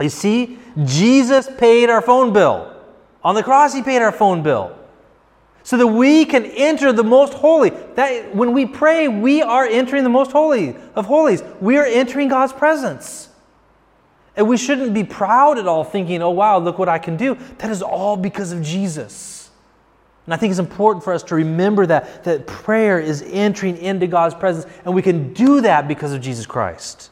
You 0.00 0.08
see, 0.08 0.58
Jesus 0.84 1.48
paid 1.58 1.90
our 1.90 2.00
phone 2.00 2.32
bill. 2.32 2.72
On 3.24 3.34
the 3.34 3.42
cross, 3.42 3.74
He 3.74 3.82
paid 3.82 4.02
our 4.02 4.12
phone 4.12 4.42
bill. 4.42 4.78
So 5.64 5.76
that 5.78 5.86
we 5.86 6.24
can 6.24 6.44
enter 6.44 6.92
the 6.92 7.02
most 7.02 7.34
holy. 7.34 7.70
That 7.70 8.36
when 8.36 8.52
we 8.52 8.66
pray, 8.66 9.08
we 9.08 9.42
are 9.42 9.66
entering 9.66 10.04
the 10.04 10.10
most 10.10 10.30
holy 10.30 10.76
of 10.94 11.06
holies. 11.06 11.42
We 11.60 11.76
are 11.78 11.84
entering 11.84 12.28
God's 12.28 12.52
presence. 12.52 13.30
And 14.36 14.46
we 14.46 14.56
shouldn't 14.56 14.92
be 14.92 15.02
proud 15.02 15.58
at 15.58 15.66
all 15.66 15.82
thinking, 15.82 16.22
oh, 16.22 16.30
wow, 16.30 16.58
look 16.58 16.78
what 16.78 16.88
I 16.88 16.98
can 16.98 17.16
do. 17.16 17.38
That 17.58 17.70
is 17.70 17.82
all 17.82 18.16
because 18.16 18.52
of 18.52 18.62
Jesus. 18.62 19.50
And 20.26 20.34
I 20.34 20.36
think 20.36 20.50
it's 20.50 20.60
important 20.60 21.04
for 21.04 21.12
us 21.12 21.22
to 21.24 21.34
remember 21.36 21.86
that, 21.86 22.24
that 22.24 22.46
prayer 22.46 23.00
is 23.00 23.22
entering 23.22 23.78
into 23.78 24.06
God's 24.06 24.34
presence, 24.34 24.66
and 24.84 24.94
we 24.94 25.00
can 25.00 25.32
do 25.32 25.60
that 25.62 25.88
because 25.88 26.12
of 26.12 26.20
Jesus 26.20 26.46
Christ. 26.46 27.10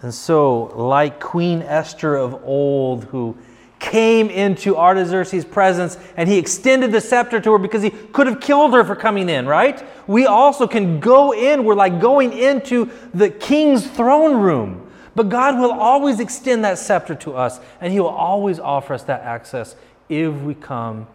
And 0.00 0.14
so, 0.14 0.72
like 0.76 1.20
Queen 1.20 1.62
Esther 1.62 2.16
of 2.16 2.42
old, 2.44 3.04
who 3.04 3.36
came 3.82 4.30
into 4.30 4.76
Artaxerxes' 4.76 5.44
presence 5.44 5.98
and 6.16 6.28
he 6.28 6.38
extended 6.38 6.92
the 6.92 7.00
scepter 7.00 7.40
to 7.40 7.52
her 7.52 7.58
because 7.58 7.82
he 7.82 7.90
could 7.90 8.28
have 8.28 8.40
killed 8.40 8.72
her 8.72 8.84
for 8.84 8.94
coming 8.94 9.28
in, 9.28 9.46
right? 9.46 9.84
We 10.06 10.26
also 10.26 10.68
can 10.68 11.00
go 11.00 11.34
in, 11.34 11.64
we're 11.64 11.74
like 11.74 12.00
going 12.00 12.32
into 12.32 12.90
the 13.12 13.28
king's 13.28 13.84
throne 13.84 14.40
room. 14.40 14.81
But 15.14 15.28
God 15.28 15.58
will 15.58 15.72
always 15.72 16.20
extend 16.20 16.64
that 16.64 16.78
scepter 16.78 17.14
to 17.16 17.34
us, 17.34 17.60
and 17.80 17.92
He 17.92 18.00
will 18.00 18.08
always 18.08 18.58
offer 18.58 18.94
us 18.94 19.02
that 19.04 19.22
access 19.22 19.76
if 20.08 20.34
we 20.34 20.54
come 20.54 21.06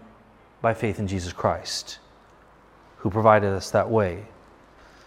by 0.62 0.74
faith 0.74 1.00
in 1.00 1.08
Jesus 1.08 1.34
Christ, 1.34 2.00
who 2.98 3.10
provided 3.10 3.54
us 3.54 3.72
that 3.72 3.90
way. 3.90 4.26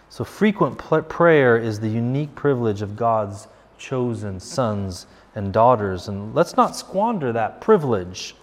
So, 0.09 0.25
frequent 0.25 0.77
prayer 0.77 1.57
is 1.57 1.79
the 1.79 1.87
unique 1.87 2.35
privilege 2.35 2.81
of 2.81 2.97
God's 2.97 3.47
chosen 3.77 4.39
sons 4.39 5.07
and 5.35 5.53
daughters. 5.53 6.07
And 6.07 6.35
let's 6.35 6.57
not 6.57 6.75
squander 6.75 7.31
that 7.31 7.61
privilege. 7.61 8.35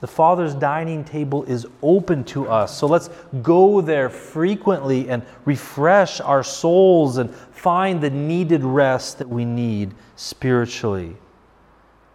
The 0.00 0.06
Father's 0.06 0.54
dining 0.54 1.04
table 1.04 1.42
is 1.44 1.66
open 1.82 2.22
to 2.24 2.48
us. 2.48 2.76
So 2.76 2.86
let's 2.86 3.10
go 3.42 3.80
there 3.80 4.08
frequently 4.08 5.08
and 5.08 5.24
refresh 5.44 6.20
our 6.20 6.44
souls 6.44 7.18
and 7.18 7.34
find 7.34 8.00
the 8.00 8.10
needed 8.10 8.62
rest 8.62 9.18
that 9.18 9.28
we 9.28 9.44
need 9.44 9.92
spiritually. 10.14 11.16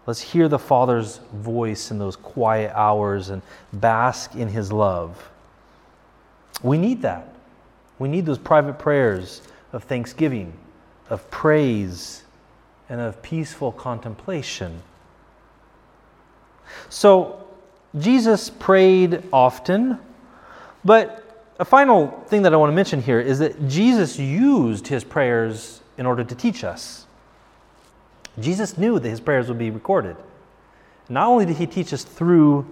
Let's 0.05 0.21
hear 0.21 0.47
the 0.47 0.59
Father's 0.59 1.19
voice 1.33 1.91
in 1.91 1.99
those 1.99 2.15
quiet 2.15 2.71
hours 2.73 3.29
and 3.29 3.41
bask 3.73 4.35
in 4.35 4.47
His 4.47 4.71
love. 4.71 5.29
We 6.61 6.77
need 6.77 7.01
that. 7.01 7.27
We 7.99 8.07
need 8.07 8.25
those 8.25 8.37
private 8.37 8.79
prayers 8.79 9.41
of 9.73 9.83
thanksgiving, 9.83 10.53
of 11.09 11.29
praise, 11.31 12.23
and 12.89 13.01
of 13.01 13.21
peaceful 13.21 13.71
contemplation. 13.71 14.81
So, 16.89 17.42
Jesus 17.99 18.49
prayed 18.49 19.23
often, 19.31 19.99
but 20.83 21.19
a 21.59 21.65
final 21.65 22.07
thing 22.27 22.41
that 22.41 22.53
I 22.53 22.57
want 22.57 22.71
to 22.71 22.75
mention 22.75 23.01
here 23.01 23.19
is 23.19 23.39
that 23.39 23.67
Jesus 23.67 24.17
used 24.17 24.87
his 24.87 25.03
prayers 25.03 25.81
in 25.97 26.05
order 26.05 26.23
to 26.23 26.35
teach 26.35 26.63
us. 26.63 27.05
Jesus 28.39 28.77
knew 28.77 28.99
that 28.99 29.07
his 29.07 29.19
prayers 29.19 29.47
would 29.47 29.59
be 29.59 29.69
recorded. 29.69 30.17
Not 31.07 31.27
only 31.27 31.45
did 31.45 31.57
he 31.57 31.67
teach 31.67 31.93
us 31.93 32.03
through 32.03 32.65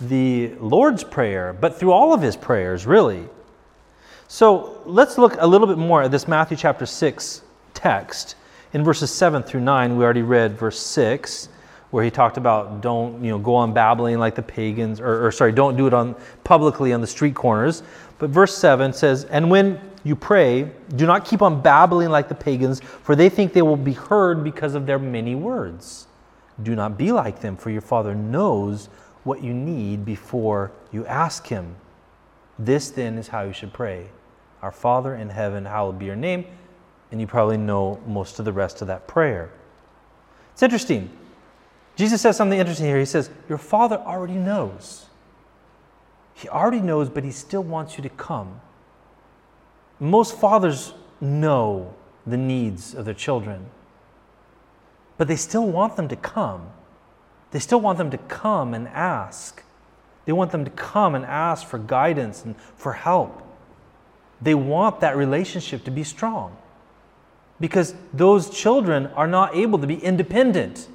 the 0.00 0.52
Lord's 0.58 1.04
Prayer, 1.04 1.52
but 1.52 1.78
through 1.78 1.92
all 1.92 2.12
of 2.12 2.20
his 2.20 2.36
prayers, 2.36 2.84
really. 2.84 3.28
So 4.26 4.80
let's 4.84 5.18
look 5.18 5.36
a 5.38 5.46
little 5.46 5.68
bit 5.68 5.78
more 5.78 6.02
at 6.02 6.10
this 6.10 6.26
Matthew 6.26 6.56
chapter 6.56 6.86
6 6.86 7.42
text. 7.74 8.34
In 8.72 8.82
verses 8.82 9.12
7 9.12 9.44
through 9.44 9.60
9, 9.60 9.96
we 9.96 10.02
already 10.02 10.22
read 10.22 10.58
verse 10.58 10.80
6 10.80 11.48
where 11.94 12.02
he 12.02 12.10
talked 12.10 12.38
about 12.38 12.80
don't 12.80 13.22
you 13.22 13.30
know 13.30 13.38
go 13.38 13.54
on 13.54 13.72
babbling 13.72 14.18
like 14.18 14.34
the 14.34 14.42
pagans 14.42 14.98
or, 14.98 15.24
or, 15.24 15.30
sorry 15.30 15.52
don't 15.52 15.76
do 15.76 15.86
it 15.86 15.94
on 15.94 16.12
publicly 16.42 16.92
on 16.92 17.00
the 17.00 17.06
street 17.06 17.36
corners. 17.36 17.84
But 18.18 18.30
verse 18.30 18.58
7 18.58 18.92
says 18.92 19.26
and 19.26 19.48
when 19.48 19.80
you 20.02 20.16
pray 20.16 20.72
do 20.96 21.06
not 21.06 21.24
keep 21.24 21.40
on 21.40 21.62
babbling 21.62 22.08
like 22.10 22.28
the 22.28 22.34
pagans 22.34 22.80
for 22.80 23.14
they 23.14 23.28
think 23.28 23.52
they 23.52 23.62
will 23.62 23.76
be 23.76 23.92
heard 23.92 24.42
because 24.42 24.74
of 24.74 24.86
their 24.86 24.98
many 24.98 25.36
words. 25.36 26.08
Do 26.64 26.74
not 26.74 26.98
be 26.98 27.12
like 27.12 27.38
them 27.40 27.56
for 27.56 27.70
your 27.70 27.80
father 27.80 28.12
knows 28.12 28.86
what 29.22 29.40
you 29.40 29.54
need 29.54 30.04
before 30.04 30.72
you 30.90 31.06
ask 31.06 31.46
him. 31.46 31.76
This 32.58 32.90
then 32.90 33.18
is 33.18 33.28
how 33.28 33.42
you 33.42 33.52
should 33.52 33.72
pray. 33.72 34.08
Our 34.62 34.72
father 34.72 35.14
in 35.14 35.28
heaven 35.28 35.64
hallowed 35.64 36.00
be 36.00 36.06
your 36.06 36.16
name. 36.16 36.44
And 37.12 37.20
you 37.20 37.28
probably 37.28 37.56
know 37.56 38.00
most 38.04 38.40
of 38.40 38.44
the 38.44 38.52
rest 38.52 38.80
of 38.80 38.88
that 38.88 39.06
prayer. 39.06 39.52
It's 40.52 40.62
interesting 40.64 41.08
Jesus 41.96 42.20
says 42.20 42.36
something 42.36 42.58
interesting 42.58 42.86
here. 42.86 42.98
He 42.98 43.04
says, 43.04 43.30
Your 43.48 43.58
Father 43.58 43.96
already 43.96 44.34
knows. 44.34 45.06
He 46.34 46.48
already 46.48 46.80
knows, 46.80 47.08
but 47.08 47.24
He 47.24 47.30
still 47.30 47.62
wants 47.62 47.96
you 47.96 48.02
to 48.02 48.08
come. 48.08 48.60
Most 50.00 50.38
fathers 50.38 50.94
know 51.20 51.94
the 52.26 52.36
needs 52.36 52.94
of 52.94 53.04
their 53.04 53.14
children, 53.14 53.66
but 55.16 55.28
they 55.28 55.36
still 55.36 55.66
want 55.66 55.96
them 55.96 56.08
to 56.08 56.16
come. 56.16 56.68
They 57.52 57.60
still 57.60 57.80
want 57.80 57.98
them 57.98 58.10
to 58.10 58.18
come 58.18 58.74
and 58.74 58.88
ask. 58.88 59.62
They 60.24 60.32
want 60.32 60.50
them 60.50 60.64
to 60.64 60.70
come 60.72 61.14
and 61.14 61.24
ask 61.24 61.66
for 61.66 61.78
guidance 61.78 62.44
and 62.44 62.56
for 62.76 62.94
help. 62.94 63.42
They 64.42 64.54
want 64.54 65.00
that 65.00 65.16
relationship 65.16 65.84
to 65.84 65.90
be 65.90 66.02
strong 66.02 66.56
because 67.60 67.94
those 68.12 68.50
children 68.50 69.06
are 69.08 69.28
not 69.28 69.54
able 69.54 69.78
to 69.78 69.86
be 69.86 69.96
independent. 69.96 70.88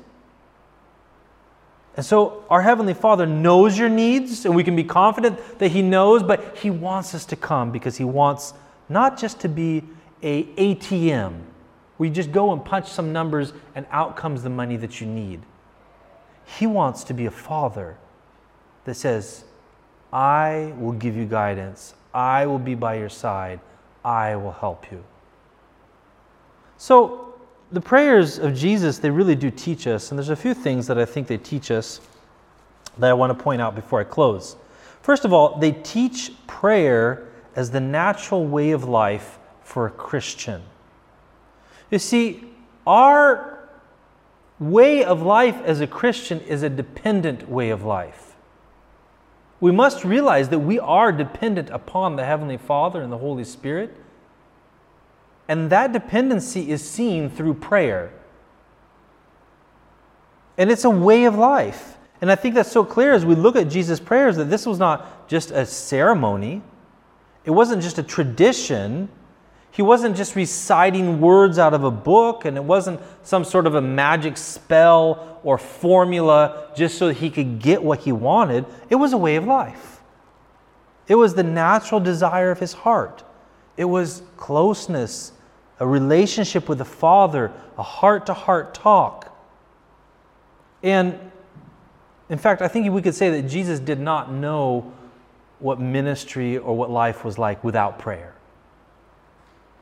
And 2.00 2.06
so 2.06 2.46
our 2.50 2.62
Heavenly 2.62 2.94
Father 2.94 3.26
knows 3.26 3.78
your 3.78 3.90
needs, 3.90 4.46
and 4.46 4.56
we 4.56 4.64
can 4.64 4.74
be 4.74 4.86
confident 4.86 5.38
that 5.60 5.72
He 5.72 5.82
knows, 5.82 6.24
but 6.24 6.56
He 6.56 6.70
wants 6.70 7.14
us 7.14 7.26
to 7.26 7.36
come 7.36 7.74
because 7.74 7.98
He 7.98 8.06
wants 8.06 8.54
not 8.88 9.20
just 9.20 9.42
to 9.42 9.50
be 9.50 9.84
a 10.24 10.46
ATM 10.46 11.42
where 11.98 12.08
you 12.08 12.16
just 12.16 12.32
go 12.32 12.54
and 12.54 12.64
punch 12.64 12.88
some 12.88 13.12
numbers 13.12 13.52
and 13.76 13.86
out 13.92 14.16
comes 14.16 14.44
the 14.44 14.50
money 14.50 14.78
that 14.78 15.02
you 15.02 15.08
need. 15.08 15.42
He 16.58 16.66
wants 16.66 17.04
to 17.04 17.14
be 17.14 17.26
a 17.26 17.32
father 17.32 17.98
that 18.86 18.96
says, 18.96 19.44
I 20.14 20.74
will 20.80 20.94
give 20.94 21.18
you 21.18 21.26
guidance. 21.26 21.96
I 22.14 22.46
will 22.46 22.60
be 22.60 22.76
by 22.76 22.96
your 22.96 23.10
side. 23.10 23.60
I 24.06 24.38
will 24.38 24.54
help 24.54 24.90
you. 24.90 25.04
So 26.78 27.29
the 27.72 27.82
prayers 27.82 28.40
of 28.40 28.56
Jesus, 28.56 28.98
they 28.98 29.10
really 29.10 29.36
do 29.36 29.52
teach 29.52 29.86
us, 29.86 30.12
and 30.12 30.18
there's 30.18 30.30
a 30.30 30.36
few 30.36 30.54
things 30.54 30.88
that 30.88 30.98
I 30.98 31.06
think 31.06 31.28
they 31.28 31.38
teach 31.38 31.70
us 31.72 32.02
that 32.98 33.10
I 33.10 33.14
want 33.14 33.38
to 33.38 33.44
point 33.44 33.62
out 33.62 33.76
before 33.76 34.00
I 34.02 34.04
close. 34.04 34.56
First 35.02 35.24
of 35.24 35.34
all, 35.34 35.60
they 35.60 35.72
teach 35.72 36.32
prayer 36.48 37.28
as 37.56 37.72
the 37.72 37.80
natural 37.80 38.46
way 38.46 38.72
of 38.72 38.84
life 38.84 39.38
for 39.64 39.86
a 39.86 39.92
Christian. 39.92 40.62
You 41.92 42.00
see, 42.00 42.44
our 42.86 43.70
way 44.60 45.04
of 45.04 45.22
life 45.22 45.62
as 45.64 45.80
a 45.80 45.88
Christian 45.88 46.40
is 46.42 46.64
a 46.64 46.70
dependent 46.70 47.50
way 47.50 47.70
of 47.70 47.84
life. 47.84 48.36
We 49.62 49.72
must 49.72 50.04
realize 50.04 50.50
that 50.50 50.60
we 50.60 50.80
are 50.80 51.12
dependent 51.12 51.70
upon 51.70 52.16
the 52.16 52.26
Heavenly 52.26 52.58
Father 52.58 53.02
and 53.02 53.12
the 53.12 53.18
Holy 53.18 53.44
Spirit 53.44 53.96
and 55.50 55.72
that 55.72 55.92
dependency 55.92 56.70
is 56.70 56.88
seen 56.88 57.28
through 57.28 57.56
prayer. 57.56 58.14
And 60.60 60.70
it's 60.70 60.86
a 60.86 60.90
way 60.92 61.26
of 61.26 61.34
life. 61.34 61.98
And 62.22 62.32
I 62.32 62.36
think 62.36 62.54
that's 62.54 62.72
so 62.72 62.86
clear 62.86 63.14
as 63.14 63.26
we 63.26 63.34
look 63.34 63.56
at 63.56 63.68
Jesus' 63.68 64.00
prayers 64.00 64.36
that 64.38 64.52
this 64.52 64.68
was 64.68 64.78
not 64.78 65.28
just 65.28 65.50
a 65.50 65.66
ceremony, 65.66 66.62
it 67.46 67.50
wasn't 67.50 67.82
just 67.82 67.98
a 67.98 68.04
tradition. 68.04 69.10
He 69.72 69.82
wasn't 69.82 70.16
just 70.16 70.36
reciting 70.36 71.20
words 71.20 71.58
out 71.58 71.74
of 71.74 71.84
a 71.84 71.92
book, 71.92 72.46
and 72.46 72.56
it 72.56 72.64
wasn't 72.64 73.00
some 73.24 73.44
sort 73.44 73.66
of 73.66 73.74
a 73.74 73.82
magic 73.82 74.38
spell 74.38 75.40
or 75.44 75.58
formula 75.58 76.72
just 76.76 77.00
so 77.00 77.08
that 77.08 77.18
he 77.18 77.32
could 77.32 77.60
get 77.60 77.82
what 77.82 78.02
he 78.02 78.12
wanted. 78.12 78.66
It 78.90 78.96
was 78.96 79.14
a 79.14 79.18
way 79.18 79.36
of 79.36 79.46
life. 79.46 80.02
It 81.08 81.16
was 81.16 81.34
the 81.34 81.44
natural 81.44 82.00
desire 82.00 82.52
of 82.52 82.60
his 82.60 82.74
heart. 82.74 83.24
It 83.78 83.86
was 83.86 84.22
closeness 84.38 85.32
a 85.80 85.88
relationship 85.88 86.68
with 86.68 86.78
the 86.78 86.86
Father, 86.86 87.52
a 87.78 87.84
heart 87.84 88.26
to 88.26 88.34
heart 88.34 88.74
talk. 88.74 89.36
And 90.84 91.18
in 92.30 92.38
fact, 92.38 92.62
I 92.62 92.68
think 92.68 92.92
we 92.92 93.02
could 93.02 93.16
say 93.16 93.42
that 93.42 93.50
Jesus 93.50 93.80
did 93.80 94.00
not 94.00 94.32
know 94.32 94.94
what 95.60 95.80
ministry 95.80 96.58
or 96.58 96.76
what 96.76 96.90
life 96.90 97.26
was 97.26 97.38
like 97.38 97.64
without 97.64 98.00
prayer. 98.00 98.34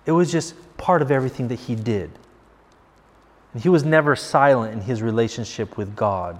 It 0.05 0.11
was 0.11 0.31
just 0.31 0.55
part 0.77 1.01
of 1.01 1.11
everything 1.11 1.49
that 1.49 1.59
he 1.59 1.75
did. 1.75 2.09
And 3.53 3.61
he 3.61 3.69
was 3.69 3.83
never 3.83 4.15
silent 4.15 4.73
in 4.73 4.81
his 4.81 5.01
relationship 5.01 5.77
with 5.77 5.95
God. 5.95 6.39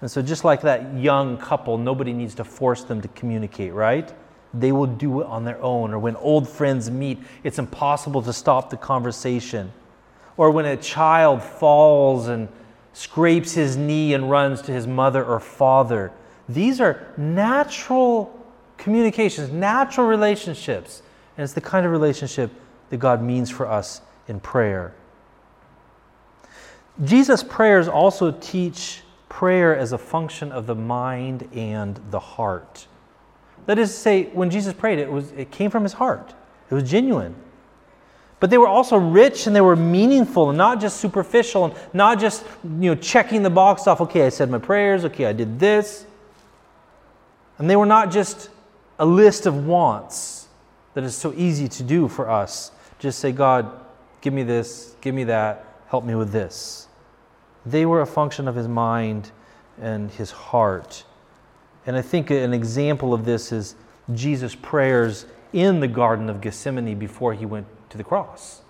And 0.00 0.10
so, 0.10 0.20
just 0.20 0.44
like 0.44 0.62
that 0.62 0.94
young 0.94 1.38
couple, 1.38 1.78
nobody 1.78 2.12
needs 2.12 2.34
to 2.36 2.44
force 2.44 2.82
them 2.82 3.00
to 3.02 3.08
communicate, 3.08 3.72
right? 3.72 4.12
They 4.54 4.72
will 4.72 4.86
do 4.86 5.20
it 5.20 5.26
on 5.26 5.44
their 5.44 5.60
own. 5.62 5.92
Or 5.92 5.98
when 5.98 6.16
old 6.16 6.48
friends 6.48 6.90
meet, 6.90 7.18
it's 7.42 7.58
impossible 7.58 8.22
to 8.22 8.32
stop 8.32 8.70
the 8.70 8.76
conversation. 8.76 9.72
Or 10.36 10.50
when 10.50 10.66
a 10.66 10.76
child 10.76 11.42
falls 11.42 12.28
and 12.28 12.48
scrapes 12.92 13.52
his 13.52 13.76
knee 13.76 14.14
and 14.14 14.30
runs 14.30 14.62
to 14.62 14.72
his 14.72 14.86
mother 14.86 15.24
or 15.24 15.40
father. 15.40 16.12
These 16.48 16.80
are 16.80 17.12
natural 17.16 18.38
communications, 18.76 19.50
natural 19.50 20.06
relationships. 20.06 21.02
And 21.36 21.44
it's 21.44 21.54
the 21.54 21.60
kind 21.60 21.86
of 21.86 21.92
relationship 21.92 22.50
that 22.90 22.98
God 22.98 23.22
means 23.22 23.50
for 23.50 23.66
us 23.66 24.02
in 24.28 24.40
prayer. 24.40 24.94
Jesus' 27.02 27.42
prayers 27.42 27.88
also 27.88 28.32
teach 28.32 29.02
prayer 29.30 29.74
as 29.74 29.92
a 29.92 29.98
function 29.98 30.52
of 30.52 30.66
the 30.66 30.74
mind 30.74 31.48
and 31.54 31.98
the 32.10 32.20
heart. 32.20 32.86
That 33.66 33.78
is 33.78 33.90
to 33.90 33.96
say, 33.96 34.24
when 34.24 34.50
Jesus 34.50 34.72
prayed, 34.72 34.98
it, 34.98 35.10
was, 35.10 35.30
it 35.32 35.50
came 35.50 35.70
from 35.70 35.82
his 35.82 35.92
heart, 35.92 36.34
it 36.70 36.74
was 36.74 36.88
genuine. 36.88 37.34
But 38.40 38.50
they 38.50 38.58
were 38.58 38.66
also 38.66 38.96
rich 38.96 39.46
and 39.46 39.54
they 39.54 39.60
were 39.60 39.76
meaningful 39.76 40.48
and 40.48 40.58
not 40.58 40.80
just 40.80 40.96
superficial 40.96 41.66
and 41.66 41.74
not 41.92 42.18
just 42.18 42.44
you 42.64 42.90
know, 42.90 42.96
checking 42.96 43.44
the 43.44 43.50
box 43.50 43.86
off. 43.86 44.00
Okay, 44.00 44.26
I 44.26 44.30
said 44.30 44.50
my 44.50 44.58
prayers. 44.58 45.04
Okay, 45.04 45.26
I 45.26 45.32
did 45.32 45.60
this. 45.60 46.06
And 47.58 47.70
they 47.70 47.76
were 47.76 47.86
not 47.86 48.10
just 48.10 48.50
a 48.98 49.06
list 49.06 49.46
of 49.46 49.64
wants 49.64 50.48
that 50.94 51.04
is 51.04 51.14
so 51.14 51.32
easy 51.36 51.68
to 51.68 51.84
do 51.84 52.08
for 52.08 52.28
us. 52.28 52.72
Just 52.98 53.20
say, 53.20 53.30
God, 53.30 53.70
give 54.20 54.32
me 54.32 54.42
this, 54.42 54.96
give 55.00 55.14
me 55.14 55.22
that, 55.24 55.64
help 55.86 56.04
me 56.04 56.16
with 56.16 56.32
this. 56.32 56.88
They 57.64 57.86
were 57.86 58.00
a 58.00 58.06
function 58.06 58.48
of 58.48 58.56
his 58.56 58.66
mind 58.66 59.30
and 59.80 60.10
his 60.10 60.32
heart. 60.32 61.04
And 61.86 61.96
I 61.96 62.02
think 62.02 62.30
an 62.30 62.54
example 62.54 63.12
of 63.12 63.24
this 63.24 63.52
is 63.52 63.74
Jesus' 64.14 64.54
prayers 64.54 65.26
in 65.52 65.80
the 65.80 65.88
Garden 65.88 66.28
of 66.28 66.40
Gethsemane 66.40 66.98
before 66.98 67.34
he 67.34 67.46
went 67.46 67.66
to 67.90 67.98
the 67.98 68.04
cross. 68.04 68.62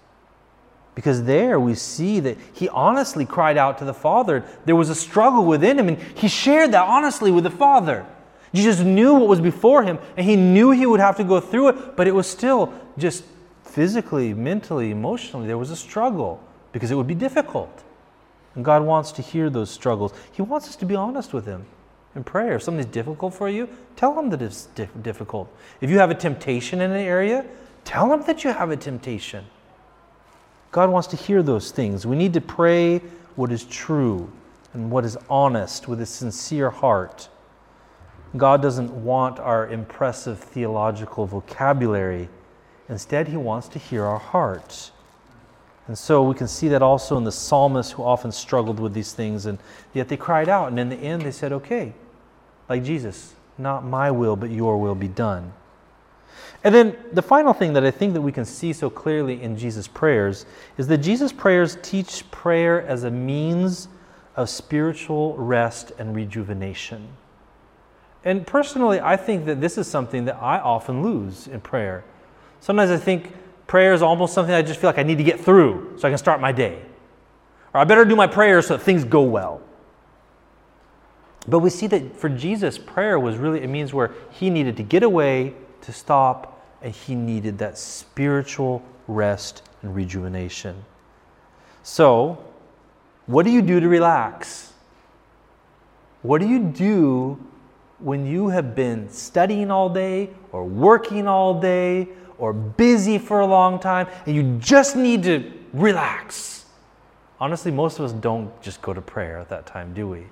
Because 0.95 1.25
there 1.25 1.59
we 1.59 1.75
see 1.75 2.21
that 2.21 2.37
he 2.53 2.69
honestly 2.69 3.25
cried 3.25 3.57
out 3.57 3.79
to 3.79 3.85
the 3.85 3.95
Father. 3.95 4.45
There 4.65 4.77
was 4.77 4.91
a 4.91 4.95
struggle 4.95 5.45
within 5.45 5.79
him, 5.79 5.89
and 5.89 5.99
he 5.99 6.29
shared 6.29 6.73
that 6.73 6.87
honestly 6.87 7.31
with 7.31 7.45
the 7.45 7.51
Father. 7.51 8.05
Jesus 8.53 8.81
knew 8.81 9.15
what 9.15 9.29
was 9.29 9.41
before 9.41 9.83
him, 9.83 9.99
and 10.17 10.27
he 10.27 10.37
knew 10.37 10.71
he 10.71 10.85
would 10.85 11.01
have 11.01 11.17
to 11.17 11.25
go 11.25 11.41
through 11.41 11.69
it, 11.69 11.97
but 11.97 12.07
it 12.07 12.15
was 12.15 12.27
still 12.27 12.75
just 12.99 13.25
physically, 13.65 14.35
mentally, 14.35 14.91
emotionally, 14.91 15.47
there 15.47 15.57
was 15.57 15.71
a 15.71 15.77
struggle 15.77 16.43
because 16.73 16.91
it 16.91 16.95
would 16.95 17.07
be 17.07 17.15
difficult. 17.15 17.83
And 18.55 18.63
God 18.63 18.83
wants 18.83 19.13
to 19.13 19.23
hear 19.23 19.49
those 19.49 19.71
struggles. 19.71 20.13
He 20.31 20.43
wants 20.43 20.69
us 20.69 20.77
to 20.77 20.85
be 20.85 20.95
honest 20.95 21.33
with 21.33 21.47
Him 21.47 21.65
in 22.15 22.25
prayer. 22.25 22.55
If 22.55 22.63
something's 22.63 22.87
difficult 22.87 23.35
for 23.35 23.49
you, 23.49 23.69
tell 23.97 24.19
Him 24.19 24.31
that 24.31 24.43
it's 24.43 24.67
difficult. 25.03 25.55
If 25.81 25.91
you 25.91 25.99
have 25.99 26.11
a 26.11 26.15
temptation 26.15 26.81
in 26.81 26.91
an 26.91 27.01
area, 27.01 27.45
tell 27.85 28.13
Him 28.13 28.23
that 28.25 28.45
you 28.45 28.53
have 28.53 28.71
a 28.71 28.77
temptation. 28.77 29.45
God 30.71 30.91
wants 30.91 31.09
to 31.09 31.17
hear 31.17 31.43
those 31.43 31.71
things. 31.71 32.07
We 32.07 32.17
need 32.17 32.33
to 32.35 32.41
pray 32.41 32.99
what 33.37 33.53
is 33.53 33.65
true 33.65 34.31
and 34.73 34.91
what 34.91 35.05
is 35.05 35.19
honest 35.29 35.89
with 35.89 36.01
a 36.01 36.07
sincere 36.07 36.71
heart. 36.71 37.29
God 38.37 38.63
doesn't 38.63 38.91
want 38.91 39.39
our 39.39 39.69
impressive 39.69 40.39
theological 40.41 41.27
vocabulary. 41.27 42.29
Instead, 42.89 43.29
He 43.29 43.37
wants 43.37 43.69
to 43.69 43.79
hear 43.79 44.05
our 44.05 44.19
hearts. 44.19 44.93
And 45.89 45.99
so 45.99 46.23
we 46.23 46.35
can 46.35 46.49
see 46.49 46.69
that 46.69 46.81
also 46.81 47.19
in 47.19 47.25
the 47.25 47.33
psalmists 47.33 47.93
who 47.93 48.03
often 48.03 48.33
struggled 48.33 48.79
with 48.79 48.95
these 48.95 49.13
things, 49.13 49.47
and 49.47 49.59
yet 49.93 50.09
they 50.09 50.17
cried 50.17 50.49
out, 50.49 50.69
and 50.69 50.79
in 50.79 50.89
the 50.89 50.97
end 50.97 51.23
they 51.23 51.33
said, 51.33 51.53
Okay, 51.53 51.93
like 52.73 52.85
Jesus, 52.85 53.35
not 53.59 53.85
my 53.85 54.11
will, 54.11 54.35
but 54.35 54.51
your 54.51 54.79
will 54.79 54.95
be 54.95 55.09
done. 55.09 55.53
And 56.65 56.75
then 56.75 56.97
the 57.13 57.21
final 57.21 57.53
thing 57.53 57.75
that 57.75 57.85
I 57.85 57.91
think 57.91 58.15
that 58.15 58.23
we 58.23 58.33
can 58.33 58.47
see 58.47 58.73
so 58.73 58.89
clearly 58.89 59.43
in 59.43 59.59
Jesus' 59.59 59.87
prayers 59.87 60.47
is 60.79 60.87
that 60.87 60.99
Jesus' 60.99 61.33
prayers 61.33 61.77
teach 61.83 62.29
prayer 62.31 62.81
as 62.81 63.05
a 63.05 63.11
means 63.11 63.89
of 64.37 64.49
spiritual 64.49 65.37
rest 65.37 65.93
and 65.99 66.17
rejuvenation. 66.17 67.09
And 68.25 68.47
personally, 68.47 69.01
I 69.01 69.19
think 69.19 69.45
that 69.45 69.61
this 69.61 69.77
is 69.77 69.87
something 69.87 70.25
that 70.25 70.37
I 70.37 70.59
often 70.61 71.03
lose 71.03 71.49
in 71.49 71.61
prayer. 71.61 72.05
Sometimes 72.61 72.91
I 72.91 72.97
think 72.97 73.35
prayer 73.67 73.93
is 73.93 74.01
almost 74.01 74.33
something 74.33 74.55
I 74.55 74.63
just 74.63 74.81
feel 74.81 74.89
like 74.89 74.99
I 74.99 75.03
need 75.03 75.19
to 75.19 75.25
get 75.25 75.41
through 75.41 75.99
so 75.99 76.09
I 76.09 76.11
can 76.11 76.17
start 76.17 76.41
my 76.41 76.53
day. 76.53 76.81
Or 77.75 77.81
I 77.81 77.85
better 77.85 78.07
do 78.07 78.17
my 78.17 78.29
prayers 78.29 78.69
so 78.69 78.79
that 78.79 78.83
things 78.83 79.05
go 79.05 79.25
well. 79.25 79.61
But 81.47 81.59
we 81.59 81.71
see 81.71 81.87
that 81.89 82.17
for 82.17 82.29
Jesus, 82.29 82.79
prayer 82.79 83.19
was 83.19 83.37
really 83.37 83.65
a 83.65 83.69
means 83.69 83.93
where 83.93 84.13
he 84.31 84.49
needed 84.51 84.77
to 84.77 84.83
get 84.83 85.03
away, 85.03 85.55
to 85.83 85.93
stop, 85.93 86.65
and 86.83 86.95
he 86.95 87.15
needed 87.15 87.59
that 87.59 87.79
spiritual 87.79 88.83
rest 89.09 89.63
and 89.83 89.95
rejuvenation. 89.95 90.85
So, 91.83 92.45
what 93.27 93.45
do 93.45 93.51
you 93.51 93.63
do 93.63 93.81
to 93.81 93.89
relax? 93.89 94.73
What 96.23 96.41
do 96.41 96.49
you 96.49 96.61
do 96.61 97.39
when 98.03 98.27
you 98.27 98.49
have 98.49 98.75
been 98.75 99.09
studying 99.09 99.71
all 99.71 99.89
day 99.89 100.31
or 100.51 100.65
working 100.65 101.27
all 101.27 101.61
day 101.61 102.09
or 102.39 102.53
busy 102.53 103.19
for 103.19 103.41
a 103.41 103.47
long 103.47 103.79
time 103.79 104.09
and 104.27 104.35
you 104.35 104.59
just 104.59 104.97
need 104.97 105.23
to 105.23 105.53
relax. 105.73 106.67
Honestly, 107.41 107.71
most 107.71 107.99
of 107.99 108.05
us 108.05 108.13
don't 108.13 108.61
just 108.61 108.83
go 108.83 108.93
to 108.93 109.01
prayer 109.01 109.39
at 109.39 109.49
that 109.49 109.67
time, 109.67 109.95
do 109.95 110.09
we? 110.09 110.27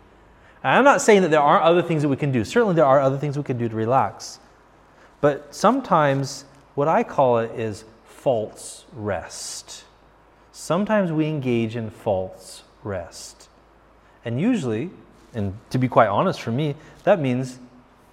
And 0.63 0.75
I'm 0.75 0.85
not 0.85 1.01
saying 1.01 1.23
that 1.23 1.31
there 1.31 1.41
aren't 1.41 1.65
other 1.65 1.83
things 1.83 2.03
that 2.03 2.09
we 2.09 2.17
can 2.17 2.33
do. 2.33 2.45
Certainly, 2.45 2.75
there 2.75 2.85
are 2.85 3.01
other 3.01 3.19
things 3.19 3.37
we 3.37 3.45
can 3.45 3.59
do 3.59 3.69
to 3.69 3.75
relax. 3.75 4.39
But 5.21 5.55
sometimes, 5.55 6.45
what 6.75 6.89
I 6.89 7.03
call 7.03 7.39
it 7.39 7.51
is 7.59 7.85
false 8.05 8.85
rest. 8.93 9.85
Sometimes 10.53 11.11
we 11.11 11.27
engage 11.27 11.77
in 11.77 11.91
false 11.91 12.63
rest. 12.83 13.49
And 14.25 14.41
usually, 14.41 14.91
and 15.33 15.57
to 15.71 15.79
be 15.79 15.89
quite 15.89 16.09
honest 16.09 16.41
for 16.41 16.51
me, 16.51 16.75
that 17.05 17.21
means 17.21 17.59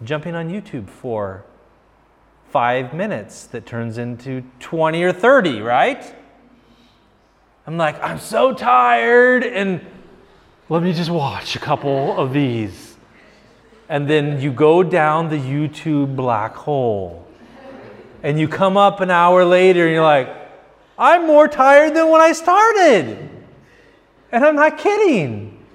jumping 0.03 0.35
on 0.35 0.49
YouTube 0.49 0.87
for 0.87 1.43
five 2.49 2.93
minutes 2.93 3.45
that 3.47 3.65
turns 3.65 3.97
into 3.97 4.43
20 4.59 5.03
or 5.03 5.11
30, 5.11 5.61
right? 5.61 6.15
I'm 7.65 7.77
like, 7.77 8.01
I'm 8.01 8.19
so 8.19 8.53
tired, 8.53 9.43
and 9.43 9.85
let 10.69 10.83
me 10.83 10.93
just 10.93 11.09
watch 11.09 11.55
a 11.55 11.59
couple 11.59 12.17
of 12.17 12.33
these. 12.33 12.95
And 13.89 14.09
then 14.09 14.41
you 14.41 14.51
go 14.51 14.83
down 14.83 15.29
the 15.29 15.37
YouTube 15.37 16.15
black 16.15 16.55
hole. 16.55 17.25
And 18.21 18.39
you 18.39 18.47
come 18.47 18.75
up 18.75 18.99
an 18.99 19.09
hour 19.09 19.45
later 19.45 19.85
and 19.85 19.93
you're 19.93 20.03
like, 20.03 20.29
I'm 20.97 21.25
more 21.27 21.47
tired 21.47 21.95
than 21.95 22.09
when 22.09 22.19
I 22.19 22.33
started. 22.33 23.29
And 24.31 24.43
I'm 24.43 24.55
not 24.55 24.77
kidding. 24.77 25.65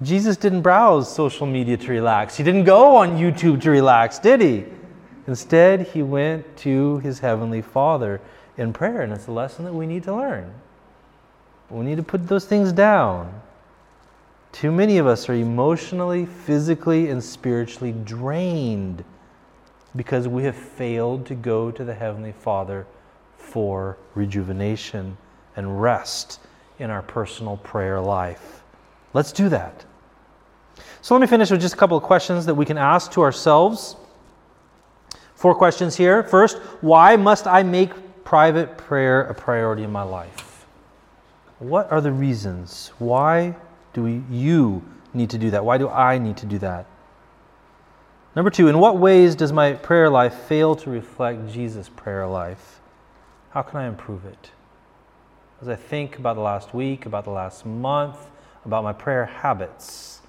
Jesus 0.00 0.36
didn't 0.36 0.62
browse 0.62 1.12
social 1.12 1.46
media 1.46 1.76
to 1.76 1.90
relax. 1.90 2.36
He 2.36 2.44
didn't 2.44 2.64
go 2.64 2.96
on 2.96 3.18
YouTube 3.18 3.60
to 3.62 3.70
relax, 3.70 4.18
did 4.18 4.40
he? 4.40 4.64
Instead, 5.26 5.88
he 5.88 6.02
went 6.02 6.56
to 6.58 6.98
his 6.98 7.20
heavenly 7.20 7.62
Father 7.62 8.20
in 8.56 8.72
prayer, 8.72 9.02
and 9.02 9.12
it's 9.12 9.28
a 9.28 9.32
lesson 9.32 9.64
that 9.64 9.72
we 9.72 9.86
need 9.86 10.02
to 10.04 10.14
learn. 10.14 10.52
We 11.72 11.84
need 11.84 11.96
to 11.96 12.02
put 12.02 12.28
those 12.28 12.44
things 12.44 12.72
down. 12.72 13.40
Too 14.52 14.70
many 14.70 14.98
of 14.98 15.06
us 15.06 15.28
are 15.28 15.34
emotionally, 15.34 16.26
physically, 16.26 17.08
and 17.08 17.22
spiritually 17.22 17.92
drained 18.04 19.04
because 19.96 20.28
we 20.28 20.44
have 20.44 20.56
failed 20.56 21.26
to 21.26 21.34
go 21.34 21.70
to 21.70 21.84
the 21.84 21.94
Heavenly 21.94 22.32
Father 22.32 22.86
for 23.38 23.96
rejuvenation 24.14 25.16
and 25.56 25.80
rest 25.80 26.40
in 26.78 26.90
our 26.90 27.02
personal 27.02 27.56
prayer 27.58 28.00
life. 28.00 28.62
Let's 29.14 29.32
do 29.32 29.48
that. 29.48 29.84
So, 31.00 31.14
let 31.14 31.20
me 31.20 31.26
finish 31.26 31.50
with 31.50 31.60
just 31.60 31.74
a 31.74 31.76
couple 31.76 31.96
of 31.96 32.02
questions 32.02 32.46
that 32.46 32.54
we 32.54 32.64
can 32.64 32.78
ask 32.78 33.10
to 33.12 33.22
ourselves 33.22 33.96
Four 35.42 35.56
questions 35.56 35.96
here. 35.96 36.22
First, 36.22 36.58
why 36.82 37.16
must 37.16 37.48
I 37.48 37.64
make 37.64 37.90
private 38.22 38.78
prayer 38.78 39.22
a 39.22 39.34
priority 39.34 39.82
in 39.82 39.90
my 39.90 40.04
life? 40.04 40.51
What 41.62 41.92
are 41.92 42.00
the 42.00 42.10
reasons? 42.10 42.90
Why 42.98 43.54
do 43.92 44.02
we, 44.02 44.24
you 44.28 44.82
need 45.14 45.30
to 45.30 45.38
do 45.38 45.50
that? 45.50 45.64
Why 45.64 45.78
do 45.78 45.88
I 45.88 46.18
need 46.18 46.36
to 46.38 46.46
do 46.46 46.58
that? 46.58 46.86
Number 48.34 48.50
two, 48.50 48.66
in 48.66 48.80
what 48.80 48.98
ways 48.98 49.36
does 49.36 49.52
my 49.52 49.74
prayer 49.74 50.10
life 50.10 50.34
fail 50.34 50.74
to 50.74 50.90
reflect 50.90 51.52
Jesus' 51.52 51.88
prayer 51.88 52.26
life? 52.26 52.80
How 53.50 53.62
can 53.62 53.78
I 53.78 53.86
improve 53.86 54.24
it? 54.24 54.50
As 55.60 55.68
I 55.68 55.76
think 55.76 56.18
about 56.18 56.34
the 56.34 56.42
last 56.42 56.74
week, 56.74 57.06
about 57.06 57.22
the 57.22 57.30
last 57.30 57.64
month, 57.64 58.16
about 58.64 58.82
my 58.82 58.92
prayer 58.92 59.26
habits, 59.26 60.20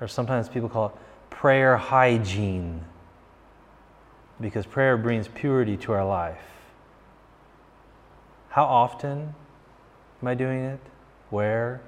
or 0.00 0.08
sometimes 0.08 0.48
people 0.48 0.70
call 0.70 0.86
it 0.86 0.94
prayer 1.28 1.76
hygiene 1.76 2.82
because 4.40 4.64
prayer 4.64 4.96
brings 4.96 5.28
purity 5.28 5.76
to 5.76 5.92
our 5.92 6.06
life. 6.06 6.40
How 8.48 8.64
often 8.64 9.34
am 10.22 10.28
I 10.28 10.34
doing 10.34 10.64
it? 10.64 10.80
Where? 11.30 11.80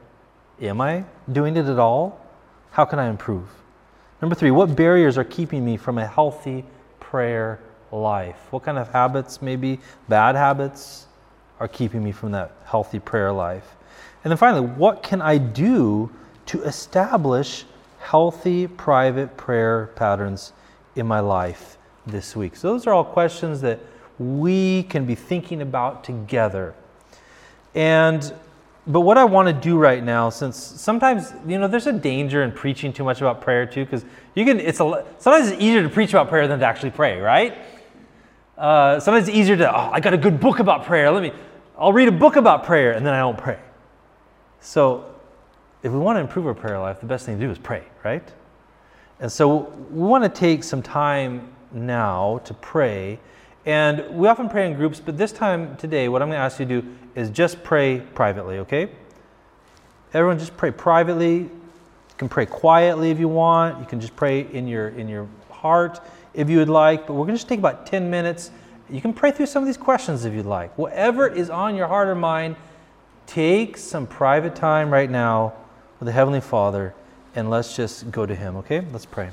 Am 0.60 0.80
I 0.80 1.04
doing 1.30 1.56
it 1.56 1.66
at 1.66 1.78
all? 1.78 2.20
How 2.70 2.84
can 2.84 2.98
I 2.98 3.08
improve? 3.08 3.48
Number 4.20 4.34
three, 4.34 4.50
what 4.50 4.76
barriers 4.76 5.18
are 5.18 5.24
keeping 5.24 5.64
me 5.64 5.76
from 5.76 5.98
a 5.98 6.06
healthy 6.06 6.64
prayer 7.00 7.60
life? 7.90 8.36
What 8.50 8.62
kind 8.62 8.78
of 8.78 8.88
habits, 8.88 9.42
maybe 9.42 9.80
bad 10.08 10.36
habits, 10.36 11.06
are 11.60 11.68
keeping 11.68 12.02
me 12.02 12.12
from 12.12 12.32
that 12.32 12.52
healthy 12.64 12.98
prayer 12.98 13.32
life? 13.32 13.76
And 14.24 14.30
then 14.30 14.38
finally, 14.38 14.66
what 14.66 15.02
can 15.02 15.20
I 15.20 15.38
do 15.38 16.10
to 16.46 16.62
establish 16.62 17.64
healthy 17.98 18.66
private 18.66 19.36
prayer 19.36 19.90
patterns 19.96 20.52
in 20.94 21.06
my 21.06 21.20
life 21.20 21.76
this 22.06 22.36
week? 22.36 22.56
So, 22.56 22.72
those 22.72 22.86
are 22.86 22.94
all 22.94 23.04
questions 23.04 23.60
that 23.62 23.80
we 24.18 24.84
can 24.84 25.04
be 25.04 25.14
thinking 25.14 25.62
about 25.62 26.04
together. 26.04 26.74
And 27.74 28.32
but 28.86 29.00
what 29.02 29.16
I 29.16 29.24
want 29.24 29.46
to 29.46 29.52
do 29.52 29.78
right 29.78 30.02
now, 30.02 30.28
since 30.28 30.56
sometimes 30.56 31.32
you 31.46 31.58
know 31.58 31.68
there's 31.68 31.86
a 31.86 31.92
danger 31.92 32.42
in 32.42 32.52
preaching 32.52 32.92
too 32.92 33.04
much 33.04 33.20
about 33.20 33.40
prayer 33.40 33.64
too, 33.66 33.84
because 33.84 34.04
you 34.34 34.44
can. 34.44 34.58
It's 34.60 34.80
a 34.80 35.04
sometimes 35.18 35.52
it's 35.52 35.62
easier 35.62 35.82
to 35.82 35.88
preach 35.88 36.10
about 36.10 36.28
prayer 36.28 36.48
than 36.48 36.58
to 36.58 36.66
actually 36.66 36.90
pray, 36.90 37.20
right? 37.20 37.56
Uh, 38.58 39.00
sometimes 39.00 39.28
it's 39.28 39.36
easier 39.36 39.56
to. 39.56 39.70
Oh, 39.70 39.90
I 39.92 40.00
got 40.00 40.14
a 40.14 40.18
good 40.18 40.40
book 40.40 40.58
about 40.58 40.84
prayer. 40.84 41.10
Let 41.10 41.22
me. 41.22 41.32
I'll 41.78 41.92
read 41.92 42.08
a 42.08 42.12
book 42.12 42.36
about 42.36 42.64
prayer 42.64 42.92
and 42.92 43.04
then 43.04 43.14
I 43.14 43.20
don't 43.20 43.38
pray. 43.38 43.58
So, 44.60 45.12
if 45.82 45.90
we 45.90 45.98
want 45.98 46.16
to 46.16 46.20
improve 46.20 46.46
our 46.46 46.54
prayer 46.54 46.78
life, 46.78 47.00
the 47.00 47.06
best 47.06 47.26
thing 47.26 47.38
to 47.38 47.44
do 47.44 47.50
is 47.50 47.58
pray, 47.58 47.82
right? 48.04 48.30
And 49.22 49.30
so 49.30 49.72
we 49.90 50.02
want 50.02 50.24
to 50.24 50.28
take 50.28 50.64
some 50.64 50.82
time 50.82 51.52
now 51.70 52.40
to 52.44 52.54
pray. 52.54 53.20
And 53.64 54.18
we 54.18 54.26
often 54.26 54.48
pray 54.48 54.66
in 54.66 54.74
groups, 54.74 55.00
but 55.00 55.16
this 55.16 55.32
time 55.32 55.76
today, 55.76 56.08
what 56.08 56.20
I'm 56.20 56.28
going 56.28 56.38
to 56.38 56.42
ask 56.42 56.58
you 56.58 56.66
to 56.66 56.82
do 56.82 56.96
is 57.14 57.30
just 57.30 57.62
pray 57.62 58.00
privately, 58.00 58.58
okay? 58.58 58.90
Everyone 60.12 60.38
just 60.38 60.56
pray 60.56 60.70
privately. 60.70 61.38
You 61.38 61.50
can 62.18 62.28
pray 62.28 62.46
quietly 62.46 63.10
if 63.10 63.18
you 63.18 63.28
want. 63.28 63.78
You 63.80 63.86
can 63.86 64.00
just 64.00 64.16
pray 64.16 64.40
in 64.52 64.66
your 64.66 64.88
in 64.88 65.08
your 65.08 65.28
heart, 65.50 66.00
if 66.34 66.50
you 66.50 66.58
would 66.58 66.68
like, 66.68 67.06
but 67.06 67.14
we're 67.14 67.24
going 67.24 67.34
to 67.34 67.38
just 67.38 67.48
take 67.48 67.60
about 67.60 67.86
10 67.86 68.10
minutes. 68.10 68.50
You 68.90 69.00
can 69.00 69.14
pray 69.14 69.30
through 69.30 69.46
some 69.46 69.62
of 69.62 69.66
these 69.66 69.76
questions 69.76 70.24
if 70.24 70.34
you'd 70.34 70.44
like. 70.44 70.76
Whatever 70.76 71.28
is 71.28 71.48
on 71.48 71.76
your 71.76 71.86
heart 71.86 72.08
or 72.08 72.14
mind, 72.14 72.56
take 73.26 73.76
some 73.76 74.06
private 74.06 74.54
time 74.54 74.90
right 74.90 75.10
now 75.10 75.54
with 75.98 76.06
the 76.06 76.12
Heavenly 76.12 76.40
Father 76.40 76.94
and 77.34 77.48
let's 77.48 77.74
just 77.74 78.10
go 78.10 78.26
to 78.26 78.34
Him, 78.34 78.56
okay? 78.56 78.84
Let's 78.92 79.06
pray. 79.06 79.30